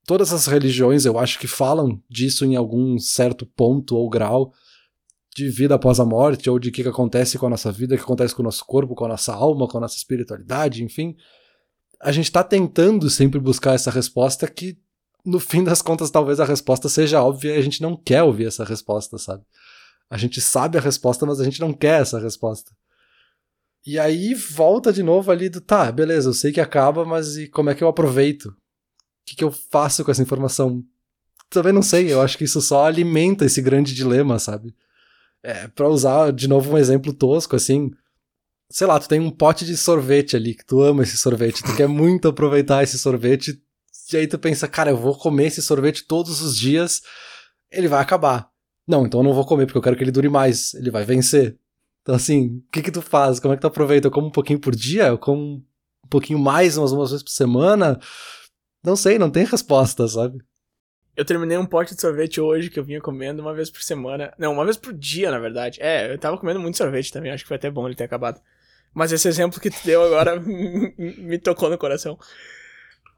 Todas 0.05 0.31
as 0.31 0.45
religiões, 0.45 1.05
eu 1.05 1.17
acho 1.17 1.39
que 1.39 1.47
falam 1.47 1.99
disso 2.07 2.45
em 2.45 2.55
algum 2.55 2.99
certo 2.99 3.47
ponto 3.47 3.95
ou 3.95 4.07
grau 4.09 4.53
de 5.35 5.49
vida 5.49 5.73
após 5.73 5.99
a 5.99 6.05
morte, 6.05 6.47
ou 6.47 6.59
de 6.59 6.69
o 6.69 6.71
que, 6.71 6.83
que 6.83 6.89
acontece 6.89 7.39
com 7.39 7.47
a 7.47 7.49
nossa 7.49 7.71
vida, 7.71 7.95
o 7.95 7.97
que 7.97 8.03
acontece 8.03 8.35
com 8.35 8.43
o 8.43 8.45
nosso 8.45 8.63
corpo, 8.63 8.93
com 8.93 9.05
a 9.05 9.07
nossa 9.07 9.33
alma, 9.33 9.67
com 9.67 9.79
a 9.79 9.81
nossa 9.81 9.97
espiritualidade, 9.97 10.83
enfim 10.83 11.15
a 12.03 12.11
gente 12.11 12.25
está 12.25 12.43
tentando 12.43 13.09
sempre 13.09 13.39
buscar 13.39 13.73
essa 13.73 13.89
resposta 13.89 14.45
que, 14.47 14.77
no 15.25 15.39
fim 15.39 15.63
das 15.63 15.81
contas, 15.81 16.11
talvez 16.11 16.39
a 16.39 16.45
resposta 16.45 16.89
seja 16.89 17.23
óbvia 17.23 17.55
e 17.55 17.57
a 17.57 17.61
gente 17.61 17.81
não 17.81 17.95
quer 17.95 18.21
ouvir 18.23 18.47
essa 18.47 18.65
resposta, 18.65 19.17
sabe? 19.17 19.43
A 20.09 20.17
gente 20.17 20.41
sabe 20.41 20.77
a 20.77 20.81
resposta, 20.81 21.25
mas 21.25 21.39
a 21.39 21.45
gente 21.45 21.61
não 21.61 21.71
quer 21.71 22.01
essa 22.01 22.19
resposta. 22.19 22.71
E 23.85 23.97
aí 23.97 24.33
volta 24.33 24.91
de 24.91 25.01
novo 25.01 25.31
ali 25.31 25.47
do 25.47 25.61
tá, 25.61 25.91
beleza, 25.91 26.29
eu 26.29 26.33
sei 26.33 26.51
que 26.51 26.61
acaba, 26.61 27.05
mas 27.05 27.37
e 27.37 27.47
como 27.47 27.69
é 27.69 27.75
que 27.75 27.83
eu 27.83 27.87
aproveito? 27.87 28.45
O 28.45 28.55
que, 29.25 29.35
que 29.37 29.43
eu 29.43 29.51
faço 29.51 30.03
com 30.03 30.11
essa 30.11 30.21
informação? 30.21 30.83
Também 31.49 31.71
não 31.71 31.81
sei, 31.81 32.11
eu 32.11 32.21
acho 32.21 32.37
que 32.37 32.43
isso 32.43 32.61
só 32.61 32.85
alimenta 32.85 33.45
esse 33.45 33.61
grande 33.61 33.93
dilema, 33.93 34.39
sabe? 34.39 34.75
É, 35.41 35.67
para 35.69 35.87
usar 35.87 36.31
de 36.33 36.47
novo 36.47 36.73
um 36.73 36.77
exemplo 36.77 37.13
tosco, 37.13 37.55
assim, 37.55 37.91
sei 38.69 38.87
lá, 38.87 38.99
tu 38.99 39.07
tem 39.07 39.19
um 39.19 39.29
pote 39.29 39.65
de 39.65 39.77
sorvete 39.77 40.35
ali, 40.35 40.55
que 40.55 40.65
tu 40.65 40.81
ama 40.81 41.03
esse 41.03 41.17
sorvete, 41.17 41.63
tu 41.63 41.75
quer 41.75 41.87
muito 41.87 42.27
aproveitar 42.27 42.83
esse 42.83 42.97
sorvete, 42.97 43.61
e 44.11 44.17
aí 44.17 44.27
tu 44.27 44.37
pensa, 44.37 44.67
cara, 44.67 44.91
eu 44.91 44.97
vou 44.97 45.17
comer 45.17 45.47
esse 45.47 45.61
sorvete 45.61 46.05
todos 46.07 46.41
os 46.41 46.57
dias, 46.57 47.01
ele 47.71 47.87
vai 47.87 48.01
acabar. 48.01 48.49
Não, 48.87 49.05
então 49.05 49.21
eu 49.21 49.23
não 49.23 49.33
vou 49.33 49.45
comer, 49.45 49.65
porque 49.65 49.77
eu 49.77 49.81
quero 49.81 49.95
que 49.95 50.03
ele 50.03 50.11
dure 50.11 50.29
mais, 50.29 50.73
ele 50.73 50.91
vai 50.91 51.05
vencer. 51.05 51.57
Então, 52.01 52.15
assim, 52.15 52.57
o 52.57 52.71
que 52.71 52.81
que 52.81 52.91
tu 52.91 53.01
faz? 53.01 53.39
Como 53.39 53.53
é 53.53 53.57
que 53.57 53.61
tu 53.61 53.67
aproveita? 53.67 54.07
Eu 54.07 54.11
como 54.11 54.27
um 54.27 54.31
pouquinho 54.31 54.59
por 54.59 54.75
dia? 54.75 55.07
Eu 55.07 55.17
como 55.17 55.63
um 56.03 56.07
pouquinho 56.09 56.37
mais, 56.37 56.77
umas, 56.77 56.91
umas 56.91 57.11
vezes 57.11 57.23
por 57.23 57.31
semana? 57.31 57.97
Não 58.83 58.95
sei, 58.95 59.17
não 59.17 59.31
tem 59.31 59.45
resposta, 59.45 60.05
sabe? 60.07 60.43
Eu 61.15 61.23
terminei 61.23 61.57
um 61.57 61.65
pote 61.65 61.95
de 61.95 62.01
sorvete 62.01 62.41
hoje 62.41 62.69
que 62.69 62.77
eu 62.77 62.83
vinha 62.83 62.99
comendo 62.99 63.41
uma 63.41 63.53
vez 63.53 63.69
por 63.69 63.81
semana. 63.81 64.33
Não, 64.37 64.51
uma 64.51 64.65
vez 64.65 64.75
por 64.75 64.93
dia, 64.93 65.31
na 65.31 65.39
verdade. 65.39 65.79
É, 65.81 66.11
eu 66.11 66.17
tava 66.17 66.37
comendo 66.37 66.59
muito 66.59 66.77
sorvete 66.77 67.13
também, 67.13 67.31
acho 67.31 67.43
que 67.43 67.47
foi 67.47 67.55
até 67.55 67.71
bom 67.71 67.87
ele 67.87 67.95
ter 67.95 68.03
acabado. 68.03 68.41
Mas 68.93 69.11
esse 69.11 69.27
exemplo 69.27 69.59
que 69.59 69.69
tu 69.69 69.79
deu 69.83 70.03
agora 70.03 70.39
me 70.39 71.37
tocou 71.39 71.69
no 71.69 71.77
coração. 71.77 72.17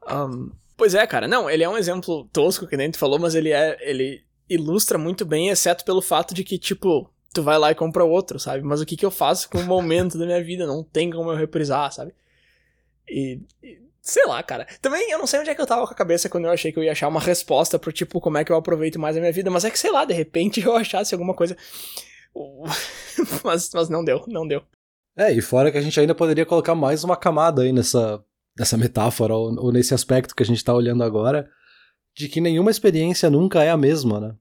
Um, 0.08 0.50
pois 0.76 0.94
é, 0.94 1.06
cara. 1.06 1.28
Não, 1.28 1.50
ele 1.50 1.62
é 1.62 1.68
um 1.68 1.76
exemplo 1.76 2.28
tosco, 2.32 2.66
que 2.66 2.76
nem 2.76 2.90
tu 2.90 2.98
falou, 2.98 3.18
mas 3.18 3.34
ele 3.34 3.52
é. 3.52 3.76
Ele 3.80 4.24
ilustra 4.48 4.96
muito 4.96 5.24
bem, 5.24 5.48
exceto 5.48 5.84
pelo 5.84 6.00
fato 6.00 6.32
de 6.32 6.44
que, 6.44 6.56
tipo, 6.56 7.10
tu 7.34 7.42
vai 7.42 7.58
lá 7.58 7.70
e 7.70 7.74
compra 7.74 8.04
outro, 8.04 8.38
sabe? 8.38 8.62
Mas 8.62 8.80
o 8.80 8.86
que, 8.86 8.96
que 8.96 9.04
eu 9.04 9.10
faço 9.10 9.50
com 9.50 9.58
o 9.58 9.64
momento 9.64 10.16
da 10.18 10.24
minha 10.24 10.42
vida? 10.42 10.66
Não 10.66 10.82
tem 10.82 11.10
como 11.10 11.30
eu 11.30 11.36
reprisar, 11.36 11.92
sabe? 11.92 12.14
E, 13.08 13.40
e. 13.62 13.86
Sei 14.00 14.24
lá, 14.24 14.40
cara. 14.40 14.66
Também 14.80 15.10
eu 15.10 15.18
não 15.18 15.26
sei 15.26 15.40
onde 15.40 15.50
é 15.50 15.54
que 15.54 15.60
eu 15.60 15.66
tava 15.66 15.84
com 15.84 15.92
a 15.92 15.96
cabeça 15.96 16.28
quando 16.28 16.44
eu 16.44 16.52
achei 16.52 16.70
que 16.70 16.78
eu 16.78 16.84
ia 16.84 16.92
achar 16.92 17.08
uma 17.08 17.18
resposta 17.18 17.76
pro 17.76 17.90
tipo, 17.90 18.20
como 18.20 18.38
é 18.38 18.44
que 18.44 18.52
eu 18.52 18.56
aproveito 18.56 19.00
mais 19.00 19.16
a 19.16 19.20
minha 19.20 19.32
vida. 19.32 19.50
Mas 19.50 19.64
é 19.64 19.70
que, 19.70 19.78
sei 19.78 19.90
lá, 19.90 20.04
de 20.04 20.14
repente 20.14 20.60
eu 20.64 20.76
achasse 20.76 21.12
alguma 21.12 21.34
coisa. 21.34 21.56
mas, 23.42 23.68
mas 23.74 23.88
não 23.88 24.04
deu, 24.04 24.24
não 24.28 24.46
deu. 24.46 24.62
É, 25.16 25.32
e 25.32 25.40
fora 25.40 25.72
que 25.72 25.78
a 25.78 25.80
gente 25.80 25.98
ainda 25.98 26.14
poderia 26.14 26.44
colocar 26.44 26.74
mais 26.74 27.02
uma 27.02 27.16
camada 27.16 27.62
aí 27.62 27.72
nessa, 27.72 28.22
nessa 28.58 28.76
metáfora, 28.76 29.34
ou, 29.34 29.54
ou 29.58 29.72
nesse 29.72 29.94
aspecto 29.94 30.34
que 30.34 30.42
a 30.42 30.46
gente 30.46 30.62
tá 30.62 30.74
olhando 30.74 31.02
agora, 31.02 31.48
de 32.14 32.28
que 32.28 32.40
nenhuma 32.40 32.70
experiência 32.70 33.30
nunca 33.30 33.62
é 33.62 33.70
a 33.70 33.76
mesma, 33.76 34.20
né? 34.20 34.34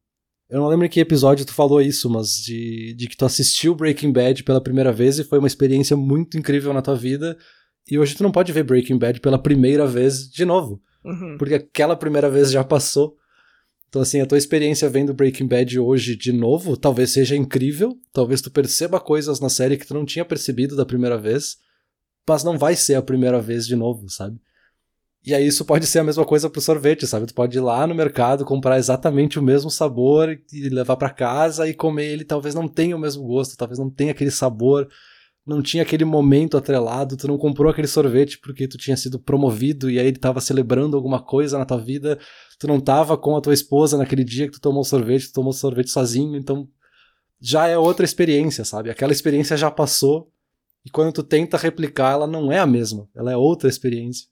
Eu 0.49 0.59
não 0.59 0.67
lembro 0.67 0.85
em 0.85 0.89
que 0.89 0.99
episódio 0.99 1.45
tu 1.45 1.53
falou 1.53 1.81
isso, 1.81 2.09
mas 2.09 2.35
de, 2.35 2.93
de 2.95 3.07
que 3.07 3.17
tu 3.17 3.25
assistiu 3.25 3.73
Breaking 3.73 4.11
Bad 4.11 4.43
pela 4.43 4.61
primeira 4.61 4.91
vez 4.91 5.17
e 5.17 5.23
foi 5.23 5.39
uma 5.39 5.47
experiência 5.47 5.97
muito 5.97 6.37
incrível 6.37 6.71
na 6.71 6.81
tua 6.81 6.95
vida, 6.95 7.37
e 7.89 7.97
hoje 7.97 8.15
tu 8.15 8.23
não 8.23 8.31
pode 8.31 8.51
ver 8.51 8.63
Breaking 8.63 8.97
Bad 8.97 9.19
pela 9.19 9.41
primeira 9.41 9.87
vez 9.87 10.29
de 10.29 10.43
novo. 10.45 10.81
Uhum. 11.03 11.37
Porque 11.37 11.55
aquela 11.55 11.95
primeira 11.95 12.29
vez 12.29 12.51
já 12.51 12.63
passou. 12.63 13.15
Então, 13.95 14.01
assim, 14.01 14.19
a 14.19 14.25
tua 14.25 14.37
experiência 14.37 14.89
vendo 14.89 15.13
Breaking 15.13 15.47
Bad 15.47 15.79
hoje 15.79 16.17
de 16.17 16.33
novo 16.33 16.75
talvez 16.75 17.11
seja 17.11 17.33
incrível, 17.33 17.97
talvez 18.11 18.41
tu 18.41 18.51
perceba 18.51 18.99
coisas 18.99 19.39
na 19.39 19.47
série 19.47 19.77
que 19.77 19.87
tu 19.87 19.93
não 19.93 20.03
tinha 20.03 20.25
percebido 20.25 20.75
da 20.75 20.85
primeira 20.85 21.17
vez, 21.17 21.55
mas 22.27 22.43
não 22.43 22.57
vai 22.57 22.75
ser 22.75 22.95
a 22.95 23.01
primeira 23.01 23.41
vez 23.41 23.65
de 23.65 23.73
novo, 23.73 24.09
sabe? 24.09 24.37
E 25.25 25.33
aí 25.33 25.47
isso 25.47 25.63
pode 25.63 25.87
ser 25.87 25.99
a 25.99 26.03
mesma 26.03 26.25
coisa 26.25 26.49
pro 26.49 26.59
sorvete, 26.59 27.07
sabe? 27.07 27.25
Tu 27.25 27.33
pode 27.33 27.57
ir 27.57 27.61
lá 27.61 27.87
no 27.87 27.95
mercado, 27.95 28.43
comprar 28.43 28.77
exatamente 28.77 29.39
o 29.39 29.41
mesmo 29.41 29.71
sabor 29.71 30.37
e 30.51 30.67
levar 30.67 30.97
para 30.97 31.09
casa 31.09 31.65
e 31.65 31.73
comer 31.73 32.07
ele, 32.07 32.25
talvez 32.25 32.53
não 32.53 32.67
tenha 32.67 32.97
o 32.97 32.99
mesmo 32.99 33.25
gosto, 33.25 33.55
talvez 33.55 33.79
não 33.79 33.89
tenha 33.89 34.11
aquele 34.11 34.29
sabor, 34.29 34.89
não 35.45 35.61
tinha 35.61 35.83
aquele 35.83 36.05
momento 36.05 36.57
atrelado, 36.57 37.15
tu 37.15 37.27
não 37.27 37.37
comprou 37.37 37.69
aquele 37.69 37.87
sorvete 37.87 38.39
porque 38.39 38.67
tu 38.67 38.77
tinha 38.77 38.97
sido 38.97 39.19
promovido 39.19 39.89
e 39.89 39.99
aí 39.99 40.07
ele 40.07 40.17
tava 40.17 40.41
celebrando 40.41 40.97
alguma 40.97 41.21
coisa 41.21 41.57
na 41.57 41.65
tua 41.65 41.77
vida 41.77 42.19
tu 42.57 42.67
não 42.67 42.79
tava 42.79 43.17
com 43.17 43.35
a 43.35 43.41
tua 43.41 43.53
esposa 43.53 43.97
naquele 43.97 44.23
dia 44.23 44.47
que 44.47 44.53
tu 44.53 44.61
tomou 44.61 44.83
sorvete, 44.83 45.27
tu 45.27 45.33
tomou 45.33 45.53
sorvete 45.53 45.89
sozinho, 45.89 46.37
então 46.37 46.67
já 47.39 47.67
é 47.67 47.77
outra 47.77 48.05
experiência, 48.05 48.63
sabe? 48.63 48.89
Aquela 48.89 49.11
experiência 49.11 49.57
já 49.57 49.69
passou 49.69 50.31
e 50.85 50.89
quando 50.89 51.11
tu 51.11 51.23
tenta 51.23 51.57
replicar, 51.57 52.13
ela 52.13 52.27
não 52.27 52.51
é 52.51 52.59
a 52.59 52.65
mesma, 52.65 53.09
ela 53.15 53.31
é 53.31 53.37
outra 53.37 53.69
experiência. 53.69 54.27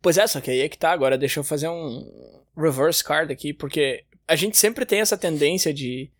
Pois 0.00 0.18
é, 0.18 0.26
só 0.26 0.40
que 0.40 0.50
aí 0.50 0.60
é 0.60 0.68
que 0.68 0.78
tá. 0.78 0.90
Agora 0.90 1.16
deixa 1.16 1.40
eu 1.40 1.44
fazer 1.44 1.68
um 1.68 2.42
reverse 2.56 3.02
card 3.02 3.32
aqui, 3.32 3.52
porque 3.52 4.04
a 4.26 4.34
gente 4.34 4.56
sempre 4.56 4.84
tem 4.84 5.00
essa 5.00 5.16
tendência 5.16 5.72
de, 5.72 6.10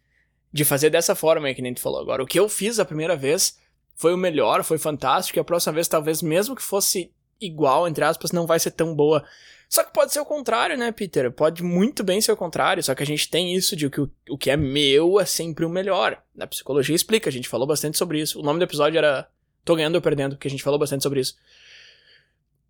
de 0.53 0.65
fazer 0.65 0.91
dessa 0.91 1.15
forma 1.15 1.53
que 1.53 1.63
nem 1.63 1.75
tu 1.75 1.81
falou 1.81 2.01
agora. 2.01 2.23
O 2.23 2.27
que 2.27 2.39
eu 2.39 2.49
fiz 2.49 2.79
a 2.79 2.85
primeira 2.85 3.17
vez 3.17 3.59
foi 3.95 4.15
o 4.15 4.19
melhor, 4.19 4.65
foi 4.65 4.79
fantástico, 4.79 5.39
e 5.39 5.41
a 5.41 5.45
próxima 5.45 5.73
vez, 5.73 5.89
talvez, 5.89 6.23
mesmo 6.23 6.57
que 6.57 6.63
fosse 6.63 7.13
igual, 7.41 7.89
entre 7.89 8.05
aspas, 8.05 8.33
não 8.33 8.47
vai 8.47 8.59
ser 8.59 8.71
tão 8.71 8.95
boa. 8.95 9.25
Só 9.69 9.83
que 9.83 9.93
pode 9.93 10.13
ser 10.13 10.21
o 10.21 10.25
contrário, 10.25 10.77
né, 10.77 10.93
Peter? 10.93 11.31
Pode 11.33 11.63
muito 11.63 12.05
bem 12.05 12.21
ser 12.21 12.33
o 12.33 12.37
contrário, 12.37 12.83
só 12.83 12.95
que 12.95 13.03
a 13.03 13.07
gente 13.07 13.31
tem 13.31 13.55
isso 13.55 13.75
de 13.75 13.89
que 13.89 14.01
o, 14.01 14.11
o 14.29 14.37
que 14.37 14.51
é 14.51 14.57
meu 14.57 15.19
é 15.19 15.25
sempre 15.25 15.65
o 15.65 15.71
melhor. 15.71 16.23
Na 16.35 16.47
psicologia 16.47 16.95
explica, 16.95 17.31
a 17.31 17.33
gente 17.33 17.49
falou 17.49 17.67
bastante 17.67 17.97
sobre 17.97 18.21
isso. 18.21 18.39
O 18.39 18.43
nome 18.43 18.59
do 18.59 18.65
episódio 18.65 18.99
era 18.99 19.29
Tô 19.65 19.77
ganhando 19.77 19.95
ou 19.95 20.03
perdendo, 20.03 20.37
que 20.37 20.49
a 20.49 20.51
gente 20.51 20.63
falou 20.63 20.79
bastante 20.79 21.03
sobre 21.03 21.21
isso. 21.21 21.37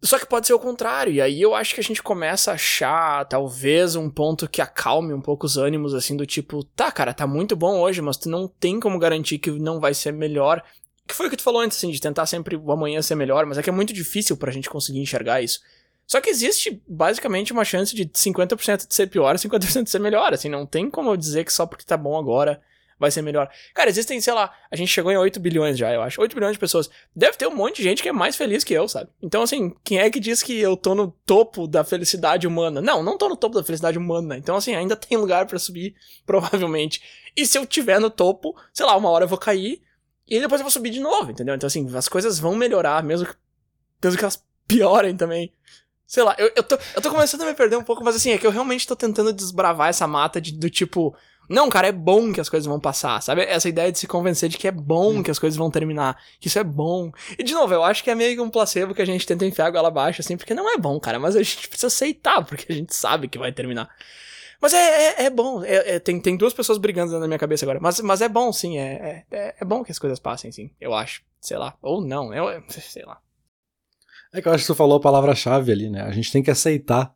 Só 0.03 0.19
que 0.19 0.27
pode 0.27 0.47
ser 0.47 0.53
o 0.53 0.59
contrário, 0.59 1.13
e 1.13 1.21
aí 1.21 1.41
eu 1.41 1.55
acho 1.55 1.75
que 1.75 1.81
a 1.81 1.85
gente 1.85 2.03
começa 2.03 2.51
a 2.51 2.55
achar, 2.55 3.25
talvez, 3.27 3.95
um 3.95 4.11
ponto 4.11 4.49
que 4.49 4.61
acalme 4.61 5.15
um 5.15 5.21
pouco 5.21 5.47
os 5.47 5.57
ânimos, 5.57 5.95
assim, 5.95 6.17
do 6.17 6.27
tipo, 6.27 6.65
tá, 6.65 6.91
cara, 6.91 7.15
tá 7.15 7.25
muito 7.25 7.55
bom 7.55 7.81
hoje, 7.81 8.03
mas 8.03 8.17
tu 8.17 8.29
não 8.29 8.49
tem 8.49 8.81
como 8.81 8.99
garantir 8.99 9.39
que 9.39 9.51
não 9.53 9.79
vai 9.79 9.95
ser 9.95 10.13
melhor. 10.13 10.63
Que 11.07 11.15
foi 11.15 11.27
o 11.27 11.31
que 11.31 11.37
tu 11.37 11.43
falou 11.43 11.61
antes, 11.61 11.79
assim, 11.79 11.91
de 11.91 12.01
tentar 12.01 12.27
sempre 12.27 12.57
o 12.57 12.73
amanhã 12.73 13.03
ser 13.03 13.15
melhor, 13.15 13.45
mas 13.45 13.59
é 13.59 13.63
que 13.63 13.71
é 13.71 13.73
muito 13.73 13.93
difícil 13.93 14.37
pra 14.37 14.53
gente 14.53 14.71
conseguir 14.71 15.01
enxergar 15.01 15.43
isso. 15.43 15.61
Só 16.07 16.21
que 16.21 16.31
existe 16.31 16.83
basicamente 16.87 17.53
uma 17.53 17.65
chance 17.65 17.95
de 17.95 18.07
50% 18.07 18.87
de 18.87 18.95
ser 18.95 19.09
pior 19.09 19.35
e 19.35 19.39
50% 19.39 19.85
de 19.85 19.91
ser 19.91 19.99
melhor. 19.99 20.33
Assim, 20.33 20.49
não 20.49 20.67
tem 20.67 20.91
como 20.91 21.11
eu 21.11 21.17
dizer 21.17 21.45
que 21.45 21.53
só 21.53 21.67
porque 21.67 21.85
tá 21.85 21.97
bom 21.97 22.19
agora 22.19 22.61
vai 23.03 23.11
ser 23.11 23.21
melhor. 23.21 23.51
Cara, 23.75 23.91
existem, 23.91 24.21
sei 24.21 24.33
lá, 24.33 24.55
a 24.71 24.77
gente 24.77 24.89
chegou 24.89 25.11
em 25.11 25.17
8 25.17 25.41
bilhões 25.41 25.77
já, 25.77 25.93
eu 25.93 26.01
acho. 26.03 26.21
8 26.21 26.35
bilhões 26.35 26.53
de 26.53 26.59
pessoas. 26.59 26.89
Deve 27.17 27.37
ter 27.37 27.49
um 27.49 27.55
monte 27.55 27.79
de 27.79 27.83
gente 27.83 28.01
que 28.01 28.09
é 28.09 28.13
mais 28.13 28.37
feliz 28.37 28.63
que 28.63 28.73
eu, 28.73 28.87
sabe? 28.87 29.11
Então, 29.21 29.43
assim, 29.43 29.75
quem 29.83 29.99
é 29.99 30.09
que 30.09 30.21
diz 30.21 30.41
que 30.41 30.57
eu 30.61 30.77
tô 30.77 30.95
no 30.95 31.11
topo 31.27 31.67
da 31.67 31.83
felicidade 31.83 32.47
humana? 32.47 32.81
Não, 32.81 33.03
não 33.03 33.19
tô 33.19 33.29
no 33.29 33.37
topo 33.37 33.57
da 33.57 33.65
felicidade 33.65 33.99
humana. 33.99 34.37
Então, 34.37 34.55
assim, 34.55 34.77
ainda 34.77 34.95
tem 34.95 35.19
lugar 35.19 35.47
para 35.47 35.59
subir, 35.59 35.97
provavelmente. 36.25 37.03
E 37.37 37.45
se 37.45 37.59
eu 37.59 37.67
tiver 37.67 37.99
no 37.99 38.09
topo, 38.09 38.55
sei 38.73 38.87
lá, 38.87 38.97
uma 38.97 39.11
hora 39.11 39.25
eu 39.25 39.29
vou 39.29 39.39
cair 39.39 39.83
e 40.37 40.41
depois 40.41 40.61
eu 40.61 40.65
vou 40.65 40.71
subir 40.71 40.91
de 40.91 41.01
novo, 41.01 41.31
entendeu? 41.31 41.55
Então, 41.55 41.67
assim, 41.67 41.87
as 41.97 42.09
coisas 42.09 42.39
vão 42.39 42.55
melhorar, 42.55 43.03
mesmo 43.03 43.27
que, 43.27 43.35
mesmo 44.03 44.19
que 44.19 44.25
elas 44.25 44.43
piorem 44.67 45.17
também. 45.17 45.53
Sei 46.07 46.23
lá, 46.23 46.35
eu, 46.39 46.51
eu, 46.57 46.63
tô, 46.63 46.79
eu 46.95 47.03
tô 47.03 47.11
começando 47.11 47.43
a 47.43 47.47
me 47.47 47.55
perder 47.55 47.77
um 47.77 47.85
pouco, 47.85 48.05
mas 48.05 48.17
assim, 48.17 48.33
é 48.33 48.39
que 48.39 48.47
eu 48.47 48.51
realmente 48.51 48.87
tô 48.87 48.95
tentando 48.95 49.33
desbravar 49.33 49.89
essa 49.89 50.07
mata 50.07 50.41
de, 50.41 50.53
do 50.53 50.69
tipo, 50.69 51.15
Não, 51.49 51.69
cara, 51.69 51.89
é 51.89 51.93
bom 51.93 52.33
que 52.33 52.41
as 52.41 52.49
coisas 52.49 52.67
vão 52.67 52.81
passar, 52.81 53.21
sabe? 53.23 53.43
Essa 53.43 53.69
ideia 53.69 53.93
de 53.93 53.99
se 53.99 54.07
convencer 54.07 54.49
de 54.49 54.57
que 54.57 54.69
é 54.69 54.71
bom 54.71 55.23
que 55.23 55.31
as 55.31 55.39
coisas 55.39 55.57
vão 55.57 55.71
terminar, 55.71 56.17
que 56.41 56.49
isso 56.49 56.59
é 56.59 56.65
bom. 56.65 57.13
E, 57.39 57.43
de 57.43 57.53
novo, 57.53 57.75
eu 57.75 57.83
acho 57.85 58.03
que 58.03 58.11
é 58.11 58.15
meio 58.15 58.35
que 58.35 58.41
um 58.41 58.49
placebo 58.51 58.95
que 58.95 59.03
a 59.03 59.05
gente 59.05 59.27
tenta 59.27 59.45
enfiar 59.45 59.67
a 59.67 59.71
goela 59.71 59.89
abaixo, 59.89 60.21
assim, 60.23 60.37
porque 60.37 60.55
não 60.55 60.73
é 60.73 60.79
bom, 60.79 60.99
cara, 61.01 61.19
mas 61.19 61.37
a 61.37 61.43
gente 61.43 61.69
precisa 61.69 61.89
aceitar, 61.89 62.45
porque 62.45 62.73
a 62.73 62.75
gente 62.75 62.95
sabe 62.95 63.29
que 63.29 63.39
vai 63.39 63.53
terminar. 63.53 63.91
Mas 64.63 64.73
é, 64.73 64.79
é, 64.79 65.25
é 65.25 65.31
bom, 65.31 65.65
é, 65.65 65.97
é, 65.97 65.99
tem, 65.99 66.21
tem 66.21 66.37
duas 66.37 66.55
pessoas 66.55 66.79
brigando 66.79 67.19
na 67.19 67.27
minha 67.27 67.39
cabeça 67.39 67.65
agora, 67.65 67.81
mas, 67.81 68.01
mas 68.01 68.23
é 68.23 68.29
bom, 68.29 68.53
sim, 68.53 68.79
é, 68.79 69.25
é, 69.31 69.57
é 69.61 69.65
bom 69.65 69.83
que 69.83 69.91
as 69.91 69.99
coisas 69.99 70.21
passem, 70.21 70.53
sim, 70.53 70.71
eu 70.81 70.95
acho, 70.95 71.23
sei 71.41 71.59
lá, 71.59 71.77
ou 71.83 72.01
não, 72.01 72.33
eu, 72.33 72.63
sei 72.71 73.05
lá. 73.05 73.21
É 74.33 74.41
que 74.41 74.49
eu 74.49 74.53
acho 74.53 74.63
que 74.63 74.69
você 74.69 74.75
falou 74.75 74.97
a 74.97 75.01
palavra-chave 75.01 75.73
ali, 75.73 75.91
né? 75.91 76.03
A 76.03 76.13
gente 76.13 76.33
tem 76.33 76.43
que 76.43 76.51
aceitar, 76.51 77.15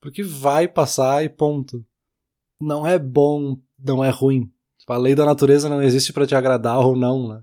porque 0.00 0.22
vai 0.22 0.66
passar 0.66 1.22
e 1.22 1.28
ponto. 1.28 1.84
Não 2.58 2.86
é 2.86 2.98
bom 2.98 3.58
não 3.78 4.04
é 4.04 4.10
ruim. 4.10 4.50
Tipo, 4.78 4.92
a 4.92 4.98
lei 4.98 5.14
da 5.14 5.24
natureza 5.24 5.68
não 5.68 5.82
existe 5.82 6.12
para 6.12 6.26
te 6.26 6.34
agradar 6.34 6.78
ou 6.78 6.96
não, 6.96 7.28
né? 7.28 7.42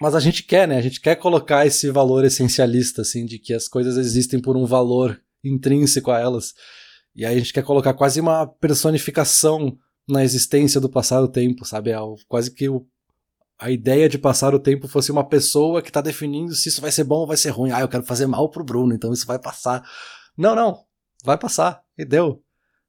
Mas 0.00 0.14
a 0.14 0.20
gente 0.20 0.42
quer, 0.42 0.68
né? 0.68 0.76
A 0.76 0.82
gente 0.82 1.00
quer 1.00 1.16
colocar 1.16 1.66
esse 1.66 1.90
valor 1.90 2.24
essencialista, 2.24 3.02
assim, 3.02 3.24
de 3.24 3.38
que 3.38 3.54
as 3.54 3.66
coisas 3.66 3.96
existem 3.96 4.40
por 4.40 4.56
um 4.56 4.66
valor 4.66 5.20
intrínseco 5.42 6.10
a 6.10 6.20
elas. 6.20 6.54
E 7.16 7.24
aí 7.24 7.34
a 7.34 7.38
gente 7.38 7.52
quer 7.52 7.64
colocar 7.64 7.94
quase 7.94 8.20
uma 8.20 8.46
personificação 8.46 9.78
na 10.06 10.22
existência 10.22 10.78
do 10.78 10.88
passar 10.88 11.22
o 11.22 11.28
tempo, 11.28 11.64
sabe? 11.64 11.90
É 11.90 11.96
quase 12.28 12.50
que 12.50 12.68
o, 12.68 12.86
a 13.58 13.70
ideia 13.70 14.06
de 14.06 14.18
passar 14.18 14.54
o 14.54 14.60
tempo 14.60 14.86
fosse 14.86 15.10
uma 15.10 15.26
pessoa 15.26 15.80
que 15.80 15.90
tá 15.90 16.02
definindo 16.02 16.54
se 16.54 16.68
isso 16.68 16.80
vai 16.80 16.92
ser 16.92 17.04
bom 17.04 17.20
ou 17.20 17.26
vai 17.26 17.38
ser 17.38 17.48
ruim. 17.48 17.70
Ah, 17.70 17.80
eu 17.80 17.88
quero 17.88 18.02
fazer 18.02 18.26
mal 18.26 18.50
pro 18.50 18.62
Bruno, 18.62 18.94
então 18.94 19.14
isso 19.14 19.26
vai 19.26 19.38
passar. 19.38 19.82
Não, 20.36 20.54
não. 20.54 20.84
Vai 21.24 21.38
passar. 21.38 21.82
E 21.96 22.04
deu. 22.04 22.42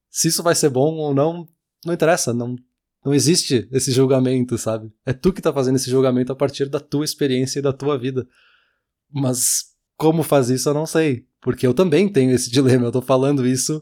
Se 0.10 0.28
isso 0.28 0.44
vai 0.44 0.56
ser 0.56 0.70
bom 0.70 0.96
ou 0.96 1.14
não, 1.14 1.48
não 1.86 1.94
interessa, 1.94 2.34
não, 2.34 2.58
não 3.06 3.14
existe 3.14 3.68
esse 3.72 3.94
julgamento, 3.94 4.58
sabe? 4.58 4.92
É 5.06 5.14
tu 5.14 5.32
que 5.32 5.42
tá 5.42 5.54
fazendo 5.54 5.78
esse 5.78 5.90
julgamento 5.90 6.34
a 6.34 6.36
partir 6.36 6.68
da 6.68 6.82
tua 6.82 7.06
experiência 7.06 7.60
e 7.60 7.62
da 7.62 7.72
tua 7.72 7.98
vida. 7.98 8.28
Mas 9.10 9.68
como 9.96 10.22
fazer 10.22 10.56
isso 10.56 10.68
eu 10.68 10.74
não 10.74 10.86
sei, 10.86 11.26
porque 11.42 11.66
eu 11.66 11.74
também 11.74 12.12
tenho 12.12 12.32
esse 12.32 12.52
dilema, 12.52 12.88
eu 12.88 12.92
tô 12.92 13.02
falando 13.02 13.48
isso 13.48 13.82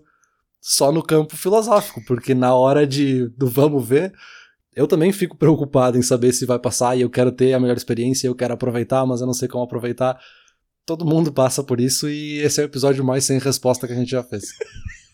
só 0.67 0.91
no 0.91 1.03
campo 1.03 1.37
filosófico, 1.37 2.03
porque 2.07 2.33
na 2.33 2.55
hora 2.55 2.87
de 2.87 3.29
do 3.37 3.47
vamos 3.47 3.87
ver, 3.87 4.11
eu 4.75 4.87
também 4.87 5.11
fico 5.11 5.37
preocupado 5.37 5.95
em 5.95 6.01
saber 6.01 6.33
se 6.33 6.43
vai 6.43 6.57
passar 6.57 6.97
e 6.97 7.01
eu 7.01 7.09
quero 7.09 7.31
ter 7.31 7.53
a 7.53 7.59
melhor 7.59 7.77
experiência, 7.77 8.27
eu 8.27 8.33
quero 8.33 8.55
aproveitar, 8.55 9.05
mas 9.05 9.21
eu 9.21 9.27
não 9.27 9.33
sei 9.35 9.47
como 9.47 9.63
aproveitar. 9.63 10.19
Todo 10.83 11.05
mundo 11.05 11.31
passa 11.31 11.63
por 11.63 11.79
isso 11.79 12.09
e 12.09 12.39
esse 12.39 12.59
é 12.59 12.63
o 12.63 12.65
episódio 12.65 13.05
mais 13.05 13.25
sem 13.25 13.37
resposta 13.37 13.85
que 13.85 13.93
a 13.93 13.95
gente 13.95 14.09
já 14.09 14.23
fez. 14.23 14.45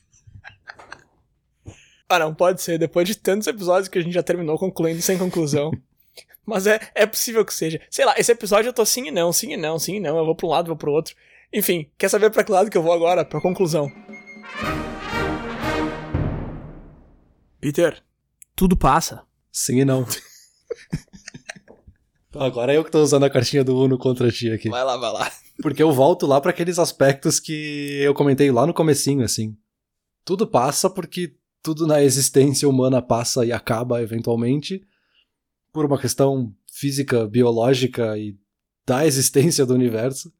Ah, 2.13 2.19
não, 2.19 2.35
pode 2.35 2.61
ser. 2.61 2.77
Depois 2.77 3.07
de 3.07 3.15
tantos 3.15 3.47
episódios 3.47 3.87
que 3.87 3.97
a 3.97 4.01
gente 4.01 4.11
já 4.11 4.21
terminou 4.21 4.57
concluindo 4.57 5.01
sem 5.01 5.17
conclusão. 5.17 5.71
Mas 6.45 6.67
é, 6.67 6.77
é 6.93 7.05
possível 7.05 7.45
que 7.45 7.53
seja. 7.53 7.79
Sei 7.89 8.03
lá, 8.03 8.15
esse 8.17 8.29
episódio 8.29 8.67
eu 8.67 8.73
tô 8.73 8.85
sim 8.85 9.07
e 9.07 9.11
não, 9.11 9.31
sim 9.31 9.53
e 9.53 9.55
não, 9.55 9.79
sim 9.79 9.95
e 9.95 9.99
não. 10.01 10.17
Eu 10.17 10.25
vou 10.25 10.35
pra 10.35 10.45
um 10.45 10.49
lado, 10.49 10.67
vou 10.67 10.75
pro 10.75 10.91
outro. 10.91 11.15
Enfim, 11.53 11.89
quer 11.97 12.09
saber 12.09 12.29
pra 12.29 12.43
que 12.43 12.51
lado 12.51 12.69
que 12.69 12.77
eu 12.77 12.83
vou 12.83 12.91
agora? 12.91 13.23
Pra 13.23 13.39
conclusão. 13.39 13.89
Peter, 17.61 18.03
tudo 18.55 18.75
passa. 18.75 19.21
Sim 19.51 19.81
e 19.81 19.85
não. 19.85 20.03
Agora 22.33 22.73
é 22.73 22.77
eu 22.77 22.83
que 22.83 22.89
tô 22.89 23.03
usando 23.03 23.23
a 23.23 23.29
cartinha 23.29 23.63
do 23.63 23.77
Uno 23.77 23.99
contra 23.99 24.31
ti 24.31 24.49
aqui. 24.49 24.67
Vai 24.67 24.83
lá, 24.83 24.97
vai 24.97 25.13
lá. 25.13 25.31
Porque 25.61 25.83
eu 25.83 25.91
volto 25.91 26.25
lá 26.25 26.41
para 26.41 26.49
aqueles 26.49 26.79
aspectos 26.79 27.39
que 27.39 27.99
eu 28.01 28.15
comentei 28.15 28.51
lá 28.51 28.65
no 28.65 28.73
comecinho, 28.73 29.23
assim. 29.23 29.55
Tudo 30.25 30.47
passa 30.47 30.89
porque 30.89 31.35
tudo 31.61 31.85
na 31.85 32.01
existência 32.01 32.67
humana 32.67 32.99
passa 32.99 33.45
e 33.45 33.51
acaba 33.51 34.01
eventualmente 34.01 34.81
por 35.71 35.85
uma 35.85 35.99
questão 35.99 36.51
física, 36.73 37.27
biológica 37.27 38.17
e 38.17 38.35
da 38.87 39.05
existência 39.05 39.67
do 39.67 39.75
universo. 39.75 40.33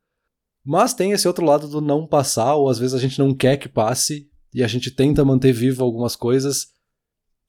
Mas 0.66 0.94
tem 0.94 1.12
esse 1.12 1.28
outro 1.28 1.46
lado 1.46 1.68
do 1.68 1.82
não 1.82 2.08
passar, 2.08 2.56
ou 2.56 2.68
às 2.68 2.80
vezes 2.80 2.96
a 2.96 3.00
gente 3.00 3.20
não 3.20 3.36
quer 3.36 3.58
que 3.58 3.70
passe 3.70 4.28
e 4.54 4.64
a 4.64 4.68
gente 4.68 4.90
tenta 4.90 5.24
manter 5.24 5.52
vivo 5.52 5.84
algumas 5.84 6.16
coisas. 6.16 6.81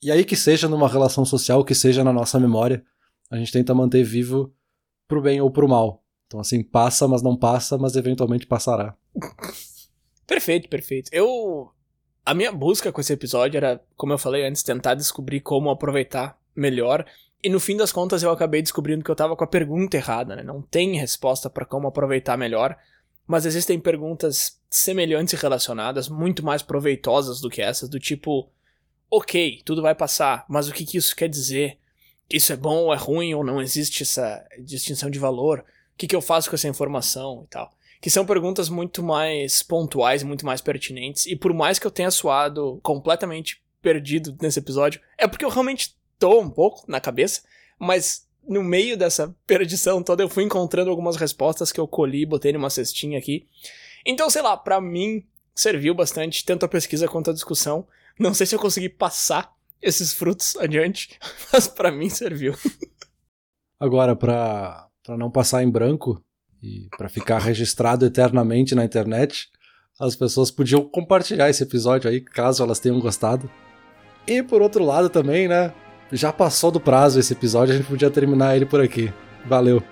E 0.02 0.10
aí 0.10 0.24
que 0.24 0.36
seja 0.36 0.68
numa 0.68 0.88
relação 0.88 1.24
social, 1.24 1.64
que 1.64 1.74
seja 1.74 2.02
na 2.02 2.12
nossa 2.12 2.38
memória, 2.40 2.84
a 3.30 3.36
gente 3.36 3.52
tenta 3.52 3.74
manter 3.74 4.02
vivo 4.02 4.52
pro 5.06 5.22
bem 5.22 5.40
ou 5.40 5.50
pro 5.50 5.68
mal. 5.68 6.02
Então 6.26 6.40
assim, 6.40 6.62
passa, 6.62 7.06
mas 7.06 7.22
não 7.22 7.36
passa, 7.36 7.78
mas 7.78 7.94
eventualmente 7.94 8.46
passará. 8.46 8.96
Perfeito, 10.26 10.68
perfeito. 10.68 11.10
Eu 11.12 11.70
a 12.24 12.34
minha 12.34 12.52
busca 12.52 12.92
com 12.92 13.00
esse 13.00 13.12
episódio 13.12 13.58
era, 13.58 13.82
como 13.96 14.12
eu 14.12 14.18
falei 14.18 14.46
antes, 14.46 14.62
tentar 14.62 14.94
descobrir 14.94 15.40
como 15.40 15.70
aproveitar 15.70 16.38
melhor. 16.54 17.04
E 17.42 17.48
no 17.48 17.58
fim 17.58 17.76
das 17.76 17.90
contas 17.90 18.22
eu 18.22 18.30
acabei 18.30 18.62
descobrindo 18.62 19.04
que 19.04 19.10
eu 19.10 19.16
tava 19.16 19.36
com 19.36 19.42
a 19.42 19.48
pergunta 19.48 19.96
errada, 19.96 20.36
né? 20.36 20.42
Não 20.42 20.62
tem 20.62 20.96
resposta 20.96 21.50
para 21.50 21.64
como 21.64 21.88
aproveitar 21.88 22.38
melhor, 22.38 22.76
mas 23.26 23.44
existem 23.44 23.80
perguntas 23.80 24.60
semelhantes 24.70 25.34
e 25.34 25.36
relacionadas, 25.36 26.08
muito 26.08 26.44
mais 26.44 26.62
proveitosas 26.62 27.40
do 27.40 27.50
que 27.50 27.60
essas, 27.60 27.88
do 27.88 27.98
tipo, 27.98 28.48
ok, 29.12 29.60
tudo 29.62 29.82
vai 29.82 29.94
passar, 29.94 30.46
mas 30.48 30.68
o 30.68 30.72
que, 30.72 30.86
que 30.86 30.96
isso 30.96 31.14
quer 31.14 31.28
dizer? 31.28 31.78
Isso 32.30 32.50
é 32.50 32.56
bom 32.56 32.84
ou 32.84 32.94
é 32.94 32.96
ruim 32.96 33.34
ou 33.34 33.44
não 33.44 33.60
existe 33.60 34.02
essa 34.02 34.42
distinção 34.58 35.10
de 35.10 35.18
valor? 35.18 35.60
O 35.60 35.98
que, 35.98 36.06
que 36.06 36.16
eu 36.16 36.22
faço 36.22 36.48
com 36.48 36.56
essa 36.56 36.66
informação 36.66 37.42
e 37.44 37.50
tal? 37.50 37.70
que 38.00 38.10
são 38.10 38.26
perguntas 38.26 38.68
muito 38.68 39.00
mais 39.00 39.62
pontuais, 39.62 40.24
muito 40.24 40.44
mais 40.44 40.60
pertinentes. 40.60 41.24
E 41.26 41.36
por 41.36 41.54
mais 41.54 41.78
que 41.78 41.86
eu 41.86 41.90
tenha 41.90 42.10
suado 42.10 42.80
completamente 42.82 43.62
perdido 43.80 44.36
nesse 44.42 44.58
episódio, 44.58 45.00
é 45.16 45.28
porque 45.28 45.44
eu 45.44 45.48
realmente 45.48 45.94
tô 46.18 46.40
um 46.40 46.50
pouco 46.50 46.82
na 46.88 47.00
cabeça, 47.00 47.42
mas 47.78 48.26
no 48.46 48.60
meio 48.60 48.96
dessa 48.96 49.32
perdição 49.46 50.02
toda 50.02 50.20
eu 50.20 50.28
fui 50.28 50.42
encontrando 50.42 50.90
algumas 50.90 51.14
respostas 51.14 51.70
que 51.70 51.78
eu 51.78 51.86
colhi, 51.86 52.26
botei 52.26 52.52
numa 52.52 52.70
cestinha 52.70 53.20
aqui. 53.20 53.46
Então, 54.04 54.28
sei 54.28 54.42
lá, 54.42 54.56
para 54.56 54.80
mim 54.80 55.24
serviu 55.54 55.94
bastante 55.94 56.44
tanto 56.44 56.64
a 56.64 56.68
pesquisa 56.68 57.08
quanto 57.08 57.30
a 57.30 57.34
discussão. 57.34 57.86
Não 58.18 58.34
sei 58.34 58.46
se 58.46 58.54
eu 58.54 58.60
consegui 58.60 58.88
passar 58.88 59.52
esses 59.80 60.12
frutos 60.12 60.56
adiante, 60.56 61.18
mas 61.52 61.66
para 61.66 61.90
mim 61.90 62.08
serviu. 62.08 62.54
Agora, 63.80 64.14
para 64.14 64.88
não 65.08 65.30
passar 65.30 65.62
em 65.62 65.70
branco, 65.70 66.22
e 66.62 66.88
para 66.96 67.08
ficar 67.08 67.38
registrado 67.38 68.06
eternamente 68.06 68.74
na 68.74 68.84
internet, 68.84 69.48
as 69.98 70.14
pessoas 70.14 70.50
podiam 70.50 70.84
compartilhar 70.84 71.50
esse 71.50 71.62
episódio 71.62 72.08
aí, 72.08 72.20
caso 72.20 72.62
elas 72.62 72.78
tenham 72.78 73.00
gostado. 73.00 73.50
E 74.26 74.42
por 74.42 74.62
outro 74.62 74.84
lado 74.84 75.10
também, 75.10 75.48
né? 75.48 75.74
Já 76.12 76.32
passou 76.32 76.70
do 76.70 76.78
prazo 76.78 77.18
esse 77.18 77.32
episódio, 77.32 77.74
a 77.74 77.76
gente 77.76 77.88
podia 77.88 78.10
terminar 78.10 78.54
ele 78.54 78.66
por 78.66 78.80
aqui. 78.80 79.12
Valeu. 79.44 79.82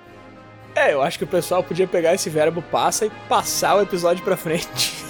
É, 0.75 0.93
eu 0.93 1.03
acho 1.03 1.19
que 1.19 1.25
o 1.25 1.29
pessoal 1.29 1.65
podia 1.65 1.89
pegar 1.89 2.15
esse 2.15 2.31
verbo 2.31 2.63
passa 2.63 3.07
e 3.07 3.11
passar 3.29 3.77
o 3.77 3.83
episódio 3.83 4.23
pra 4.23 4.37
frente. 4.37 5.05